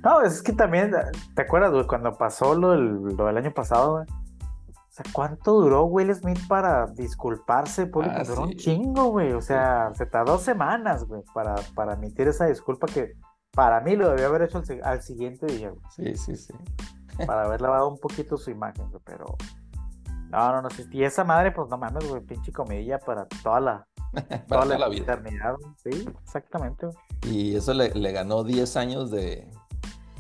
No, 0.05 0.21
es 0.21 0.43
que 0.43 0.53
también, 0.53 0.93
¿te 1.35 1.43
acuerdas, 1.43 1.73
güey? 1.73 1.87
Cuando 1.87 2.13
pasó 2.13 2.55
lo 2.55 2.71
del, 2.73 2.95
lo 3.17 3.27
del 3.27 3.37
año 3.39 3.53
pasado, 3.53 3.93
güey. 3.93 4.05
O 4.09 4.95
sea, 4.95 5.07
¿cuánto 5.15 5.53
duró 5.59 5.85
Will 5.85 6.15
Smith 6.15 6.39
para 6.49 6.87
disculparse 6.89 7.87
público? 7.87 8.15
Ah, 8.19 8.25
duró 8.25 8.43
un 8.43 8.53
chingo, 8.57 9.05
güey. 9.07 9.33
O 9.33 9.41
sea, 9.41 9.91
se 9.95 10.05
tardó 10.05 10.37
semanas, 10.37 11.05
güey, 11.05 11.23
para, 11.33 11.55
para 11.75 11.95
emitir 11.95 12.29
esa 12.29 12.45
disculpa 12.45 12.87
que 12.89 13.15
para 13.53 13.81
mí 13.81 13.97
lo 13.97 14.11
debió 14.11 14.27
haber 14.27 14.43
hecho 14.43 14.59
al, 14.59 14.67
si- 14.67 14.81
al 14.83 15.03
siguiente 15.03 15.47
día, 15.47 15.71
güey. 15.71 15.83
Sí, 15.97 16.15
sí, 16.17 16.37
sí. 16.37 16.55
Para 17.27 17.45
haber 17.45 17.61
lavado 17.61 17.89
un 17.89 17.99
poquito 17.99 18.37
su 18.39 18.51
imagen, 18.51 18.89
güey. 18.91 19.03
Pero. 19.05 19.25
No, 20.31 20.53
no, 20.53 20.63
no. 20.63 20.69
Y 20.91 21.05
esa 21.05 21.25
madre, 21.25 21.53
pues 21.53 21.69
no 21.69 21.77
mames, 21.79 22.09
güey. 22.09 22.23
Pinche 22.23 22.53
comidilla 22.53 22.99
para 22.99 23.27
toda 23.43 23.61
la, 23.61 23.87
Para 24.29 24.47
toda 24.47 24.63
toda 24.63 24.67
la 24.67 24.79
la 24.79 24.89
vida. 24.89 25.03
eternidad. 25.15 25.55
Sí, 25.83 26.07
exactamente. 26.25 26.87
Y 27.31 27.55
eso 27.57 27.73
le, 27.75 27.91
le 27.95 28.13
ganó 28.13 28.45
10 28.45 28.77
años 28.77 29.11
de, 29.11 29.49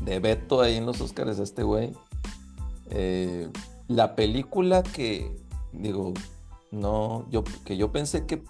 de 0.00 0.18
veto 0.20 0.60
ahí 0.60 0.76
en 0.76 0.86
los 0.86 1.00
Oscars 1.00 1.38
a 1.38 1.42
este 1.42 1.62
güey. 1.62 1.92
Eh, 2.90 3.48
la 3.88 4.14
película 4.16 4.82
que, 4.82 5.36
digo, 5.72 6.12
no, 6.70 7.26
yo, 7.30 7.44
que 7.64 7.76
yo 7.76 7.92
pensé 7.92 8.26
que, 8.26 8.42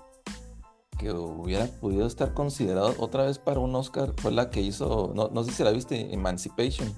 que 0.98 1.10
hubiera 1.10 1.66
podido 1.66 2.06
estar 2.06 2.34
considerado 2.34 2.94
otra 2.98 3.24
vez 3.24 3.38
para 3.38 3.58
un 3.60 3.74
Oscar 3.74 4.12
fue 4.18 4.30
la 4.32 4.50
que 4.50 4.60
hizo, 4.60 5.12
no, 5.14 5.28
no 5.28 5.42
sé 5.44 5.52
si 5.52 5.64
la 5.64 5.70
viste, 5.70 6.12
Emancipation. 6.14 6.92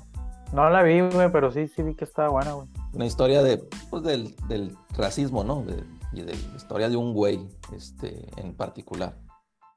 No 0.53 0.69
la 0.71 0.83
vi, 0.83 1.01
güey, 1.01 1.33
pero 1.33 1.51
sí, 1.51 1.67
sí 1.69 1.83
vi 1.83 1.95
que 1.95 2.05
estaba 2.05 2.29
buena, 2.29 2.53
güey. 2.53 2.69
Una 2.93 3.07
historia 3.07 3.43
de, 3.43 3.59
pues, 3.91 4.03
del, 4.03 4.37
del 4.49 4.77
racismo, 4.91 5.43
¿no? 5.43 5.63
De- 5.63 5.83
y 6.15 6.23
de 6.23 6.35
la 6.35 6.57
historia 6.57 6.89
de 6.89 6.97
un 6.97 7.13
güey 7.13 7.49
este, 7.73 8.29
en 8.37 8.55
particular. 8.55 9.19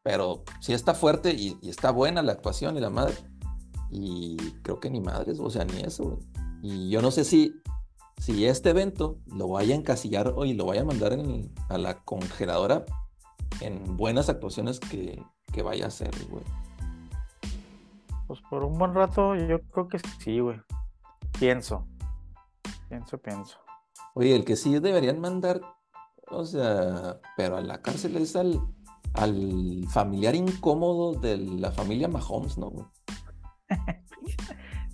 Pero 0.04 0.44
sí 0.62 0.74
está 0.74 0.94
fuerte 0.94 1.34
y, 1.34 1.58
y 1.62 1.70
está 1.70 1.92
buena 1.92 2.22
la 2.22 2.32
actuación 2.34 2.78
y 2.78 2.80
la 2.80 2.90
madre. 2.90 3.16
Y 3.92 4.38
creo 4.64 4.80
que 4.80 4.90
ni 4.90 5.00
madres, 5.02 5.40
o 5.40 5.50
sea, 5.50 5.66
ni 5.66 5.82
eso. 5.82 6.04
güey. 6.04 6.18
Y 6.62 6.90
yo 6.90 7.02
no 7.02 7.12
sé 7.12 7.24
si, 7.24 7.54
si 8.18 8.46
este 8.46 8.70
evento 8.72 9.20
lo 9.28 9.48
vaya 9.50 9.76
a 9.76 9.78
encasillar 9.78 10.34
y 10.46 10.54
lo 10.54 10.66
vaya 10.66 10.82
a 10.82 10.86
mandar 10.86 11.14
en- 11.14 11.54
a 11.70 11.78
la 11.78 12.04
congeladora 12.04 12.86
en 13.62 13.96
buenas 13.98 14.30
actuaciones 14.30 14.80
que, 14.80 15.22
que 15.54 15.62
vaya 15.62 15.86
a 15.86 15.88
hacer, 15.90 16.12
güey. 16.30 16.44
Pues 18.28 18.42
por 18.50 18.64
un 18.64 18.78
buen 18.78 18.94
rato 18.94 19.36
yo 19.36 19.62
creo 19.72 19.88
que 19.88 20.00
sí, 20.20 20.40
güey. 20.40 20.60
Pienso. 21.40 21.86
Pienso, 22.90 23.18
pienso. 23.18 23.58
Oye, 24.16 24.36
el 24.36 24.44
que 24.46 24.56
sí 24.56 24.80
deberían 24.80 25.20
mandar, 25.20 25.62
o 26.30 26.46
sea, 26.46 27.20
pero 27.36 27.58
a 27.58 27.62
la 27.62 27.82
cárcel 27.82 28.18
es 28.18 28.36
al, 28.36 28.60
al 29.14 29.86
familiar 29.90 30.36
incómodo 30.36 31.14
de 31.14 31.38
la 31.38 31.72
familia 31.72 32.08
Mahomes, 32.08 32.58
¿no, 32.58 32.70
güey? 32.72 32.86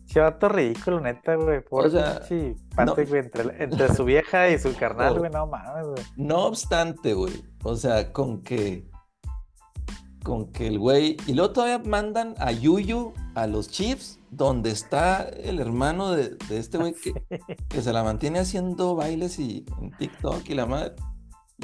Chivato 0.05 0.47
ridículo, 0.47 0.99
neta, 0.99 1.35
güey. 1.35 1.63
Por 1.63 1.87
O 1.87 1.89
sea, 1.89 2.21
sí, 2.23 2.55
no. 2.77 2.93
güey, 2.93 3.17
entre, 3.17 3.63
entre 3.63 3.93
su 3.95 4.05
vieja 4.05 4.47
y 4.49 4.59
su 4.59 4.75
carnal, 4.75 5.17
güey, 5.19 5.31
no 5.31 5.47
mames, 5.47 5.87
güey. 5.87 6.03
No 6.17 6.45
obstante, 6.45 7.13
güey, 7.15 7.43
o 7.63 7.75
sea, 7.75 8.13
con 8.13 8.43
que, 8.43 8.87
con 10.23 10.51
que 10.51 10.67
el 10.67 10.77
güey, 10.77 11.17
y 11.25 11.33
luego 11.33 11.53
todavía 11.53 11.79
mandan 11.79 12.35
a 12.37 12.51
Yuyu 12.51 13.13
a 13.33 13.47
los 13.47 13.69
Chiefs, 13.69 14.19
donde 14.29 14.69
está 14.69 15.23
el 15.23 15.59
hermano 15.59 16.11
de, 16.11 16.35
de 16.47 16.59
este 16.59 16.77
güey 16.77 16.93
que, 16.93 17.13
que 17.69 17.81
se 17.81 17.91
la 17.91 18.03
mantiene 18.03 18.37
haciendo 18.37 18.95
bailes 18.95 19.39
y 19.39 19.65
en 19.81 19.89
TikTok 19.97 20.47
y 20.47 20.53
la 20.53 20.67
madre. 20.67 20.93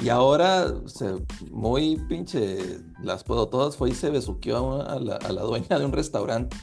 Y 0.02 0.08
ahora, 0.08 0.72
se, 0.86 1.14
muy 1.50 1.96
pinche, 2.08 2.78
las 3.02 3.22
puedo 3.22 3.48
todas, 3.48 3.76
fue 3.76 3.90
y 3.90 3.94
se 3.94 4.08
besuqueó 4.10 4.80
a 4.82 4.98
la, 4.98 5.16
a 5.16 5.32
la 5.32 5.42
dueña 5.42 5.78
de 5.78 5.84
un 5.84 5.92
restaurante 5.92 6.56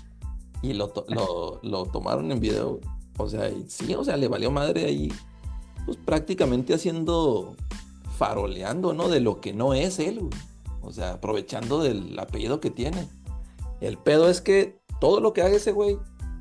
y 0.64 0.74
lo, 0.74 0.90
to- 0.90 1.06
lo, 1.08 1.60
lo 1.62 1.86
tomaron 1.86 2.32
en 2.32 2.40
video. 2.40 2.80
O 3.20 3.30
sea, 3.30 3.50
y 3.50 3.66
sí, 3.70 3.94
o 3.94 4.04
sea, 4.04 4.18
le 4.18 4.28
valió 4.28 4.50
madre 4.50 4.86
ahí, 4.86 5.12
pues 5.86 5.98
prácticamente 5.98 6.74
haciendo, 6.74 7.56
faroleando, 8.18 8.94
¿no? 8.94 9.08
De 9.08 9.20
lo 9.20 9.40
que 9.40 9.54
no 9.54 9.74
es 9.74 10.00
él, 10.00 10.20
güey. 10.20 10.32
O 10.82 10.92
sea, 10.92 11.14
aprovechando 11.14 11.82
del 11.84 12.18
apellido 12.18 12.60
que 12.60 12.72
tiene. 12.72 13.08
El 13.82 13.98
pedo 13.98 14.30
es 14.30 14.42
que 14.42 14.80
todo 15.00 15.20
lo 15.20 15.34
que 15.34 15.42
haga 15.44 15.56
ese 15.58 15.72
güey 15.74 15.98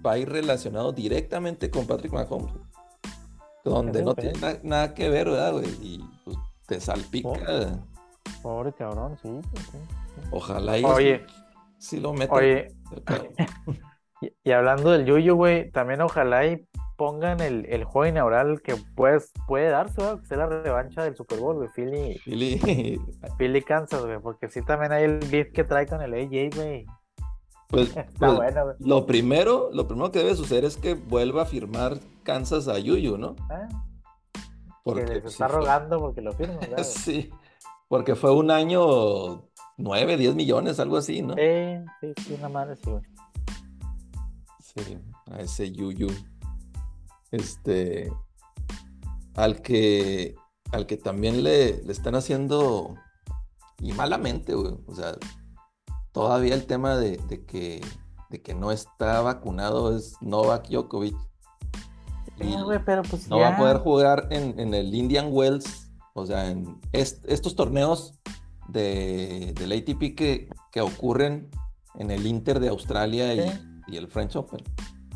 va 0.06 0.12
a 0.12 0.18
ir 0.18 0.28
relacionado 0.30 0.92
directamente 0.92 1.70
con 1.70 1.86
Patrick 1.86 2.12
Mahomes. 2.12 2.52
güey. 2.52 2.64
Donde 3.64 4.02
no 4.02 4.14
tiene 4.14 4.38
na- 4.38 4.60
nada 4.62 4.94
que 4.94 5.08
ver, 5.10 5.28
¿verdad, 5.28 5.52
güey? 5.52 5.66
Y 5.82 6.00
pues 6.24 6.36
te 6.66 6.80
salpica. 6.80 7.78
Pobre 8.42 8.72
cabrón, 8.72 9.16
sí. 9.22 9.40
sí, 9.54 9.62
sí. 9.72 9.78
Ojalá 10.30 10.78
y 10.78 10.84
Oye, 10.84 11.26
si 11.78 12.00
lo 12.00 12.12
metan. 12.12 12.36
oye, 12.36 12.68
y, 14.20 14.32
y 14.44 14.52
hablando 14.52 14.90
del 14.90 15.04
Yuyo, 15.06 15.36
güey, 15.36 15.70
también 15.70 16.00
ojalá 16.00 16.46
y 16.46 16.66
pongan 16.96 17.40
el, 17.40 17.66
el 17.66 17.84
juego 17.84 18.06
inaugural 18.10 18.62
que 18.62 18.74
pues, 18.94 19.30
puede 19.46 19.68
darse, 19.68 20.02
güey, 20.02 20.18
que 20.20 20.26
sea 20.26 20.38
la 20.38 20.46
revancha 20.46 21.04
del 21.04 21.14
Super 21.14 21.38
Bowl, 21.38 21.56
güey, 21.56 21.68
Philly, 21.74 22.18
Philly, 22.24 22.98
Philly 23.38 23.62
Kansas, 23.62 24.04
güey, 24.04 24.18
porque 24.18 24.48
sí 24.48 24.62
también 24.62 24.92
hay 24.92 25.04
el 25.04 25.18
beef 25.30 25.52
que 25.52 25.62
trae 25.64 25.86
con 25.86 26.00
el 26.00 26.14
AJ, 26.14 26.56
güey. 26.56 26.86
pues, 27.68 27.88
Está 27.88 28.06
pues, 28.18 28.34
bueno, 28.36 28.64
güey. 28.64 28.76
lo 28.80 29.06
primero, 29.06 29.68
lo 29.72 29.86
primero 29.86 30.10
que 30.10 30.20
debe 30.20 30.34
suceder 30.34 30.64
es 30.64 30.76
que 30.78 30.94
vuelva 30.94 31.42
a 31.42 31.46
firmar 31.46 31.98
Kansas 32.22 32.66
a 32.68 32.78
Yuyu, 32.78 33.18
¿no? 33.18 33.36
¿eh? 33.50 33.68
Porque 34.86 35.04
que 35.04 35.14
les 35.14 35.24
está 35.24 35.46
sí 35.48 35.52
fue- 35.52 35.60
rogando 35.60 35.98
porque 35.98 36.20
lo 36.20 36.32
firmen, 36.32 36.58
güey. 36.70 36.84
Sí, 36.84 37.30
porque 37.88 38.14
fue 38.14 38.32
un 38.32 38.50
año 38.50 39.48
9, 39.76 40.16
10 40.16 40.34
millones, 40.34 40.78
algo 40.80 40.96
así, 40.96 41.22
¿no? 41.22 41.34
Sí, 41.34 41.40
sí, 42.00 42.12
sí, 42.24 42.34
una 42.38 42.48
madre, 42.48 42.76
sí, 42.76 42.90
güey. 42.90 43.02
Sí, 44.60 44.98
a 45.30 45.40
ese 45.40 45.72
Yuyu. 45.72 46.08
Este, 47.30 48.12
al 49.34 49.60
que, 49.62 50.34
al 50.72 50.86
que 50.86 50.96
también 50.96 51.42
le, 51.42 51.82
le 51.82 51.92
están 51.92 52.14
haciendo, 52.14 52.94
y 53.80 53.92
malamente, 53.92 54.54
güey, 54.54 54.74
o 54.86 54.94
sea, 54.94 55.16
todavía 56.12 56.54
el 56.54 56.66
tema 56.66 56.96
de, 56.96 57.16
de 57.28 57.44
que, 57.44 57.80
de 58.30 58.42
que 58.42 58.54
no 58.54 58.70
está 58.70 59.20
vacunado 59.20 59.94
es 59.96 60.14
Novak 60.20 60.68
Djokovic. 60.68 61.16
Eh, 62.40 62.62
güey, 62.62 62.78
pero 62.84 63.02
pues 63.02 63.28
no 63.28 63.38
va 63.38 63.48
a 63.48 63.56
poder 63.56 63.78
jugar 63.78 64.28
en, 64.30 64.58
en 64.60 64.74
el 64.74 64.94
Indian 64.94 65.28
Wells, 65.30 65.90
o 66.14 66.26
sea, 66.26 66.50
en 66.50 66.78
est- 66.92 67.24
estos 67.28 67.56
torneos 67.56 68.18
de, 68.68 69.54
del 69.58 69.72
ATP 69.72 70.14
que, 70.16 70.48
que 70.72 70.80
ocurren 70.80 71.48
en 71.98 72.10
el 72.10 72.26
Inter 72.26 72.60
de 72.60 72.68
Australia 72.68 73.34
y, 73.34 73.40
y 73.88 73.96
el 73.96 74.08
French 74.08 74.36
Open. 74.36 74.60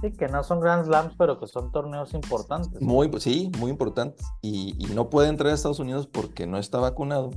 Sí, 0.00 0.12
que 0.12 0.28
no 0.28 0.42
son 0.42 0.61
Grand 0.61 0.87
Slams, 0.87 1.14
pero 1.18 1.38
que 1.38 1.46
son 1.46 1.70
torneos 1.72 2.14
importantes. 2.14 2.80
Muy, 2.80 3.11
sí, 3.20 3.50
muy 3.59 3.70
importantes. 3.70 4.24
Y, 4.40 4.74
y 4.78 4.94
no 4.94 5.11
puede 5.11 5.28
entrar 5.28 5.50
a 5.50 5.54
Estados 5.54 5.78
Unidos 5.78 6.06
porque 6.06 6.46
no 6.46 6.56
está 6.56 6.78
vacunado. 6.78 7.30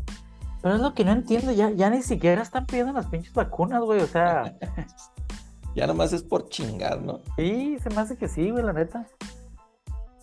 Pero 0.61 0.75
es 0.75 0.81
lo 0.81 0.93
que 0.93 1.03
no 1.03 1.11
entiendo, 1.11 1.51
ya, 1.51 1.71
ya 1.71 1.89
ni 1.89 2.01
siquiera 2.01 2.41
están 2.41 2.65
pidiendo 2.65 2.93
las 2.93 3.07
pinches 3.07 3.33
vacunas, 3.33 3.81
güey. 3.81 3.99
O 3.99 4.07
sea, 4.07 4.55
Ya 5.75 5.87
nomás 5.87 6.13
es 6.13 6.21
por 6.23 6.47
chingar, 6.49 7.01
¿no? 7.01 7.19
sí, 7.35 7.77
se 7.81 7.89
me 7.89 7.97
hace 7.99 8.15
que 8.15 8.27
sí, 8.27 8.51
güey, 8.51 8.63
la 8.63 8.73
neta. 8.73 9.07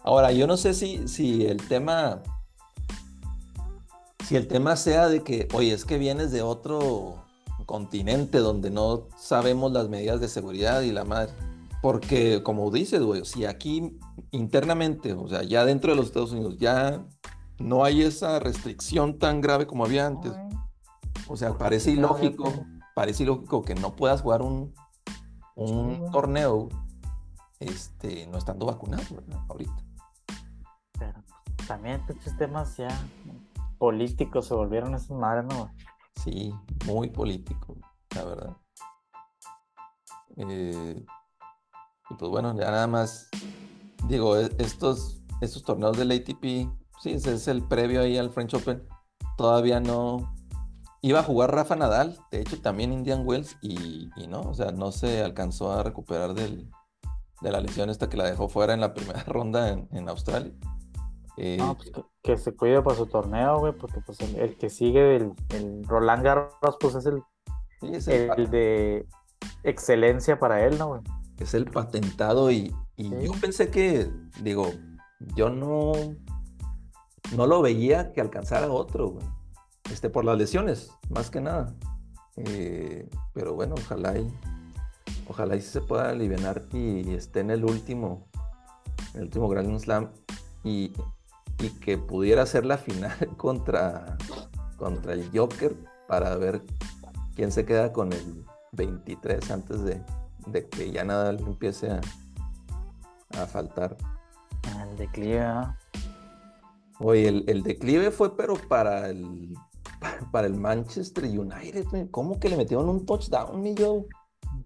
Ahora, 0.02 0.32
yo 0.32 0.46
no 0.46 0.56
sé 0.56 0.74
si, 0.74 1.06
si 1.08 1.44
el 1.46 1.58
tema, 1.68 2.22
si 4.26 4.36
el 4.36 4.48
tema 4.48 4.76
sea 4.76 5.08
de 5.08 5.22
que, 5.22 5.48
oye, 5.52 5.72
es 5.72 5.84
que 5.84 5.98
vienes 5.98 6.32
de 6.32 6.42
otro 6.42 7.24
continente 7.66 8.38
donde 8.38 8.70
no 8.70 9.08
sabemos 9.16 9.72
las 9.72 9.88
medidas 9.88 10.20
de 10.20 10.28
seguridad 10.28 10.80
y 10.82 10.92
la 10.92 11.04
madre. 11.04 11.32
Porque, 11.82 12.42
como 12.42 12.70
dices, 12.70 13.02
güey, 13.02 13.24
si 13.24 13.44
aquí 13.44 13.98
internamente, 14.32 15.12
o 15.12 15.28
sea, 15.28 15.42
ya 15.42 15.64
dentro 15.64 15.92
de 15.92 15.96
los 15.96 16.06
Estados 16.06 16.32
Unidos, 16.32 16.56
ya 16.58 17.06
no 17.58 17.84
hay 17.84 18.02
esa 18.02 18.38
restricción 18.38 19.18
tan 19.18 19.40
grave 19.40 19.66
como 19.66 19.84
había 19.84 20.06
antes. 20.06 20.32
O 21.28 21.36
sea, 21.36 21.56
parece 21.56 21.92
ilógico, 21.92 22.52
parece 22.94 23.22
ilógico 23.22 23.62
que 23.62 23.74
no 23.74 23.94
puedas 23.96 24.22
jugar 24.22 24.42
un, 24.42 24.74
un 25.54 26.10
torneo 26.10 26.68
este, 27.60 28.26
no 28.26 28.38
estando 28.38 28.66
vacunado, 28.66 29.04
¿verdad? 29.10 29.38
Ahorita. 29.48 29.89
También 31.70 32.04
pinches 32.04 32.36
temas 32.36 32.76
ya 32.78 32.88
políticos 33.78 34.48
se 34.48 34.54
volvieron 34.54 34.92
esas 34.96 35.12
madres, 35.12 35.44
¿no? 35.44 35.72
Sí, 36.16 36.52
muy 36.84 37.10
político, 37.10 37.76
la 38.16 38.24
verdad. 38.24 38.56
Eh, 40.36 41.06
y 42.10 42.14
pues 42.14 42.28
bueno, 42.28 42.52
ya 42.58 42.72
nada 42.72 42.88
más, 42.88 43.28
digo, 44.08 44.36
e- 44.36 44.50
estos, 44.58 45.22
estos 45.40 45.62
torneos 45.62 45.96
del 45.96 46.10
ATP, 46.10 46.68
sí, 47.00 47.12
ese 47.12 47.34
es 47.34 47.46
el 47.46 47.62
previo 47.62 48.00
ahí 48.00 48.18
al 48.18 48.30
French 48.30 48.54
Open. 48.54 48.88
Todavía 49.36 49.78
no. 49.78 50.34
Iba 51.02 51.20
a 51.20 51.22
jugar 51.22 51.54
Rafa 51.54 51.76
Nadal, 51.76 52.18
de 52.32 52.40
hecho 52.40 52.60
también 52.60 52.92
Indian 52.92 53.22
Wells, 53.24 53.56
y, 53.62 54.10
y 54.16 54.26
no, 54.26 54.40
o 54.40 54.54
sea, 54.54 54.72
no 54.72 54.90
se 54.90 55.22
alcanzó 55.22 55.70
a 55.70 55.84
recuperar 55.84 56.34
del, 56.34 56.68
de 57.42 57.52
la 57.52 57.60
lesión 57.60 57.90
esta 57.90 58.08
que 58.08 58.16
la 58.16 58.24
dejó 58.24 58.48
fuera 58.48 58.74
en 58.74 58.80
la 58.80 58.92
primera 58.94 59.22
ronda 59.22 59.68
en, 59.68 59.88
en 59.92 60.08
Australia. 60.08 60.52
Eh, 61.36 61.56
No, 61.58 61.76
pues 61.76 61.90
que, 61.90 62.04
que 62.22 62.36
se 62.36 62.54
cuide 62.54 62.82
para 62.82 62.96
su 62.96 63.06
torneo, 63.06 63.58
güey, 63.60 63.72
porque 63.72 64.00
pues 64.04 64.20
el, 64.20 64.36
el 64.36 64.56
que 64.56 64.68
sigue 64.70 65.16
el, 65.16 65.32
el 65.50 65.84
Roland 65.84 66.22
Garros, 66.24 66.76
pues 66.80 66.94
es 66.94 67.06
el, 67.06 67.22
sí, 67.80 67.88
es 67.92 68.08
el, 68.08 68.30
el 68.36 68.50
de 68.50 69.06
excelencia 69.62 70.38
para 70.38 70.64
él, 70.66 70.78
¿no, 70.78 70.88
güey? 70.88 71.00
es 71.38 71.54
el 71.54 71.64
patentado 71.64 72.50
y, 72.50 72.74
y 72.96 73.04
Sí. 73.08 73.14
yo 73.22 73.32
pensé 73.40 73.70
que, 73.70 74.10
digo, 74.42 74.70
yo 75.34 75.48
no, 75.48 75.92
no 77.34 77.46
lo 77.46 77.62
veía 77.62 78.12
que 78.12 78.20
alcanzara 78.20 78.70
otro, 78.70 79.08
güey. 79.12 79.26
Este, 79.90 80.10
por 80.10 80.24
las 80.26 80.36
lesiones, 80.36 80.90
más 81.08 81.30
que 81.30 81.40
nada. 81.40 81.74
Eh, 82.36 83.08
pero 83.32 83.54
bueno, 83.54 83.74
ojalá 83.78 84.18
y, 84.18 84.30
ojalá 85.28 85.56
y 85.56 85.62
se 85.62 85.80
pueda 85.80 86.10
aliviar 86.10 86.62
y 86.74 87.14
esté 87.14 87.40
en 87.40 87.50
el 87.50 87.64
último, 87.64 88.28
el 89.14 89.22
último 89.22 89.48
Grand 89.48 89.78
Slam 89.78 90.10
y, 90.62 90.92
y 91.60 91.68
que 91.80 91.98
pudiera 91.98 92.46
ser 92.46 92.64
la 92.66 92.78
final 92.78 93.16
contra, 93.36 94.16
contra 94.76 95.12
el 95.12 95.30
Joker 95.36 95.76
para 96.08 96.34
ver 96.36 96.62
quién 97.36 97.52
se 97.52 97.64
queda 97.64 97.92
con 97.92 98.12
el 98.12 98.44
23 98.72 99.50
antes 99.50 99.82
de, 99.84 100.02
de 100.46 100.68
que 100.68 100.90
ya 100.90 101.04
nada 101.04 101.32
le 101.32 101.42
empiece 101.42 101.90
a, 101.90 102.00
a 103.40 103.46
faltar. 103.46 103.96
El 104.88 104.96
declive, 104.96 105.40
¿no? 105.40 105.76
Oye, 107.00 107.28
el, 107.28 107.44
el 107.48 107.62
declive 107.62 108.10
fue 108.10 108.36
pero 108.36 108.54
para 108.68 109.08
el, 109.08 109.54
para 110.32 110.46
el 110.46 110.54
Manchester 110.54 111.24
United. 111.24 112.10
¿Cómo 112.10 112.38
que 112.38 112.48
le 112.48 112.56
metieron 112.56 112.88
un 112.88 113.06
touchdown, 113.06 113.60
mi 113.62 113.74
yo? 113.74 114.04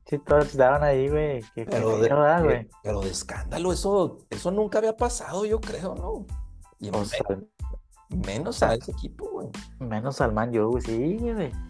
Sí, 0.06 0.18
touchdown 0.18 0.82
ahí, 0.82 1.08
güey. 1.08 1.40
Qué 1.54 1.64
Pero 1.66 1.98
de, 1.98 2.08
feo, 2.08 2.16
¿verdad, 2.18 2.38
de- 2.38 2.44
güey? 2.44 2.68
pero 2.82 3.00
de 3.00 3.10
escándalo, 3.10 3.72
eso, 3.72 4.18
eso 4.30 4.50
nunca 4.50 4.78
había 4.78 4.96
pasado, 4.96 5.44
yo 5.44 5.60
creo, 5.60 5.94
¿no? 5.94 6.26
Y 6.80 6.90
O 6.90 7.04
sea, 7.04 7.24
menos 8.10 8.62
a 8.62 8.74
ese 8.74 8.92
equipo, 8.92 9.28
güey. 9.30 9.48
menos 9.78 10.20
al 10.20 10.32
Man 10.32 10.56
U, 10.58 10.70
güey. 10.72 10.82
Sí, 10.82 11.16
güey. 11.20 11.52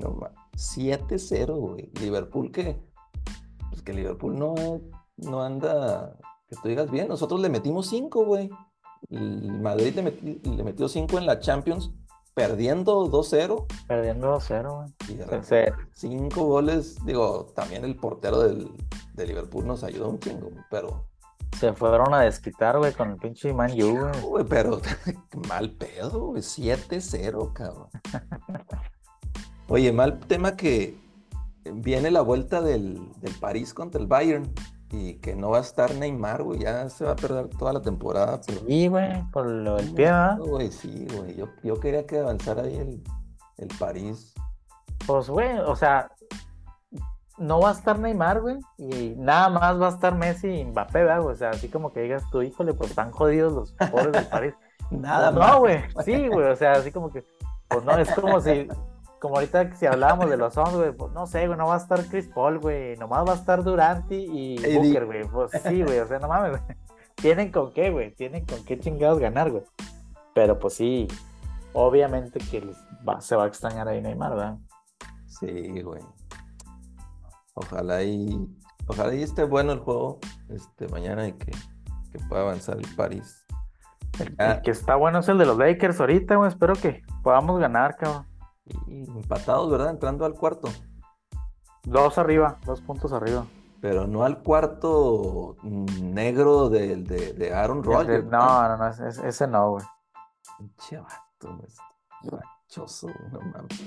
No, 0.00 0.10
ma- 0.12 0.30
7-0, 0.56 1.56
güey. 1.58 1.90
Liverpool 2.00 2.50
que, 2.50 2.80
pues 3.70 3.82
que 3.82 3.92
Liverpool 3.92 4.38
no, 4.38 4.54
no 5.18 5.42
anda, 5.42 6.16
que 6.48 6.56
tú 6.56 6.68
digas 6.68 6.90
bien, 6.90 7.06
nosotros 7.08 7.40
le 7.40 7.48
metimos 7.48 7.88
5, 7.88 8.24
güey. 8.24 8.50
El 9.10 9.60
Madrid 9.60 9.94
le, 9.94 10.02
meti- 10.04 10.56
le 10.56 10.64
metió 10.64 10.88
5 10.88 11.18
en 11.18 11.26
la 11.26 11.38
Champions, 11.38 11.90
perdiendo 12.34 13.06
2-0. 13.10 13.66
Perdiendo 13.86 14.34
2-0, 14.38 14.74
güey. 14.74 14.94
Y 15.08 15.14
de 15.14 15.24
Se- 15.24 15.30
repente, 15.30 15.46
se- 15.46 15.72
cinco 16.08 16.44
goles, 16.44 16.96
digo, 17.04 17.52
también 17.54 17.84
el 17.84 17.96
portero 17.96 18.40
del, 18.40 18.70
de 19.12 19.26
Liverpool 19.26 19.66
nos 19.66 19.84
ayudó 19.84 20.08
un 20.08 20.18
chingo, 20.18 20.48
pero, 20.70 21.04
Se 21.58 21.72
fueron 21.72 22.12
a 22.14 22.20
desquitar, 22.20 22.78
güey, 22.78 22.92
con 22.92 23.10
el 23.10 23.16
pinche 23.16 23.52
Man 23.52 23.70
U, 23.80 24.28
güey. 24.28 24.44
pero 24.44 24.80
mal 25.48 25.70
pedo, 25.70 26.26
güey, 26.28 26.42
7-0, 26.42 27.52
cabrón. 27.52 27.88
Oye, 29.68 29.92
mal 29.92 30.18
tema 30.20 30.56
que 30.56 30.98
viene 31.72 32.10
la 32.10 32.20
vuelta 32.20 32.60
del, 32.60 33.00
del 33.20 33.34
París 33.34 33.72
contra 33.72 34.00
el 34.00 34.06
Bayern 34.06 34.52
y 34.90 35.14
que 35.14 35.34
no 35.34 35.50
va 35.50 35.58
a 35.58 35.62
estar 35.62 35.94
Neymar, 35.94 36.42
güey. 36.42 36.60
Ya 36.60 36.88
se 36.88 37.04
va 37.04 37.12
a 37.12 37.16
perder 37.16 37.48
toda 37.48 37.72
la 37.72 37.82
temporada. 37.82 38.40
Pero... 38.46 38.60
Sí, 38.66 38.88
güey, 38.88 39.22
por 39.32 39.46
lo 39.46 39.76
del 39.76 39.92
pie, 39.94 40.06
¿verdad? 40.06 40.38
Güey, 40.38 40.70
sí, 40.70 41.06
güey. 41.16 41.36
Yo, 41.36 41.48
yo 41.62 41.80
quería 41.80 42.06
que 42.06 42.18
avanzara 42.18 42.62
ahí 42.62 42.76
el, 42.76 43.02
el 43.58 43.68
París. 43.78 44.34
Pues, 45.06 45.28
güey, 45.28 45.58
o 45.58 45.76
sea, 45.76 46.10
no 47.38 47.60
va 47.60 47.70
a 47.70 47.72
estar 47.72 47.98
Neymar, 47.98 48.40
güey, 48.40 48.58
y 48.78 49.14
nada 49.16 49.48
más 49.48 49.80
va 49.80 49.86
a 49.86 49.90
estar 49.90 50.14
Messi 50.14 50.48
y 50.48 50.64
Mbappé, 50.64 51.00
¿verdad, 51.00 51.22
güey? 51.22 51.34
O 51.34 51.38
sea, 51.38 51.50
así 51.50 51.68
como 51.68 51.92
que 51.92 52.00
digas 52.00 52.22
tú, 52.30 52.42
híjole, 52.42 52.74
pues 52.74 52.90
están 52.90 53.10
jodidos 53.10 53.52
los 53.52 53.72
pobres 53.90 54.12
del 54.12 54.26
París. 54.26 54.54
Nada 54.90 55.30
no, 55.30 55.40
más. 55.40 55.58
güey, 55.58 55.82
sí, 56.04 56.28
güey, 56.28 56.46
o 56.48 56.56
sea, 56.56 56.72
así 56.72 56.92
como 56.92 57.10
que, 57.10 57.24
pues 57.68 57.84
no, 57.84 57.96
es 57.98 58.10
como 58.12 58.40
si, 58.40 58.68
como 59.20 59.36
ahorita 59.36 59.74
si 59.74 59.86
hablábamos 59.86 60.30
de 60.30 60.36
los 60.36 60.54
Suns, 60.54 60.74
güey, 60.74 60.92
pues 60.92 61.12
no 61.12 61.26
sé, 61.26 61.46
güey, 61.46 61.58
no 61.58 61.66
va 61.66 61.74
a 61.74 61.78
estar 61.78 62.04
Chris 62.06 62.28
Paul, 62.34 62.58
güey, 62.60 62.96
nomás 62.98 63.26
va 63.26 63.32
a 63.32 63.36
estar 63.36 63.64
Duranti 63.64 64.26
y 64.30 64.76
Booker, 64.76 65.06
güey, 65.06 65.24
pues 65.24 65.50
sí, 65.62 65.82
güey, 65.82 65.98
o 65.98 66.06
sea, 66.06 66.18
no 66.18 66.28
mames, 66.28 66.52
güey. 66.62 66.78
Tienen 67.16 67.50
con 67.50 67.72
qué, 67.72 67.90
güey, 67.90 68.14
tienen 68.14 68.44
con 68.44 68.64
qué 68.64 68.78
chingados 68.78 69.18
ganar, 69.18 69.50
güey. 69.50 69.62
Pero 70.34 70.58
pues 70.58 70.74
sí, 70.74 71.08
obviamente 71.72 72.38
que 72.40 72.60
les 72.60 72.76
va- 73.08 73.20
se 73.20 73.36
va 73.36 73.44
a 73.44 73.46
extrañar 73.46 73.88
ahí 73.88 74.02
Neymar, 74.02 74.30
¿verdad? 74.34 74.58
Sí, 75.26 75.80
güey. 75.80 76.02
Ojalá 77.54 78.02
y 78.02 78.48
ojalá 78.88 79.14
y 79.14 79.22
esté 79.22 79.44
bueno 79.44 79.72
el 79.72 79.78
juego 79.78 80.18
este 80.48 80.88
mañana 80.88 81.26
y 81.28 81.32
que, 81.32 81.52
que 82.12 82.18
pueda 82.28 82.42
avanzar 82.42 82.76
el 82.78 82.94
París. 82.94 83.44
El 84.38 84.62
que 84.62 84.70
está 84.70 84.96
bueno 84.96 85.20
es 85.20 85.28
el 85.28 85.38
de 85.38 85.46
los 85.46 85.58
Lakers 85.58 86.00
ahorita, 86.00 86.36
güey, 86.36 86.48
espero 86.48 86.74
que 86.74 87.02
podamos 87.22 87.58
ganar, 87.58 87.96
cabrón. 87.96 88.26
y 88.86 89.04
empatados, 89.10 89.70
¿verdad? 89.70 89.90
Entrando 89.90 90.24
al 90.24 90.34
cuarto. 90.34 90.68
Dos 91.84 92.16
arriba, 92.18 92.58
dos 92.64 92.80
puntos 92.80 93.12
arriba. 93.12 93.44
Pero 93.80 94.06
no 94.06 94.24
al 94.24 94.42
cuarto 94.42 95.56
negro 95.62 96.70
del 96.70 97.04
de, 97.04 97.34
de 97.34 97.52
Aaron 97.52 97.82
Rodgers. 97.82 98.24
No, 98.24 98.68
no, 98.68 98.76
no, 98.78 98.88
ese, 98.88 99.28
ese 99.28 99.46
no, 99.46 99.72
güey. 99.72 99.84
Pinche 100.58 100.98
vato, 100.98 101.58
güey. 101.58 101.68
No 103.30 103.40
mames. 103.40 103.84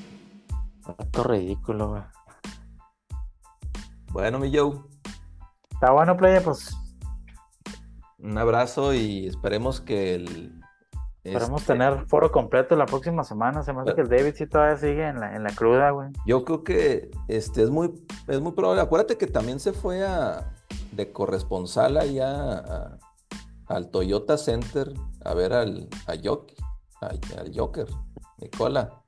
Ridículo, 1.14 1.90
güey. 1.90 2.04
Bueno, 4.18 4.40
mi 4.40 4.52
Joe, 4.52 4.74
Está 5.74 5.92
bueno, 5.92 6.18
playa, 6.18 6.42
pues 6.44 6.76
un 8.18 8.36
abrazo 8.36 8.92
y 8.96 9.28
esperemos 9.28 9.80
que 9.80 10.16
el. 10.16 10.60
esperemos 11.24 11.62
este, 11.62 11.74
tener 11.74 12.08
foro 12.08 12.32
completo 12.32 12.76
la 12.76 12.88
próxima 12.88 13.24
semana. 13.24 13.62
Se 13.62 13.74
me 13.74 13.82
hace 13.84 13.94
que 13.94 14.02
el 14.02 14.10
David 14.10 14.34
sí 14.36 14.48
todavía 14.48 14.76
sigue 14.78 15.08
en 15.08 15.20
la, 15.20 15.36
en 15.36 15.44
la 15.44 15.52
cruda, 15.52 15.92
güey. 15.92 16.10
Yo 16.26 16.44
creo 16.46 16.64
que 16.64 17.12
este 17.28 17.62
es 17.62 17.70
muy, 17.70 17.94
es 18.28 18.42
muy 18.42 18.54
probable. 18.54 18.82
Acuérdate 18.82 19.20
que 19.20 19.28
también 19.28 19.60
se 19.60 19.72
fue 19.72 20.04
a, 20.04 20.52
de 20.94 21.12
corresponsal 21.12 21.98
allá 21.98 22.98
al 23.68 23.92
Toyota 23.92 24.40
Center 24.40 24.94
a 25.24 25.36
ver 25.36 25.54
al, 25.54 25.90
a 26.08 26.14
Jock- 26.16 26.56
a- 27.02 27.40
al 27.40 27.52
Joker, 27.56 27.86
Nicola. 28.40 29.04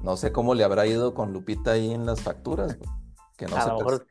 No 0.00 0.16
sé 0.16 0.30
cómo 0.30 0.54
le 0.54 0.62
habrá 0.62 0.86
ido 0.86 1.12
con 1.12 1.32
Lupita 1.32 1.72
ahí 1.72 1.90
en 1.92 2.06
las 2.06 2.20
facturas. 2.20 2.78
güey, 2.78 2.99
Que 3.40 3.46
no 3.46 3.56
a 3.56 3.62
se, 3.62 3.68
lo 3.70 3.78
mejor 3.78 4.06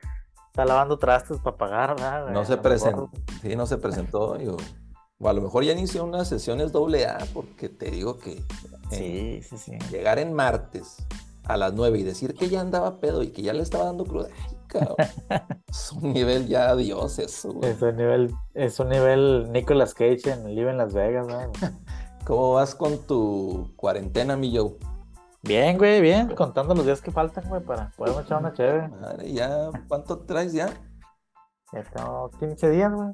está 0.47 0.65
lavando 0.65 0.97
trastes 0.97 1.37
para 1.37 1.55
pagar, 1.55 1.89
¿verdad? 1.91 2.23
güey? 2.23 2.33
no 2.33 2.45
se 2.45 2.57
presentó. 2.57 3.11
Sí, 3.43 3.55
no 3.55 3.67
se 3.67 3.77
presentó. 3.77 4.31
o, 4.31 5.27
a 5.27 5.33
lo 5.33 5.41
mejor 5.41 5.63
ya 5.63 5.73
inició 5.73 6.03
unas 6.03 6.27
sesiones 6.27 6.71
doble 6.71 7.05
A, 7.05 7.19
porque 7.31 7.69
te 7.69 7.91
digo 7.91 8.17
que 8.17 8.43
eh, 8.91 9.39
Sí, 9.43 9.57
sí, 9.57 9.57
sí. 9.57 9.77
llegar 9.91 10.17
en 10.17 10.33
martes 10.33 10.97
a 11.43 11.57
las 11.57 11.73
9 11.73 11.99
y 11.99 12.03
decir 12.03 12.33
que 12.33 12.49
ya 12.49 12.61
andaba 12.61 12.99
pedo 12.99 13.21
y 13.21 13.27
que 13.27 13.43
ya 13.43 13.53
le 13.53 13.61
estaba 13.61 13.85
dando 13.85 14.03
cruda. 14.03 14.29
Ay, 14.33 14.57
cabrón. 14.65 14.95
es 15.69 15.91
un 15.91 16.11
nivel 16.11 16.47
ya 16.47 16.75
Dios 16.75 17.19
eso, 17.19 17.53
güey. 17.53 17.69
Es 17.69 17.81
un 17.83 17.95
nivel, 17.95 18.33
es 18.55 18.79
un 18.79 18.89
nivel 18.89 19.51
Nicolas 19.51 19.93
Cage 19.93 20.31
en 20.31 20.55
Live 20.55 20.71
en 20.71 20.77
Las 20.79 20.95
Vegas, 20.95 21.27
¿verdad? 21.27 21.51
¿Cómo 22.25 22.53
vas 22.53 22.73
con 22.73 22.97
tu 23.05 23.73
cuarentena, 23.75 24.35
mi 24.35 24.57
Joe? 24.57 24.75
Bien, 25.43 25.77
güey, 25.77 26.01
bien. 26.01 26.35
Contando 26.35 26.75
los 26.75 26.85
días 26.85 27.01
que 27.01 27.11
faltan, 27.11 27.47
güey, 27.47 27.61
para 27.63 27.91
poder 27.91 28.23
echar 28.25 28.39
una 28.39 28.53
chévere. 28.53 28.87
Madre, 28.89 29.31
¿ya 29.31 29.69
cuánto 29.87 30.19
traes 30.19 30.51
ya? 30.53 30.67
Ya 31.71 31.83
tengo 31.83 32.29
15 32.39 32.69
días, 32.71 32.91
güey. 32.93 33.09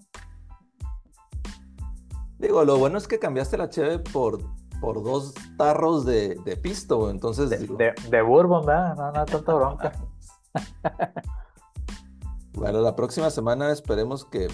Digo, 2.39 2.65
lo 2.65 2.78
bueno 2.78 2.97
es 2.97 3.07
que 3.07 3.19
cambiaste 3.19 3.57
la 3.57 3.69
cheve 3.69 3.99
por, 3.99 4.39
por 4.82 5.03
dos 5.03 5.34
tarros 5.57 6.05
de, 6.05 6.36
de 6.45 6.57
pisto, 6.57 6.97
güey. 6.97 7.11
Entonces, 7.11 7.49
De, 7.49 7.57
digo, 7.57 7.78
de, 7.78 7.93
de 8.09 8.21
Bourbon, 8.21 8.65
¿verdad? 8.65 8.95
No, 8.95 9.11
no, 9.11 9.26
tanta 9.26 9.53
bronca. 9.53 9.91
bueno, 12.53 12.82
la 12.82 12.95
próxima 12.95 13.30
semana 13.30 13.71
esperemos 13.71 14.26
que 14.26 14.47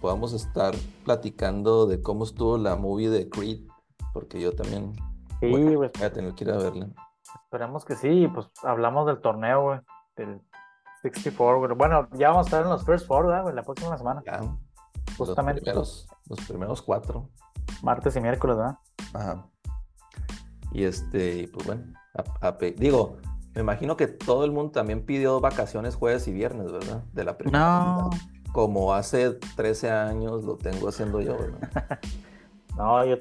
podamos 0.00 0.32
estar 0.32 0.74
platicando 1.04 1.86
de 1.86 2.00
cómo 2.00 2.24
estuvo 2.24 2.56
la 2.58 2.76
movie 2.76 3.10
de 3.10 3.28
Creed, 3.28 3.60
porque 4.12 4.40
yo 4.40 4.54
también 4.54 4.94
Sí, 5.40 5.48
Bueno. 5.50 5.76
voy 5.78 5.90
a 6.02 6.12
tener 6.12 6.34
que 6.34 6.44
ir 6.44 6.50
a 6.50 6.56
verla. 6.58 6.88
Esperemos 7.48 7.84
que 7.86 7.96
sí, 7.96 8.28
pues 8.32 8.46
hablamos 8.62 9.06
del 9.06 9.20
torneo, 9.22 9.62
güey, 9.62 9.80
del 10.16 10.40
64, 11.02 11.58
güey. 11.60 11.74
Bueno, 11.76 12.06
ya 12.12 12.28
vamos 12.28 12.46
a 12.46 12.48
estar 12.48 12.62
en 12.62 12.68
los 12.68 12.84
First 12.84 13.06
Four, 13.06 13.26
¿verdad, 13.26 13.42
güey? 13.44 13.54
La 13.54 13.62
próxima 13.62 13.96
semana, 13.96 14.22
Ya, 14.26 14.40
justamente 15.16 15.62
Los 15.62 15.64
primeros, 15.64 16.08
los 16.28 16.40
primeros 16.46 16.82
cuatro. 16.82 17.30
martes 17.82 18.14
y 18.16 18.20
miércoles, 18.20 18.56
¿verdad? 18.58 18.78
Ajá. 19.14 19.46
Y 20.72 20.84
este, 20.84 21.48
pues 21.54 21.66
bueno, 21.66 21.84
a- 22.14 22.48
a 22.48 22.58
pe- 22.58 22.72
digo, 22.76 23.16
me 23.54 23.62
imagino 23.62 23.96
que 23.96 24.08
todo 24.08 24.44
el 24.44 24.52
mundo 24.52 24.72
también 24.72 25.06
pidió 25.06 25.40
vacaciones 25.40 25.94
jueves 25.96 26.28
y 26.28 26.32
viernes, 26.32 26.70
¿verdad? 26.70 27.02
De 27.14 27.24
la 27.24 27.38
primera. 27.38 27.58
No. 27.58 28.10
Como 28.52 28.92
hace 28.92 29.30
13 29.56 29.90
años 29.90 30.44
lo 30.44 30.56
tengo 30.58 30.88
haciendo 30.88 31.22
yo, 31.22 31.38
¿verdad? 31.38 31.60
no, 32.76 33.04
yo, 33.06 33.16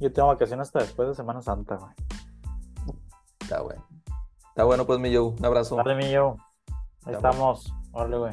yo 0.00 0.12
tengo 0.12 0.28
vacaciones 0.28 0.68
hasta 0.68 0.80
después 0.80 1.08
de 1.08 1.14
Semana 1.14 1.40
Santa, 1.40 1.76
güey. 1.76 1.92
Está 3.44 3.60
bueno. 3.60 3.86
Está 4.48 4.64
bueno, 4.64 4.86
pues, 4.86 4.98
mi 4.98 5.14
Joe. 5.14 5.34
Un 5.38 5.44
abrazo. 5.44 5.76
Dale, 5.76 5.94
mi 5.94 6.10
yo. 6.10 6.36
Ahí 7.04 7.14
Estamos. 7.14 7.66
estamos. 7.66 7.74
Órale, 7.92 8.16
güey. 8.16 8.32